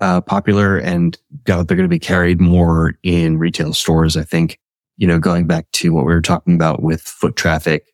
uh, 0.00 0.20
popular 0.20 0.78
and 0.78 1.18
they're 1.44 1.64
going 1.64 1.78
to 1.78 1.88
be 1.88 1.98
carried 1.98 2.40
more 2.40 2.94
in 3.02 3.38
retail 3.38 3.72
stores. 3.72 4.16
I 4.16 4.24
think, 4.24 4.58
you 4.96 5.06
know, 5.06 5.18
going 5.18 5.46
back 5.46 5.70
to 5.72 5.92
what 5.92 6.04
we 6.04 6.12
were 6.12 6.20
talking 6.20 6.54
about 6.54 6.82
with 6.82 7.00
foot 7.02 7.36
traffic, 7.36 7.86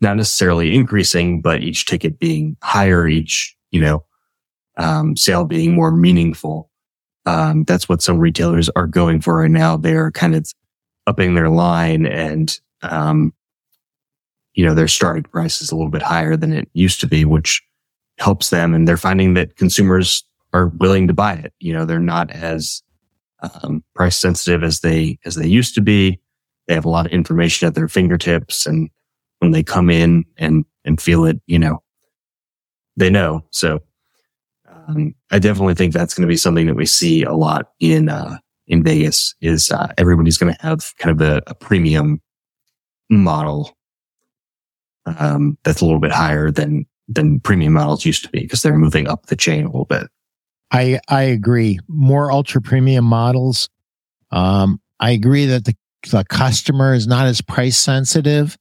not 0.00 0.16
necessarily 0.16 0.74
increasing, 0.74 1.42
but 1.42 1.62
each 1.62 1.84
ticket 1.84 2.18
being 2.18 2.56
higher, 2.62 3.06
each, 3.06 3.54
you 3.70 3.80
know, 3.80 4.04
um, 4.76 5.16
sale 5.16 5.44
being 5.44 5.74
more 5.74 5.90
meaningful. 5.90 6.70
Um, 7.26 7.64
that's 7.64 7.88
what 7.88 8.00
some 8.00 8.18
retailers 8.18 8.70
are 8.70 8.86
going 8.86 9.20
for 9.20 9.36
right 9.38 9.50
now. 9.50 9.76
They're 9.76 10.10
kind 10.10 10.34
of 10.34 10.50
upping 11.06 11.34
their 11.34 11.50
line 11.50 12.06
and, 12.06 12.58
um, 12.82 13.34
you 14.54 14.64
know, 14.64 14.74
their 14.74 14.88
starting 14.88 15.22
price 15.24 15.60
is 15.60 15.70
a 15.70 15.76
little 15.76 15.90
bit 15.90 16.02
higher 16.02 16.36
than 16.36 16.52
it 16.52 16.68
used 16.72 17.00
to 17.00 17.06
be, 17.06 17.24
which 17.24 17.62
helps 18.18 18.50
them. 18.50 18.74
And 18.74 18.86
they're 18.86 18.96
finding 18.96 19.34
that 19.34 19.56
consumers 19.56 20.24
are 20.52 20.68
willing 20.68 21.06
to 21.08 21.14
buy 21.14 21.34
it. 21.34 21.52
You 21.60 21.72
know, 21.72 21.84
they're 21.84 21.98
not 21.98 22.30
as 22.30 22.82
um, 23.42 23.82
price 23.94 24.16
sensitive 24.16 24.62
as 24.62 24.80
they, 24.80 25.18
as 25.24 25.36
they 25.36 25.46
used 25.46 25.74
to 25.76 25.80
be. 25.80 26.20
They 26.66 26.74
have 26.74 26.84
a 26.84 26.90
lot 26.90 27.06
of 27.06 27.12
information 27.12 27.66
at 27.66 27.74
their 27.74 27.88
fingertips. 27.88 28.66
And 28.66 28.90
when 29.38 29.52
they 29.52 29.62
come 29.62 29.90
in 29.90 30.24
and, 30.36 30.64
and 30.84 31.00
feel 31.00 31.24
it, 31.24 31.40
you 31.46 31.58
know, 31.58 31.82
they 32.96 33.10
know. 33.10 33.44
So, 33.50 33.80
um, 34.68 35.14
I 35.30 35.38
definitely 35.38 35.74
think 35.74 35.92
that's 35.92 36.14
going 36.14 36.26
to 36.26 36.32
be 36.32 36.36
something 36.36 36.66
that 36.66 36.76
we 36.76 36.86
see 36.86 37.22
a 37.22 37.32
lot 37.32 37.70
in, 37.80 38.08
uh, 38.08 38.38
in 38.66 38.82
Vegas 38.82 39.34
is, 39.40 39.70
uh, 39.70 39.92
everybody's 39.96 40.38
going 40.38 40.54
to 40.54 40.62
have 40.62 40.92
kind 40.98 41.20
of 41.20 41.26
a, 41.26 41.42
a 41.46 41.54
premium 41.54 42.20
model 43.08 43.76
um, 45.06 45.56
that's 45.64 45.80
a 45.80 45.84
little 45.84 46.00
bit 46.00 46.12
higher 46.12 46.50
than 46.50 46.86
than 47.08 47.40
premium 47.40 47.72
models 47.72 48.04
used 48.04 48.22
to 48.24 48.30
be 48.30 48.40
because 48.40 48.62
they're 48.62 48.78
moving 48.78 49.08
up 49.08 49.26
the 49.26 49.36
chain 49.36 49.64
a 49.64 49.68
little 49.68 49.84
bit. 49.84 50.08
I 50.70 51.00
I 51.08 51.22
agree. 51.22 51.80
More 51.88 52.30
ultra 52.30 52.60
premium 52.60 53.04
models. 53.04 53.68
Um, 54.30 54.80
I 55.00 55.10
agree 55.10 55.46
that 55.46 55.64
the 55.64 55.74
the 56.10 56.24
customer 56.28 56.94
is 56.94 57.06
not 57.06 57.26
as 57.26 57.40
price 57.40 57.78
sensitive 57.78 58.56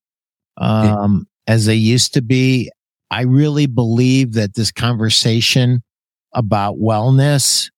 um, 0.58 1.28
yeah. 1.48 1.54
as 1.54 1.66
they 1.66 1.76
used 1.76 2.14
to 2.16 2.22
be. 2.22 2.72
I 3.12 3.24
really 3.24 3.66
believe 3.66 4.34
that 4.34 4.54
this 4.56 4.72
conversation 4.72 5.82
about 6.34 6.78
wellness 6.78 7.72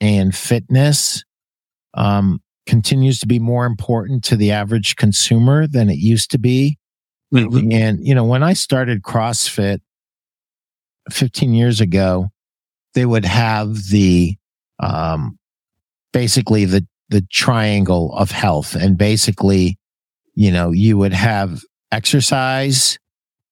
and 0.00 0.34
fitness 0.34 1.22
um, 1.94 2.40
continues 2.66 3.18
to 3.20 3.26
be 3.26 3.38
more 3.38 3.66
important 3.66 4.24
to 4.24 4.36
the 4.36 4.52
average 4.52 4.96
consumer 4.96 5.66
than 5.66 5.90
it 5.90 5.98
used 5.98 6.30
to 6.30 6.38
be. 6.38 6.78
Mm-hmm. 7.32 7.72
And, 7.72 8.06
you 8.06 8.14
know, 8.14 8.24
when 8.24 8.42
I 8.42 8.52
started 8.52 9.02
CrossFit 9.02 9.80
15 11.10 11.52
years 11.52 11.80
ago, 11.80 12.28
they 12.94 13.04
would 13.04 13.24
have 13.24 13.88
the, 13.90 14.36
um, 14.80 15.38
basically 16.12 16.64
the, 16.64 16.86
the 17.08 17.22
triangle 17.30 18.14
of 18.14 18.30
health. 18.30 18.74
And 18.74 18.96
basically, 18.96 19.78
you 20.34 20.50
know, 20.50 20.70
you 20.70 20.96
would 20.98 21.12
have 21.12 21.62
exercise 21.92 22.98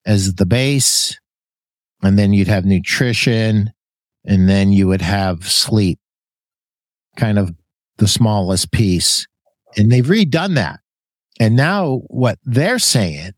as 0.04 0.34
the 0.34 0.46
base, 0.46 1.18
and 2.02 2.18
then 2.18 2.32
you'd 2.32 2.48
have 2.48 2.64
nutrition, 2.64 3.72
and 4.24 4.48
then 4.48 4.72
you 4.72 4.88
would 4.88 5.02
have 5.02 5.48
sleep, 5.48 5.98
kind 7.16 7.38
of 7.38 7.54
the 7.98 8.08
smallest 8.08 8.72
piece. 8.72 9.26
And 9.76 9.90
they've 9.90 10.04
redone 10.04 10.56
that. 10.56 10.80
And 11.40 11.56
now 11.56 12.02
what 12.08 12.38
they're 12.44 12.78
saying 12.78 13.32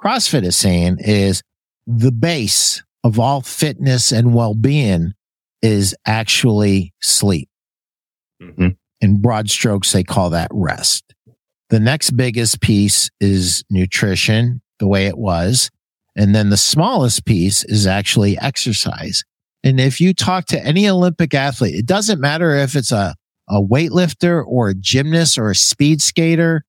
CrossFit 0.00 0.44
is 0.44 0.56
saying 0.56 0.98
is 1.00 1.42
the 1.86 2.12
base 2.12 2.82
of 3.04 3.18
all 3.18 3.40
fitness 3.40 4.12
and 4.12 4.34
well-being 4.34 5.12
is 5.62 5.94
actually 6.06 6.92
sleep. 7.00 7.48
Mm-hmm. 8.40 8.68
In 9.00 9.20
broad 9.20 9.50
strokes, 9.50 9.92
they 9.92 10.04
call 10.04 10.30
that 10.30 10.50
rest. 10.52 11.04
The 11.70 11.80
next 11.80 12.12
biggest 12.12 12.60
piece 12.60 13.10
is 13.20 13.64
nutrition, 13.70 14.62
the 14.78 14.88
way 14.88 15.06
it 15.06 15.18
was. 15.18 15.70
And 16.16 16.34
then 16.34 16.50
the 16.50 16.56
smallest 16.56 17.24
piece 17.24 17.64
is 17.64 17.86
actually 17.86 18.38
exercise. 18.38 19.24
And 19.62 19.78
if 19.80 20.00
you 20.00 20.14
talk 20.14 20.46
to 20.46 20.64
any 20.64 20.88
Olympic 20.88 21.34
athlete, 21.34 21.74
it 21.74 21.86
doesn't 21.86 22.20
matter 22.20 22.54
if 22.54 22.74
it's 22.74 22.92
a, 22.92 23.14
a 23.48 23.60
weightlifter 23.60 24.44
or 24.46 24.70
a 24.70 24.74
gymnast 24.74 25.38
or 25.38 25.50
a 25.50 25.54
speed 25.54 26.00
skater 26.00 26.62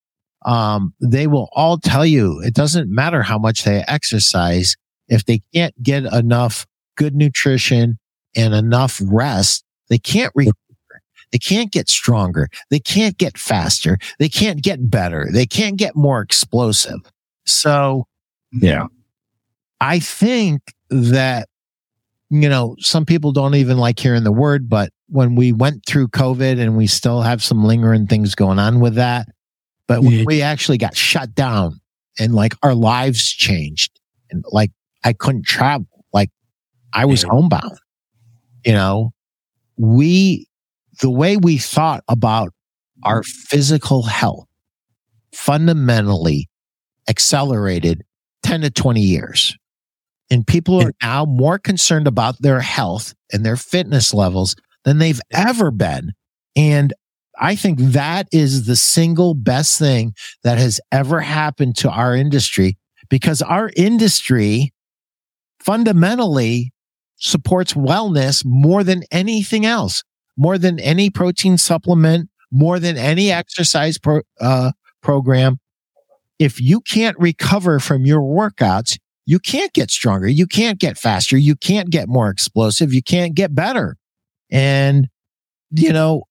um, 0.45 0.93
they 1.01 1.27
will 1.27 1.49
all 1.53 1.77
tell 1.77 2.05
you 2.05 2.39
it 2.41 2.53
doesn't 2.53 2.93
matter 2.93 3.21
how 3.21 3.37
much 3.37 3.63
they 3.63 3.83
exercise. 3.87 4.75
If 5.07 5.25
they 5.25 5.41
can't 5.53 5.73
get 5.81 6.05
enough 6.05 6.65
good 6.95 7.15
nutrition 7.15 7.97
and 8.35 8.53
enough 8.53 9.01
rest, 9.03 9.63
they 9.89 9.97
can't 9.97 10.31
recover. 10.35 10.55
They 11.31 11.37
can't 11.37 11.71
get 11.71 11.89
stronger. 11.89 12.49
They 12.69 12.79
can't 12.79 13.17
get 13.17 13.37
faster. 13.37 13.97
They 14.17 14.29
can't 14.29 14.63
get 14.63 14.89
better. 14.89 15.29
They 15.31 15.45
can't 15.45 15.77
get 15.77 15.95
more 15.95 16.21
explosive. 16.21 16.99
So, 17.45 18.07
yeah, 18.51 18.87
I 19.79 19.99
think 19.99 20.73
that, 20.89 21.47
you 22.29 22.49
know, 22.49 22.75
some 22.79 23.05
people 23.05 23.31
don't 23.31 23.55
even 23.55 23.77
like 23.77 23.99
hearing 23.99 24.23
the 24.23 24.31
word, 24.31 24.69
but 24.69 24.91
when 25.07 25.35
we 25.35 25.51
went 25.51 25.85
through 25.85 26.09
COVID 26.09 26.59
and 26.59 26.77
we 26.77 26.87
still 26.87 27.21
have 27.21 27.43
some 27.43 27.63
lingering 27.63 28.07
things 28.07 28.35
going 28.35 28.59
on 28.59 28.79
with 28.79 28.95
that, 28.95 29.27
but 29.89 30.03
when 30.03 30.23
we 30.23 30.43
actually 30.43 30.77
got 30.77 30.95
shut 30.95 31.33
down 31.33 31.81
and 32.19 32.35
like 32.35 32.53
our 32.61 32.75
lives 32.75 33.27
changed 33.27 33.99
and 34.29 34.45
like 34.51 34.69
I 35.03 35.13
couldn't 35.13 35.47
travel, 35.47 35.87
like 36.13 36.29
I 36.93 37.05
was 37.05 37.23
yeah. 37.23 37.29
homebound, 37.31 37.79
you 38.63 38.73
know, 38.73 39.13
we, 39.77 40.47
the 41.01 41.09
way 41.09 41.37
we 41.37 41.57
thought 41.57 42.03
about 42.07 42.53
our 43.03 43.23
physical 43.23 44.03
health 44.03 44.45
fundamentally 45.33 46.49
accelerated 47.09 48.03
10 48.43 48.61
to 48.61 48.69
20 48.69 49.01
years. 49.01 49.57
And 50.29 50.45
people 50.45 50.83
are 50.83 50.93
now 51.01 51.25
more 51.25 51.57
concerned 51.57 52.07
about 52.07 52.39
their 52.39 52.59
health 52.59 53.15
and 53.33 53.43
their 53.43 53.55
fitness 53.55 54.13
levels 54.13 54.55
than 54.83 54.99
they've 54.99 55.21
ever 55.33 55.71
been. 55.71 56.11
And 56.55 56.93
I 57.39 57.55
think 57.55 57.79
that 57.79 58.27
is 58.31 58.65
the 58.65 58.75
single 58.75 59.33
best 59.33 59.79
thing 59.79 60.13
that 60.43 60.57
has 60.57 60.79
ever 60.91 61.21
happened 61.21 61.77
to 61.77 61.89
our 61.89 62.15
industry 62.15 62.77
because 63.09 63.41
our 63.41 63.71
industry 63.75 64.73
fundamentally 65.59 66.73
supports 67.17 67.73
wellness 67.73 68.43
more 68.45 68.83
than 68.83 69.03
anything 69.11 69.65
else, 69.65 70.03
more 70.37 70.57
than 70.57 70.79
any 70.79 71.09
protein 71.09 71.57
supplement, 71.57 72.29
more 72.51 72.79
than 72.79 72.97
any 72.97 73.31
exercise 73.31 73.97
pro, 73.97 74.21
uh, 74.39 74.71
program. 75.01 75.57
If 76.39 76.61
you 76.61 76.81
can't 76.81 77.17
recover 77.19 77.79
from 77.79 78.05
your 78.05 78.21
workouts, 78.21 78.97
you 79.25 79.39
can't 79.39 79.73
get 79.73 79.91
stronger. 79.91 80.27
You 80.27 80.47
can't 80.47 80.79
get 80.79 80.97
faster. 80.97 81.37
You 81.37 81.55
can't 81.55 81.89
get 81.89 82.07
more 82.07 82.29
explosive. 82.29 82.93
You 82.93 83.03
can't 83.03 83.35
get 83.35 83.53
better. 83.53 83.97
And, 84.49 85.07
you 85.71 85.93
know, 85.93 86.23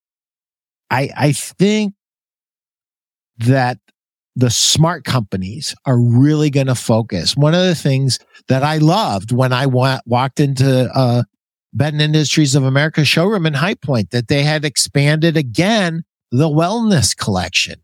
I, 0.91 1.11
I 1.16 1.32
think 1.32 1.95
that 3.39 3.78
the 4.36 4.51
smart 4.51 5.05
companies 5.05 5.74
are 5.84 5.99
really 5.99 6.49
going 6.49 6.68
to 6.68 6.74
focus. 6.74 7.36
One 7.36 7.55
of 7.55 7.64
the 7.64 7.74
things 7.74 8.20
that 8.47 8.62
I 8.62 8.78
loved 8.78 9.32
when 9.32 9.53
I 9.53 9.66
wa- 9.66 10.01
walked 10.07 10.39
into 10.39 10.89
uh, 10.95 11.24
Bedding 11.72 12.01
Industries 12.01 12.55
of 12.55 12.64
America 12.64 13.05
showroom 13.05 13.47
in 13.47 13.55
High 13.55 13.74
Point 13.74 14.11
that 14.11 14.28
they 14.28 14.43
had 14.45 14.64
expanded 14.64 15.36
again 15.36 16.05
the 16.30 16.49
wellness 16.49 17.16
collection. 17.16 17.80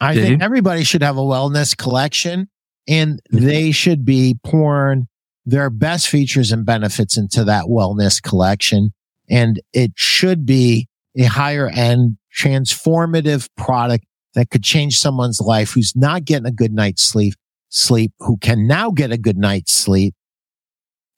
I 0.00 0.14
Did 0.14 0.22
think 0.22 0.40
you? 0.40 0.44
everybody 0.44 0.84
should 0.84 1.02
have 1.02 1.18
a 1.18 1.22
wellness 1.22 1.76
collection 1.76 2.48
and 2.86 3.20
mm-hmm. 3.32 3.44
they 3.44 3.70
should 3.70 4.04
be 4.04 4.38
pouring 4.44 5.08
their 5.44 5.70
best 5.70 6.08
features 6.08 6.52
and 6.52 6.64
benefits 6.64 7.16
into 7.16 7.44
that 7.44 7.64
wellness 7.64 8.22
collection. 8.22 8.92
And 9.28 9.60
it 9.72 9.92
should 9.96 10.46
be 10.46 10.88
a 11.18 11.24
higher 11.24 11.68
end 11.68 12.16
transformative 12.36 13.48
product 13.56 14.04
that 14.34 14.50
could 14.50 14.62
change 14.62 14.98
someone's 14.98 15.40
life 15.40 15.72
who's 15.72 15.94
not 15.96 16.24
getting 16.24 16.46
a 16.46 16.52
good 16.52 16.72
night's 16.72 17.02
sleep, 17.02 17.34
sleep, 17.68 18.12
who 18.20 18.36
can 18.38 18.66
now 18.66 18.90
get 18.90 19.10
a 19.10 19.18
good 19.18 19.36
night's 19.36 19.72
sleep. 19.72 20.14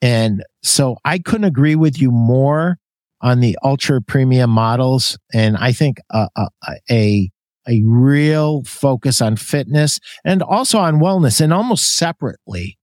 And 0.00 0.42
so 0.62 0.96
I 1.04 1.18
couldn't 1.18 1.44
agree 1.44 1.74
with 1.74 2.00
you 2.00 2.10
more 2.10 2.78
on 3.20 3.40
the 3.40 3.58
ultra 3.62 4.00
premium 4.00 4.48
models. 4.48 5.18
And 5.34 5.56
I 5.58 5.72
think 5.72 5.98
a, 6.10 6.28
a, 6.34 6.48
a, 6.90 7.30
a 7.68 7.82
real 7.84 8.62
focus 8.64 9.20
on 9.20 9.36
fitness 9.36 10.00
and 10.24 10.42
also 10.42 10.78
on 10.78 11.00
wellness 11.00 11.40
and 11.40 11.52
almost 11.52 11.96
separately. 11.96 12.78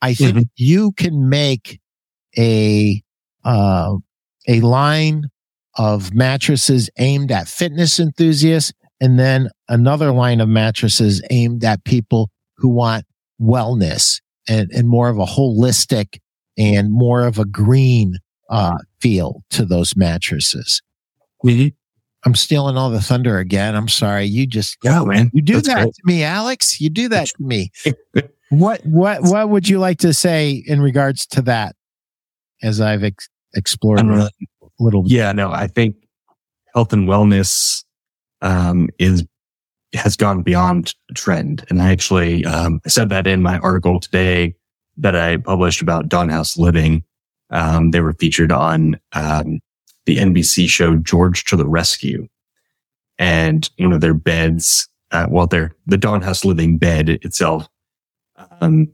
I 0.00 0.14
think 0.14 0.36
mm-hmm. 0.36 0.42
you 0.56 0.92
can 0.92 1.28
make 1.28 1.78
a, 2.38 3.02
uh, 3.44 3.96
a 4.48 4.60
line 4.60 5.24
of 5.78 6.12
mattresses 6.14 6.90
aimed 6.98 7.30
at 7.32 7.48
fitness 7.48 7.98
enthusiasts 7.98 8.72
and 9.00 9.18
then 9.18 9.48
another 9.68 10.12
line 10.12 10.40
of 10.40 10.48
mattresses 10.48 11.22
aimed 11.30 11.64
at 11.64 11.82
people 11.84 12.30
who 12.56 12.68
want 12.68 13.04
wellness 13.40 14.20
and, 14.48 14.70
and 14.72 14.88
more 14.88 15.08
of 15.08 15.18
a 15.18 15.24
holistic 15.24 16.18
and 16.58 16.92
more 16.92 17.26
of 17.26 17.38
a 17.38 17.44
green 17.44 18.18
uh, 18.50 18.76
feel 19.00 19.42
to 19.50 19.64
those 19.64 19.96
mattresses. 19.96 20.82
Mhm. 21.44 21.72
I'm 22.24 22.34
stealing 22.36 22.76
all 22.76 22.90
the 22.90 23.00
thunder 23.00 23.38
again. 23.38 23.74
I'm 23.74 23.88
sorry. 23.88 24.26
You 24.26 24.46
just 24.46 24.76
Yeah, 24.84 25.02
man. 25.04 25.30
you 25.32 25.42
do 25.42 25.54
That's 25.54 25.66
that 25.68 25.82
great. 25.82 25.94
to 25.94 26.02
me, 26.04 26.22
Alex. 26.22 26.80
You 26.80 26.88
do 26.90 27.08
that 27.08 27.28
to 27.28 27.34
me. 27.42 27.70
What 28.50 28.84
what 28.84 29.22
what 29.22 29.48
would 29.48 29.66
you 29.66 29.78
like 29.78 29.96
to 30.00 30.12
say 30.12 30.62
in 30.66 30.82
regards 30.82 31.24
to 31.28 31.40
that? 31.42 31.74
As 32.62 32.82
I've 32.82 33.02
ex- 33.02 33.30
explored 33.54 34.00
I 34.00 34.02
don't 34.02 34.18
know. 34.18 34.26
a 34.26 34.30
little. 34.78 35.04
Yeah, 35.06 35.32
no, 35.32 35.50
I 35.50 35.66
think 35.66 35.96
health 36.74 36.92
and 36.92 37.08
wellness 37.08 37.84
um, 38.40 38.88
is 38.98 39.24
has 39.94 40.16
gone 40.16 40.42
beyond 40.42 40.94
trend, 41.14 41.64
and 41.68 41.82
I 41.82 41.90
actually 41.90 42.44
um, 42.44 42.80
I 42.84 42.88
said 42.88 43.08
that 43.10 43.26
in 43.26 43.42
my 43.42 43.58
article 43.58 44.00
today 44.00 44.54
that 44.96 45.16
I 45.16 45.38
published 45.38 45.82
about 45.82 46.08
Dawn 46.08 46.28
House 46.28 46.56
Living. 46.56 47.04
Um, 47.50 47.90
they 47.90 48.00
were 48.00 48.14
featured 48.14 48.50
on 48.50 48.98
um, 49.12 49.60
the 50.06 50.16
NBC 50.16 50.68
show 50.68 50.96
George 50.96 51.44
to 51.44 51.56
the 51.56 51.66
Rescue, 51.66 52.26
and 53.18 53.68
you 53.76 53.88
know 53.88 53.98
their 53.98 54.14
beds, 54.14 54.88
uh, 55.10 55.26
well, 55.30 55.46
their 55.46 55.72
the 55.86 55.98
Dawn 55.98 56.22
House 56.22 56.44
Living 56.44 56.78
bed 56.78 57.08
itself. 57.08 57.68
Um, 58.60 58.88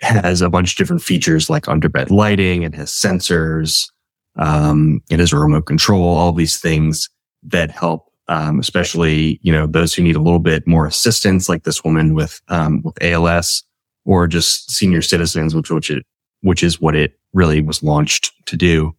has 0.00 0.42
a 0.42 0.50
bunch 0.50 0.72
of 0.72 0.76
different 0.76 1.02
features 1.02 1.48
like 1.48 1.64
underbed 1.64 2.10
lighting. 2.10 2.62
It 2.62 2.74
has 2.74 2.90
sensors. 2.90 3.90
Um, 4.36 5.02
it 5.10 5.18
has 5.18 5.32
a 5.32 5.38
remote 5.38 5.66
control, 5.66 6.04
all 6.04 6.32
these 6.32 6.58
things 6.60 7.08
that 7.42 7.70
help, 7.70 8.10
um, 8.28 8.58
especially, 8.58 9.38
you 9.42 9.52
know, 9.52 9.66
those 9.66 9.94
who 9.94 10.02
need 10.02 10.16
a 10.16 10.22
little 10.22 10.38
bit 10.38 10.66
more 10.66 10.86
assistance, 10.86 11.48
like 11.48 11.64
this 11.64 11.84
woman 11.84 12.14
with, 12.14 12.40
um, 12.48 12.82
with 12.82 13.02
ALS 13.02 13.62
or 14.04 14.26
just 14.26 14.70
senior 14.70 15.02
citizens, 15.02 15.54
which, 15.54 15.70
which 15.70 15.90
it, 15.90 16.04
which 16.42 16.62
is 16.62 16.80
what 16.80 16.94
it 16.94 17.18
really 17.32 17.60
was 17.60 17.82
launched 17.82 18.32
to 18.46 18.56
do. 18.56 18.94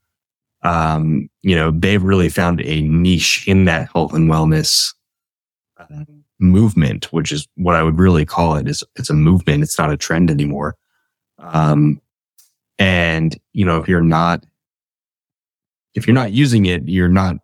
Um, 0.63 1.29
you 1.43 1.55
know, 1.55 1.71
they've 1.71 2.03
really 2.03 2.29
found 2.29 2.61
a 2.61 2.81
niche 2.81 3.47
in 3.47 3.65
that 3.65 3.89
health 3.93 4.13
and 4.13 4.29
wellness 4.29 4.93
uh, 5.77 6.03
movement, 6.39 7.11
which 7.13 7.31
is 7.31 7.47
what 7.55 7.75
I 7.75 7.83
would 7.83 7.99
really 7.99 8.25
call 8.25 8.55
it. 8.55 8.67
Is 8.67 8.83
it's 8.95 9.09
a 9.09 9.13
movement. 9.13 9.63
It's 9.63 9.77
not 9.77 9.91
a 9.91 9.97
trend 9.97 10.29
anymore. 10.29 10.75
Um, 11.39 12.01
and 12.79 13.37
you 13.53 13.65
know, 13.65 13.77
if 13.77 13.87
you're 13.87 14.01
not, 14.01 14.45
if 15.97 16.07
you're 16.07 16.13
not 16.13 16.31
using 16.31 16.65
it, 16.67 16.87
you're 16.87 17.09
not 17.09 17.35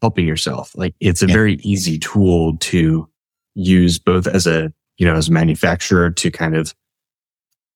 helping 0.00 0.26
yourself. 0.26 0.72
Like 0.76 0.94
it's 1.00 1.22
a 1.22 1.26
Yeah. 1.26 1.34
very 1.34 1.54
easy 1.62 1.98
tool 1.98 2.56
to 2.58 3.08
use 3.54 3.98
both 3.98 4.26
as 4.26 4.46
a, 4.46 4.72
you 4.96 5.06
know, 5.06 5.14
as 5.14 5.28
a 5.28 5.32
manufacturer 5.32 6.10
to 6.10 6.30
kind 6.30 6.56
of 6.56 6.74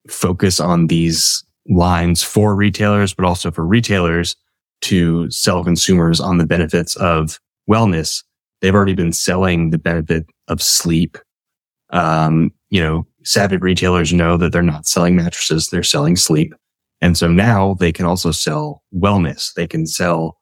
focus 0.09 0.61
on 0.61 0.87
these 0.87 1.45
lines 1.69 2.23
for 2.23 2.55
retailers, 2.55 3.13
but 3.13 3.25
also 3.25 3.51
for 3.51 3.67
retailers 3.67 4.37
to 4.83 5.31
sell 5.31 5.65
consumers 5.65 6.21
on 6.21 6.39
the 6.39 6.47
benefits 6.47 6.97
of 6.97 7.39
wellness. 7.69 8.23
They've 8.61 8.75
already 8.75 8.95
been 8.95 9.13
selling 9.13 9.71
the 9.71 9.79
benefit 9.79 10.27
of 10.49 10.63
sleep. 10.63 11.19
Um, 11.91 12.53
you 12.71 12.81
know, 12.81 13.07
savvy 13.25 13.57
retailers 13.57 14.13
know 14.13 14.37
that 14.37 14.53
they're 14.53 14.63
not 14.63 14.87
selling 14.87 15.17
mattresses, 15.17 15.69
they're 15.69 15.83
selling 15.83 16.17
sleep. 16.17 16.55
And 17.01 17.17
so 17.17 17.29
now 17.29 17.75
they 17.75 17.93
can 17.93 18.07
also 18.07 18.33
sell 18.33 18.83
wellness. 18.95 19.53
They 19.55 19.67
can 19.67 19.87
sell 19.87 20.39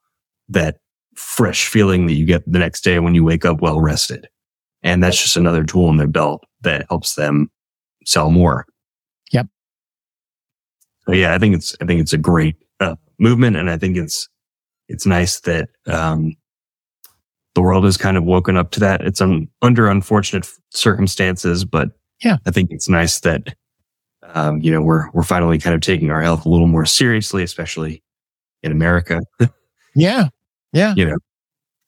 that 0.49 0.77
fresh 1.15 1.67
feeling 1.67 2.07
that 2.07 2.13
you 2.13 2.25
get 2.25 2.43
the 2.51 2.59
next 2.59 2.81
day 2.83 2.99
when 2.99 3.15
you 3.15 3.23
wake 3.23 3.45
up 3.45 3.61
well 3.61 3.79
rested. 3.79 4.27
And 4.83 5.03
that's 5.03 5.21
just 5.21 5.37
another 5.37 5.63
tool 5.63 5.89
in 5.89 5.97
their 5.97 6.07
belt 6.07 6.43
that 6.61 6.85
helps 6.89 7.15
them 7.15 7.51
sell 8.05 8.29
more. 8.31 8.65
Yep. 9.31 9.47
So 11.05 11.13
yeah, 11.13 11.33
I 11.33 11.39
think 11.39 11.55
it's, 11.55 11.75
I 11.81 11.85
think 11.85 12.01
it's 12.01 12.13
a 12.13 12.17
great 12.17 12.55
uh, 12.79 12.95
movement. 13.19 13.55
And 13.57 13.69
I 13.69 13.77
think 13.77 13.97
it's, 13.97 14.29
it's 14.87 15.05
nice 15.05 15.39
that, 15.41 15.69
um, 15.87 16.35
the 17.55 17.61
world 17.61 17.85
has 17.85 17.97
kind 17.97 18.17
of 18.17 18.23
woken 18.23 18.55
up 18.55 18.69
to 18.71 18.79
that. 18.81 19.01
It's 19.01 19.19
um, 19.19 19.47
under 19.63 19.89
unfortunate 19.89 20.47
circumstances, 20.71 21.65
but 21.65 21.89
Yeah. 22.23 22.37
I 22.45 22.51
think 22.51 22.69
it's 22.71 22.87
nice 22.87 23.19
that, 23.21 23.55
um, 24.33 24.61
you 24.61 24.71
know, 24.71 24.81
we're, 24.81 25.09
we're 25.11 25.23
finally 25.23 25.57
kind 25.57 25.73
of 25.75 25.81
taking 25.81 26.11
our 26.11 26.21
health 26.21 26.45
a 26.45 26.49
little 26.49 26.67
more 26.67 26.85
seriously, 26.85 27.43
especially 27.43 28.03
in 28.63 28.71
America. 28.71 29.21
Yeah. 29.95 30.27
Yeah. 30.73 30.93
you 30.95 31.05
know, 31.07 31.17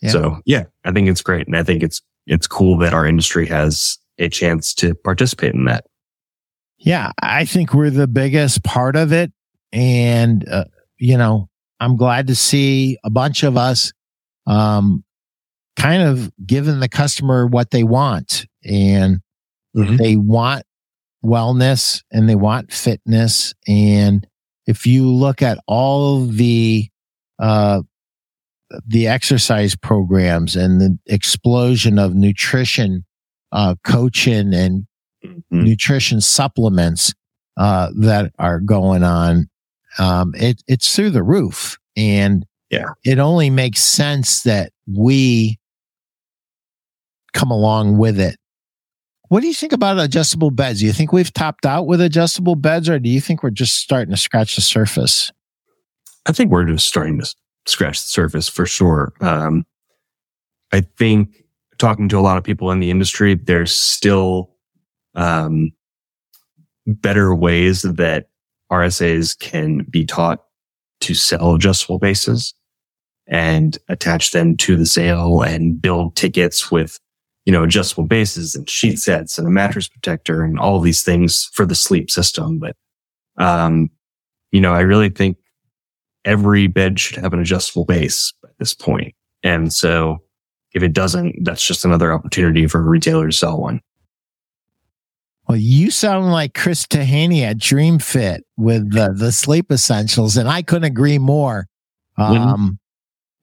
Yeah. 0.01 0.09
so 0.09 0.37
yeah, 0.45 0.63
I 0.83 0.91
think 0.91 1.07
it's 1.09 1.21
great. 1.21 1.45
And 1.45 1.55
I 1.55 1.61
think 1.61 1.83
it's, 1.83 2.01
it's 2.25 2.47
cool 2.47 2.75
that 2.79 2.91
our 2.91 3.05
industry 3.05 3.45
has 3.45 3.99
a 4.17 4.29
chance 4.29 4.73
to 4.75 4.95
participate 4.95 5.53
in 5.53 5.65
that. 5.65 5.85
Yeah, 6.79 7.11
I 7.21 7.45
think 7.45 7.73
we're 7.75 7.91
the 7.91 8.07
biggest 8.07 8.63
part 8.63 8.95
of 8.95 9.11
it. 9.13 9.31
And, 9.71 10.47
uh, 10.49 10.63
you 10.97 11.17
know, 11.17 11.49
I'm 11.79 11.97
glad 11.97 12.25
to 12.27 12.35
see 12.35 12.97
a 13.03 13.11
bunch 13.11 13.43
of 13.43 13.57
us, 13.57 13.93
um, 14.47 15.03
kind 15.75 16.01
of 16.01 16.31
giving 16.47 16.79
the 16.79 16.89
customer 16.89 17.45
what 17.45 17.69
they 17.69 17.83
want. 17.83 18.47
And 18.65 19.19
Mhm. 19.75 19.97
they 19.99 20.15
want 20.15 20.63
wellness 21.23 22.01
and 22.11 22.29
they 22.29 22.35
want 22.35 22.71
fitness. 22.71 23.53
And 23.67 24.25
if 24.67 24.85
you 24.85 25.07
look 25.07 25.41
at 25.41 25.59
all 25.67 26.25
the, 26.25 26.89
uh, 27.39 27.81
the 28.87 29.07
exercise 29.07 29.75
programs 29.75 30.55
and 30.55 30.79
the 30.79 30.97
explosion 31.07 31.97
of 31.99 32.13
nutrition, 32.15 33.05
uh, 33.51 33.75
coaching 33.83 34.53
and 34.53 34.85
Mhm. 35.25 35.43
nutrition 35.51 36.21
supplements 36.21 37.13
uh, 37.57 37.89
that 37.99 38.31
are 38.39 38.61
going 38.61 39.03
on. 39.03 39.49
Um, 39.97 40.33
it, 40.35 40.63
it's 40.65 40.95
through 40.95 41.09
the 41.09 41.23
roof, 41.23 41.77
and 41.97 42.45
Yeah. 42.69 42.85
it 43.03 43.19
only 43.19 43.49
makes 43.49 43.81
sense 43.81 44.43
that 44.43 44.71
we 44.87 45.59
come 47.33 47.51
along 47.51 47.97
with 47.97 48.17
it. 48.17 48.37
What 49.29 49.41
do 49.41 49.47
you 49.47 49.53
think 49.53 49.73
about 49.73 49.99
adjustable 49.99 50.51
beds? 50.51 50.79
Do 50.79 50.87
you 50.87 50.93
think 50.93 51.13
we've 51.13 51.31
topped 51.31 51.65
out 51.65 51.85
with 51.85 52.01
adjustable 52.01 52.55
beds, 52.55 52.89
or 52.89 52.99
do 52.99 53.09
you 53.09 53.21
think 53.21 53.43
we're 53.43 53.51
just 53.51 53.75
starting 53.75 54.11
to 54.11 54.17
scratch 54.17 54.55
the 54.55 54.61
surface? 54.61 55.31
I 56.25 56.31
think 56.31 56.51
we're 56.51 56.65
just 56.65 56.87
starting 56.87 57.19
to 57.19 57.35
scratch 57.67 58.01
the 58.01 58.07
surface 58.07 58.49
for 58.49 58.65
sure. 58.65 59.13
Um, 59.21 59.65
I 60.71 60.81
think 60.81 61.43
talking 61.77 62.09
to 62.09 62.17
a 62.17 62.21
lot 62.21 62.37
of 62.37 62.43
people 62.43 62.71
in 62.71 62.79
the 62.79 62.89
industry, 62.89 63.35
there's 63.35 63.75
still 63.75 64.51
um, 65.15 65.71
better 66.87 67.33
ways 67.33 67.83
that 67.83 68.29
RSAs 68.71 69.37
can 69.37 69.85
be 69.89 70.05
taught 70.05 70.43
to 71.01 71.13
sell 71.13 71.55
adjustable 71.55 71.99
bases 71.99 72.53
and 73.27 73.77
attach 73.87 74.31
them 74.31 74.57
to 74.57 74.75
the 74.75 74.85
sale 74.85 75.41
and 75.41 75.81
build 75.81 76.15
tickets 76.15 76.71
with, 76.71 76.99
you 77.49 77.51
know, 77.51 77.63
adjustable 77.63 78.03
bases 78.03 78.53
and 78.53 78.69
sheet 78.69 78.99
sets 78.99 79.39
and 79.39 79.47
a 79.47 79.49
mattress 79.49 79.87
protector 79.87 80.43
and 80.43 80.59
all 80.59 80.79
these 80.79 81.01
things 81.01 81.49
for 81.51 81.65
the 81.65 81.73
sleep 81.73 82.11
system. 82.11 82.59
But, 82.59 82.75
um, 83.39 83.89
you 84.51 84.61
know, 84.61 84.71
I 84.71 84.81
really 84.81 85.09
think 85.09 85.37
every 86.25 86.67
bed 86.67 86.99
should 86.99 87.17
have 87.17 87.33
an 87.33 87.39
adjustable 87.39 87.85
base 87.85 88.31
at 88.43 88.55
this 88.59 88.75
point. 88.75 89.15
And 89.41 89.73
so 89.73 90.19
if 90.73 90.83
it 90.83 90.93
doesn't, 90.93 91.43
that's 91.43 91.65
just 91.65 91.83
another 91.83 92.13
opportunity 92.13 92.67
for 92.67 92.81
a 92.81 92.87
retailer 92.87 93.25
to 93.25 93.35
sell 93.35 93.59
one. 93.59 93.81
Well, 95.47 95.57
you 95.57 95.89
sound 95.89 96.31
like 96.31 96.53
Chris 96.53 96.85
Tahaney 96.85 97.41
at 97.41 97.57
Dream 97.57 97.97
Fit 97.97 98.45
with 98.57 98.93
the, 98.93 99.11
the 99.11 99.31
sleep 99.31 99.71
essentials, 99.71 100.37
and 100.37 100.47
I 100.47 100.61
couldn't 100.61 100.83
agree 100.83 101.17
more. 101.17 101.65
Um, 102.15 102.77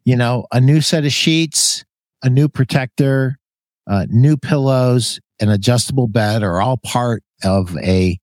you 0.04 0.14
know, 0.14 0.46
a 0.52 0.60
new 0.60 0.80
set 0.80 1.04
of 1.04 1.10
sheets, 1.10 1.84
a 2.22 2.30
new 2.30 2.48
protector, 2.48 3.40
uh, 3.86 4.06
new 4.08 4.36
pillows, 4.36 5.20
an 5.40 5.48
adjustable 5.48 6.08
bed 6.08 6.42
are 6.42 6.60
all 6.60 6.76
part 6.78 7.22
of 7.44 7.76
a 7.78 8.18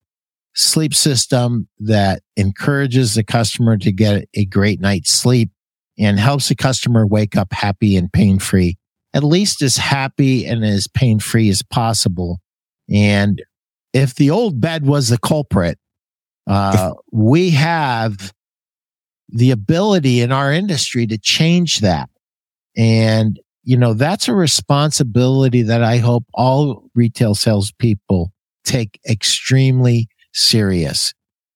sleep 0.55 0.93
system 0.93 1.67
that 1.79 2.21
encourages 2.35 3.15
the 3.15 3.23
customer 3.23 3.77
to 3.77 3.91
get 3.91 4.27
a 4.35 4.45
great 4.45 4.79
night's 4.79 5.11
sleep 5.11 5.49
and 5.97 6.19
helps 6.19 6.49
the 6.49 6.55
customer 6.55 7.05
wake 7.05 7.35
up 7.35 7.53
happy 7.53 7.95
and 7.95 8.11
pain 8.11 8.39
free, 8.39 8.77
at 9.13 9.23
least 9.23 9.61
as 9.61 9.77
happy 9.77 10.45
and 10.45 10.63
as 10.63 10.87
pain 10.87 11.19
free 11.19 11.49
as 11.49 11.61
possible. 11.61 12.39
And 12.89 13.41
if 13.93 14.15
the 14.15 14.31
old 14.31 14.59
bed 14.59 14.85
was 14.85 15.09
the 15.09 15.19
culprit, 15.19 15.77
uh, 16.47 16.93
we 17.11 17.51
have 17.51 18.33
the 19.29 19.51
ability 19.51 20.21
in 20.21 20.31
our 20.31 20.51
industry 20.51 21.07
to 21.07 21.17
change 21.17 21.79
that. 21.79 22.09
And, 22.75 23.39
you 23.63 23.77
know, 23.77 23.93
that's 23.93 24.27
a 24.27 24.33
responsibility 24.33 25.61
that 25.63 25.83
I 25.83 25.97
hope 25.97 26.25
all 26.33 26.89
retail 26.93 27.33
salespeople 27.33 28.31
take 28.65 28.99
extremely 29.09 30.07
serious 30.33 31.13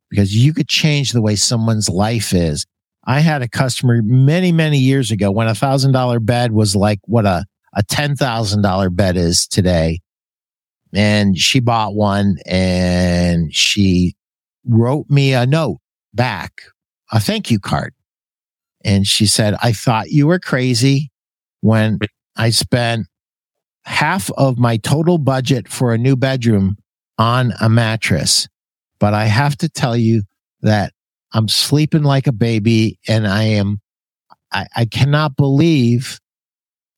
because 0.09 0.35
you 0.35 0.53
could 0.53 0.69
change 0.69 1.11
the 1.11 1.21
way 1.21 1.35
someone's 1.35 1.89
life 1.89 2.33
is. 2.33 2.65
I 3.05 3.19
had 3.19 3.41
a 3.41 3.49
customer 3.49 4.01
many, 4.01 4.51
many 4.51 4.77
years 4.77 5.11
ago 5.11 5.31
when 5.31 5.47
a 5.47 5.55
thousand 5.55 5.91
dollar 5.91 6.19
bed 6.19 6.53
was 6.53 6.75
like 6.75 6.99
what 7.03 7.25
a, 7.25 7.45
a 7.75 7.83
$10,000 7.83 8.95
bed 8.95 9.17
is 9.17 9.47
today. 9.47 9.99
And 10.93 11.37
she 11.37 11.59
bought 11.59 11.93
one 11.93 12.37
and 12.45 13.53
she 13.53 14.15
wrote 14.65 15.09
me 15.09 15.33
a 15.33 15.45
note 15.45 15.79
back, 16.13 16.61
a 17.11 17.19
thank 17.19 17.51
you 17.51 17.59
card. 17.59 17.93
And 18.85 19.05
she 19.05 19.25
said, 19.25 19.55
I 19.61 19.73
thought 19.73 20.09
you 20.09 20.27
were 20.27 20.39
crazy 20.39 21.11
when 21.61 21.99
I 22.35 22.49
spent 22.49 23.07
half 23.85 24.29
of 24.31 24.57
my 24.57 24.77
total 24.77 25.17
budget 25.17 25.67
for 25.67 25.93
a 25.93 25.97
new 25.97 26.15
bedroom 26.15 26.77
on 27.17 27.53
a 27.61 27.69
mattress. 27.69 28.47
But 28.99 29.13
I 29.13 29.25
have 29.25 29.57
to 29.57 29.69
tell 29.69 29.95
you 29.95 30.23
that 30.61 30.93
I'm 31.33 31.47
sleeping 31.47 32.03
like 32.03 32.27
a 32.27 32.31
baby 32.31 32.99
and 33.07 33.27
I 33.27 33.43
am, 33.43 33.79
I, 34.51 34.67
I 34.75 34.85
cannot 34.85 35.35
believe 35.35 36.19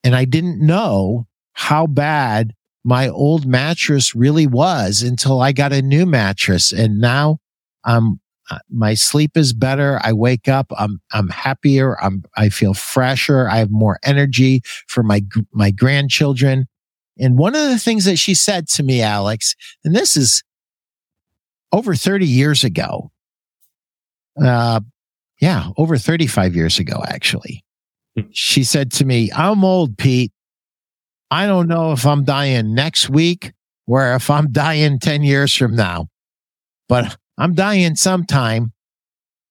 and 0.03 0.15
I 0.15 0.25
didn't 0.25 0.65
know 0.65 1.27
how 1.53 1.87
bad 1.87 2.53
my 2.83 3.09
old 3.09 3.45
mattress 3.45 4.15
really 4.15 4.47
was 4.47 5.01
until 5.01 5.41
I 5.41 5.51
got 5.51 5.73
a 5.73 5.81
new 5.81 6.05
mattress. 6.05 6.71
And 6.71 6.99
now 6.99 7.39
I'm, 7.83 8.19
my 8.69 8.93
sleep 8.93 9.37
is 9.37 9.53
better. 9.53 9.99
I 10.03 10.13
wake 10.13 10.47
up. 10.47 10.71
I'm, 10.77 11.01
I'm 11.11 11.29
happier. 11.29 12.01
I'm, 12.03 12.23
I 12.35 12.49
feel 12.49 12.73
fresher. 12.73 13.47
I 13.49 13.57
have 13.57 13.71
more 13.71 13.99
energy 14.03 14.61
for 14.87 15.03
my, 15.03 15.23
my 15.51 15.71
grandchildren. 15.71 16.65
And 17.19 17.37
one 17.37 17.55
of 17.55 17.69
the 17.69 17.79
things 17.79 18.05
that 18.05 18.17
she 18.17 18.33
said 18.33 18.67
to 18.69 18.83
me, 18.83 19.01
Alex, 19.01 19.55
and 19.83 19.95
this 19.95 20.15
is 20.15 20.43
over 21.71 21.95
30 21.95 22.25
years 22.25 22.63
ago. 22.63 23.11
Uh, 24.41 24.79
yeah, 25.41 25.69
over 25.77 25.97
35 25.97 26.55
years 26.55 26.79
ago, 26.79 27.03
actually. 27.07 27.63
She 28.31 28.63
said 28.63 28.91
to 28.93 29.05
me, 29.05 29.31
I'm 29.33 29.63
old, 29.63 29.97
Pete. 29.97 30.31
I 31.31 31.45
don't 31.45 31.67
know 31.67 31.91
if 31.91 32.05
I'm 32.05 32.23
dying 32.23 32.73
next 32.73 33.09
week 33.09 33.53
or 33.87 34.15
if 34.15 34.29
I'm 34.29 34.51
dying 34.51 34.99
10 34.99 35.23
years 35.23 35.55
from 35.55 35.75
now, 35.75 36.07
but 36.87 37.17
I'm 37.39 37.53
dying 37.53 37.95
sometime. 37.95 38.73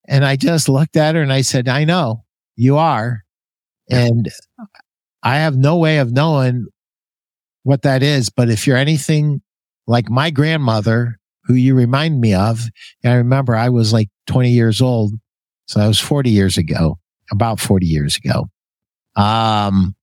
And 0.06 0.24
I 0.24 0.36
just 0.36 0.68
looked 0.68 0.96
at 0.96 1.14
her 1.14 1.22
and 1.22 1.32
I 1.32 1.40
said, 1.40 1.68
I 1.68 1.84
know 1.84 2.24
you 2.54 2.76
are. 2.76 3.24
And 3.90 4.28
I 5.22 5.36
have 5.36 5.56
no 5.56 5.76
way 5.78 5.98
of 5.98 6.12
knowing 6.12 6.66
what 7.62 7.82
that 7.82 8.02
is. 8.02 8.30
But 8.30 8.50
if 8.50 8.66
you're 8.66 8.76
anything 8.76 9.42
like 9.86 10.08
my 10.08 10.30
grandmother, 10.30 11.18
who 11.44 11.54
you 11.54 11.74
remind 11.74 12.20
me 12.20 12.34
of, 12.34 12.66
I 13.04 13.14
remember 13.14 13.56
I 13.56 13.70
was 13.70 13.92
like 13.92 14.08
20 14.26 14.50
years 14.50 14.82
old. 14.82 15.14
So 15.66 15.80
that 15.80 15.88
was 15.88 15.98
40 15.98 16.30
years 16.30 16.58
ago, 16.58 16.98
about 17.30 17.58
40 17.58 17.86
years 17.86 18.16
ago. 18.16 18.48
Um, 19.16 19.94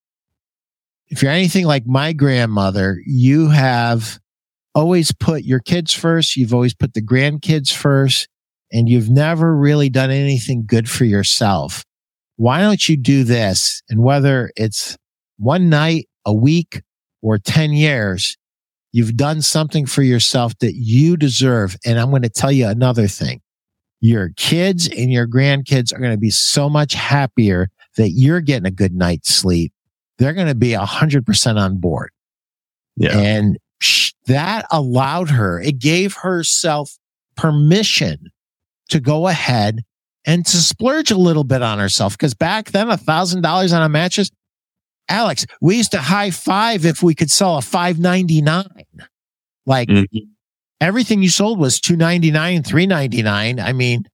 if 1.08 1.22
you're 1.22 1.32
anything 1.32 1.66
like 1.66 1.86
my 1.86 2.14
grandmother, 2.14 3.00
you 3.06 3.50
have 3.50 4.20
always 4.76 5.12
put 5.12 5.44
your 5.44 5.60
kids 5.60 5.94
first. 5.94 6.36
You've 6.36 6.54
always 6.54 6.74
put 6.74 6.94
the 6.94 7.02
grandkids 7.02 7.74
first 7.74 8.28
and 8.72 8.88
you've 8.88 9.10
never 9.10 9.56
really 9.56 9.90
done 9.90 10.12
anything 10.12 10.66
good 10.68 10.90
for 10.90 11.06
yourself. 11.06 11.84
Why 12.36 12.62
don't 12.62 12.88
you 12.88 12.98
do 12.98 13.24
this? 13.24 13.82
And 13.90 14.04
whether 14.04 14.52
it's 14.56 14.98
one 15.38 15.70
night, 15.70 16.08
a 16.26 16.34
week, 16.34 16.82
or 17.22 17.38
10 17.38 17.74
years, 17.74 18.38
you've 18.92 19.16
done 19.16 19.42
something 19.42 19.86
for 19.86 20.04
yourself 20.04 20.58
that 20.60 20.76
you 20.76 21.18
deserve. 21.18 21.76
And 21.86 22.00
I'm 22.00 22.10
going 22.10 22.22
to 22.22 22.30
tell 22.30 22.52
you 22.52 22.68
another 22.68 23.08
thing. 23.08 23.42
Your 24.02 24.30
kids 24.36 24.88
and 24.88 25.12
your 25.12 25.28
grandkids 25.28 25.94
are 25.94 26.00
going 26.00 26.12
to 26.12 26.20
be 26.20 26.30
so 26.30 26.70
much 26.70 26.94
happier 26.94 27.70
that 27.98 28.10
you're 28.10 28.42
getting 28.42 28.68
a 28.68 28.72
good 28.72 28.94
night's 28.94 29.34
sleep 29.34 29.72
they're 30.18 30.34
going 30.34 30.48
to 30.48 30.56
be 30.56 30.74
a 30.74 30.86
hundred 30.86 31.26
percent 31.26 31.58
on 31.58 31.78
board. 31.78 32.12
Yeah. 32.96 33.18
And 33.18 33.58
that 34.28 34.66
allowed 34.72 35.30
her, 35.30 35.60
it 35.60 35.80
gave 35.80 36.16
herself 36.16 36.98
permission 37.36 38.32
to 38.90 39.00
go 39.00 39.28
ahead 39.28 39.82
and 40.26 40.46
to 40.46 40.58
splurge 40.58 41.12
a 41.12 41.18
little 41.18 41.44
bit 41.44 41.62
on 41.62 41.80
herself. 41.80 42.18
Cause 42.18 42.34
back 42.34 42.72
then, 42.72 42.90
a 42.90 42.98
thousand 42.98 43.42
dollars 43.42 43.74
on 43.74 43.82
a 43.82 43.90
mattress, 43.90 44.32
Alex, 45.08 45.46
we 45.62 45.78
used 45.78 45.92
to 45.92 46.00
high 46.00 46.32
five 46.32 46.86
if 46.86 47.04
we 47.04 47.14
could 47.14 47.30
sell 47.30 47.58
a 47.58 47.62
599. 47.62 48.66
Like 49.66 49.90
mm-hmm. 49.90 50.18
everything 50.82 51.22
you 51.22 51.30
sold 51.30 51.60
was 51.60 51.80
299, 51.80 52.64
399. 52.64 53.60
I 53.60 53.74
mean, 53.74 54.06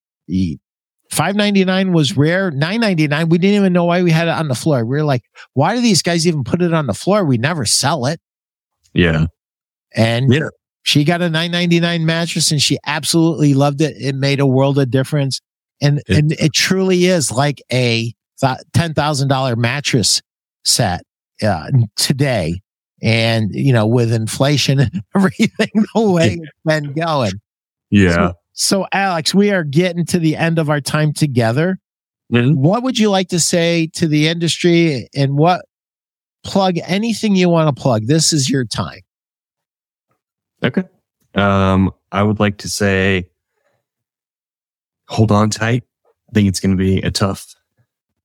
599 1.09 1.93
was 1.93 2.17
rare. 2.17 2.51
999, 2.51 3.29
we 3.29 3.37
didn't 3.37 3.55
even 3.55 3.73
know 3.73 3.85
why 3.85 4.01
we 4.01 4.11
had 4.11 4.27
it 4.27 4.31
on 4.31 4.47
the 4.47 4.55
floor. 4.55 4.85
We 4.85 4.97
were 4.97 5.03
like, 5.03 5.23
why 5.53 5.75
do 5.75 5.81
these 5.81 6.01
guys 6.01 6.25
even 6.27 6.43
put 6.43 6.61
it 6.61 6.73
on 6.73 6.87
the 6.87 6.93
floor? 6.93 7.23
We 7.25 7.37
never 7.37 7.65
sell 7.65 8.05
it. 8.05 8.19
Yeah. 8.93 9.27
And 9.95 10.33
yeah. 10.33 10.49
she 10.83 11.03
got 11.03 11.21
a 11.21 11.29
999 11.29 12.05
mattress 12.05 12.51
and 12.51 12.61
she 12.61 12.77
absolutely 12.85 13.53
loved 13.53 13.81
it. 13.81 13.95
It 13.99 14.15
made 14.15 14.39
a 14.39 14.47
world 14.47 14.77
of 14.79 14.89
difference. 14.89 15.41
And, 15.81 15.99
it, 16.07 16.17
and 16.17 16.31
it 16.33 16.53
truly 16.53 17.05
is 17.05 17.31
like 17.31 17.61
a 17.71 18.13
$10,000 18.41 19.57
mattress 19.57 20.21
set 20.63 21.01
uh, 21.41 21.67
today. 21.95 22.61
And, 23.03 23.49
you 23.51 23.73
know, 23.73 23.87
with 23.87 24.13
inflation 24.13 24.79
and 24.79 25.01
everything, 25.15 25.69
the 25.73 26.11
way 26.11 26.37
it's 26.39 26.51
been 26.63 26.93
going. 26.93 27.33
Yeah. 27.89 28.13
So 28.13 28.33
so, 28.53 28.85
Alex, 28.91 29.33
we 29.33 29.51
are 29.51 29.63
getting 29.63 30.05
to 30.07 30.19
the 30.19 30.35
end 30.35 30.59
of 30.59 30.69
our 30.69 30.81
time 30.81 31.13
together. 31.13 31.79
Mm-hmm. 32.31 32.61
What 32.61 32.83
would 32.83 32.99
you 32.99 33.09
like 33.09 33.29
to 33.29 33.39
say 33.39 33.87
to 33.95 34.07
the 34.07 34.27
industry 34.27 35.07
and 35.15 35.35
what 35.35 35.65
plug 36.43 36.77
anything 36.85 37.35
you 37.35 37.49
want 37.49 37.75
to 37.75 37.81
plug? 37.81 38.05
This 38.05 38.31
is 38.31 38.49
your 38.49 38.65
time. 38.65 38.99
Okay. 40.63 40.83
Um, 41.35 41.91
I 42.11 42.23
would 42.23 42.39
like 42.39 42.57
to 42.59 42.69
say 42.69 43.29
hold 45.07 45.31
on 45.31 45.49
tight. 45.49 45.83
I 46.29 46.33
think 46.33 46.47
it's 46.47 46.59
going 46.59 46.77
to 46.77 46.81
be 46.81 47.01
a 47.01 47.11
tough, 47.11 47.55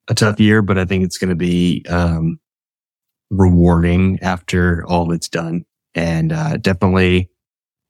a 0.08 0.14
tough 0.14 0.38
year, 0.38 0.62
but 0.62 0.78
I 0.78 0.84
think 0.84 1.04
it's 1.04 1.18
going 1.18 1.30
to 1.30 1.36
be, 1.36 1.84
um, 1.88 2.38
rewarding 3.30 4.18
after 4.22 4.84
all 4.86 5.12
it's 5.12 5.28
done. 5.28 5.64
And, 5.94 6.32
uh, 6.32 6.58
definitely 6.58 7.30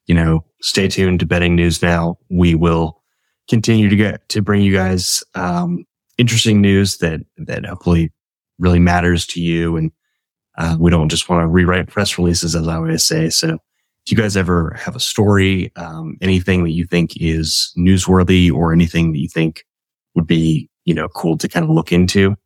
you 0.07 0.15
know, 0.15 0.45
stay 0.61 0.87
tuned 0.89 1.21
to 1.21 1.27
Bedding 1.27 1.57
News 1.57 1.83
Now. 1.83 2.17
We 2.31 2.55
will 2.55 3.03
continue 3.49 3.89
to 3.89 3.97
get 3.97 4.29
to 4.31 4.41
bring 4.41 4.63
you 4.63 4.73
guys, 4.73 5.23
um, 5.35 5.85
interesting 6.17 6.61
news 6.61 6.99
that, 6.99 7.21
that 7.39 7.67
hopefully 7.67 8.13
really 8.59 8.79
matters 8.79 9.27
to 9.27 9.41
you. 9.41 9.77
And, 9.77 9.93
uh, 10.57 10.77
we 10.79 10.91
don't 10.91 11.09
just 11.09 11.29
want 11.29 11.43
to 11.43 11.49
rewrite 11.49 11.89
press 11.89 12.17
releases, 12.19 12.55
as 12.55 12.67
I 12.69 12.77
always 12.77 13.05
say. 13.05 13.29
So 13.31 13.59
if 14.07 14.13
you 14.13 14.17
guys 14.17 14.37
ever 14.37 14.77
have 14.79 14.95
a 14.95 15.01
story, 15.01 15.73
um, 15.75 16.17
anything 16.21 16.63
that 16.63 16.71
you 16.71 16.87
think 16.87 17.17
is 17.17 17.73
newsworthy 17.77 18.53
or 18.53 18.73
anything 18.73 19.11
that 19.11 19.19
you 19.19 19.29
think 19.29 19.65
would 20.15 20.29
be, 20.29 20.71
you 20.85 20.95
know, 20.95 21.09
cool 21.09 21.37
to 21.39 21.49
kind 21.49 21.65
of 21.65 21.71
look 21.71 21.91
into, 21.91 22.37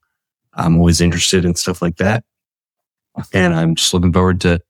I'm 0.55 0.79
always 0.79 1.03
interested 1.03 1.45
in 1.45 1.55
stuff 1.55 1.83
like 1.83 1.97
that. 1.97 2.25
And 3.35 3.55
I'm 3.55 3.75
just 3.75 3.93
looking 3.93 4.13
forward 4.13 4.41
to 4.41 4.63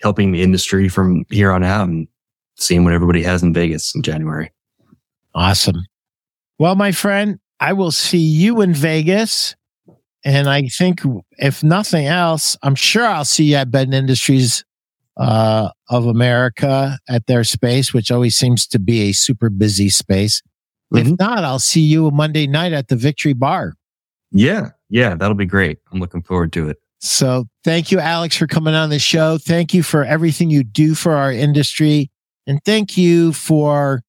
helping 0.00 0.32
the 0.32 0.40
industry 0.40 0.88
from 0.88 1.26
here 1.28 1.52
on 1.52 1.62
out 1.62 1.88
and 1.88 2.08
seeing 2.56 2.84
what 2.84 2.94
everybody 2.94 3.22
has 3.22 3.42
in 3.42 3.52
Vegas 3.52 3.94
in 3.94 4.00
January. 4.00 4.50
Awesome. 5.34 5.84
Well, 6.58 6.74
my 6.74 6.92
friend, 6.92 7.38
I 7.60 7.74
will 7.74 7.90
see 7.90 8.16
you 8.16 8.62
in 8.62 8.72
Vegas. 8.72 9.54
And 10.24 10.48
I 10.48 10.68
think 10.68 11.02
if 11.32 11.62
nothing 11.62 12.06
else, 12.06 12.56
I'm 12.62 12.76
sure 12.76 13.04
I'll 13.04 13.26
see 13.26 13.44
you 13.44 13.56
at 13.56 13.70
Bedding 13.70 13.92
Industries 13.92 14.64
uh, 15.16 15.70
of 15.88 16.06
America 16.06 16.98
at 17.08 17.26
their 17.26 17.44
space, 17.44 17.94
which 17.94 18.10
always 18.10 18.36
seems 18.36 18.66
to 18.68 18.78
be 18.78 19.02
a 19.02 19.12
super 19.12 19.50
busy 19.50 19.88
space. 19.88 20.42
Mm-hmm. 20.92 21.12
If 21.12 21.18
not, 21.18 21.44
I'll 21.44 21.58
see 21.58 21.80
you 21.80 22.10
Monday 22.10 22.46
night 22.46 22.72
at 22.72 22.88
the 22.88 22.96
Victory 22.96 23.32
Bar. 23.32 23.74
Yeah. 24.30 24.70
Yeah. 24.90 25.14
That'll 25.14 25.34
be 25.34 25.46
great. 25.46 25.78
I'm 25.92 26.00
looking 26.00 26.22
forward 26.22 26.52
to 26.54 26.68
it. 26.68 26.78
So 27.00 27.46
thank 27.64 27.92
you, 27.92 27.98
Alex, 27.98 28.36
for 28.36 28.46
coming 28.46 28.74
on 28.74 28.90
the 28.90 28.98
show. 28.98 29.38
Thank 29.38 29.74
you 29.74 29.82
for 29.82 30.04
everything 30.04 30.50
you 30.50 30.64
do 30.64 30.94
for 30.94 31.14
our 31.14 31.30
industry. 31.30 32.10
And 32.46 32.60
thank 32.64 32.96
you 32.96 33.32
for, 33.32 34.02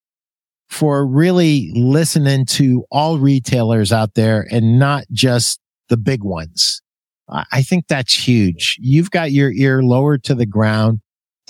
for 0.69 1.05
really 1.05 1.71
listening 1.75 2.45
to 2.47 2.85
all 2.89 3.19
retailers 3.19 3.91
out 3.91 4.13
there 4.15 4.47
and 4.49 4.79
not 4.79 5.03
just 5.11 5.59
the 5.89 5.97
big 5.97 6.23
ones. 6.23 6.81
I 7.27 7.63
think 7.63 7.87
that's 7.87 8.27
huge. 8.27 8.77
You've 8.79 9.09
got 9.09 9.31
your 9.31 9.51
ear 9.51 9.81
lowered 9.81 10.23
to 10.25 10.35
the 10.35 10.45
ground 10.45 10.99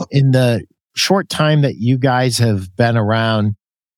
in 0.10 0.32
the 0.32 0.66
short 0.96 1.28
time 1.30 1.62
that 1.62 1.76
you 1.76 1.98
guys 1.98 2.38
have 2.38 2.76
been 2.76 2.96
around. 2.96 3.56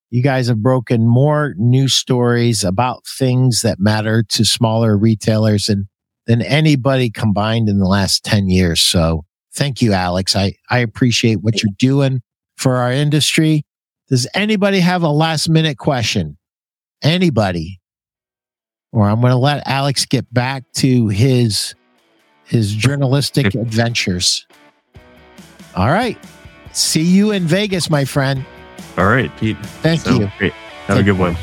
You 0.10 0.24
guys 0.24 0.48
have 0.48 0.64
broken 0.64 1.08
more 1.08 1.54
news 1.58 1.94
stories 1.94 2.64
about 2.64 3.06
things 3.06 3.62
that 3.62 3.80
matter 3.80 4.24
to 4.30 4.46
smaller 4.46 4.98
retailers 4.98 5.70
and 5.70 5.86
than 6.28 6.42
anybody 6.42 7.10
combined 7.10 7.70
in 7.70 7.80
the 7.80 7.88
last 7.88 8.24
10 8.26 8.50
years. 8.50 8.82
So 8.82 9.24
thank 9.56 9.82
you, 9.82 9.94
Alex. 9.94 10.36
I, 10.36 10.54
I 10.70 10.80
appreciate 10.80 11.38
what 11.42 11.64
you're 11.64 11.72
doing 11.80 12.22
for 12.58 12.76
our 12.76 12.92
industry. 12.92 13.64
Does 14.10 14.28
anybody 14.34 14.82
have 14.82 15.04
a 15.04 15.10
last 15.10 15.50
minute 15.50 15.78
question? 15.78 16.38
Anybody? 17.02 17.80
Or 18.98 19.08
I'm 19.08 19.22
going 19.22 19.30
to 19.30 19.38
let 19.38 19.62
Alex 19.68 20.08
get 20.08 20.34
back 20.34 20.64
to 20.78 21.08
his 21.10 21.76
his 22.46 22.74
journalistic 22.74 23.54
adventures. 23.56 24.48
All 25.76 25.90
right. 25.90 26.18
See 26.72 27.04
you 27.04 27.30
in 27.30 27.44
Vegas, 27.44 27.92
my 27.92 28.06
friend. 28.06 28.44
All 28.98 29.06
right, 29.06 29.30
Pete. 29.38 29.56
Thank 29.84 30.02
So, 30.02 30.22
you. 30.22 30.32
Great. 30.40 30.54
Have 30.88 30.98
a 30.98 31.04
good 31.04 31.20
one. 31.20 31.38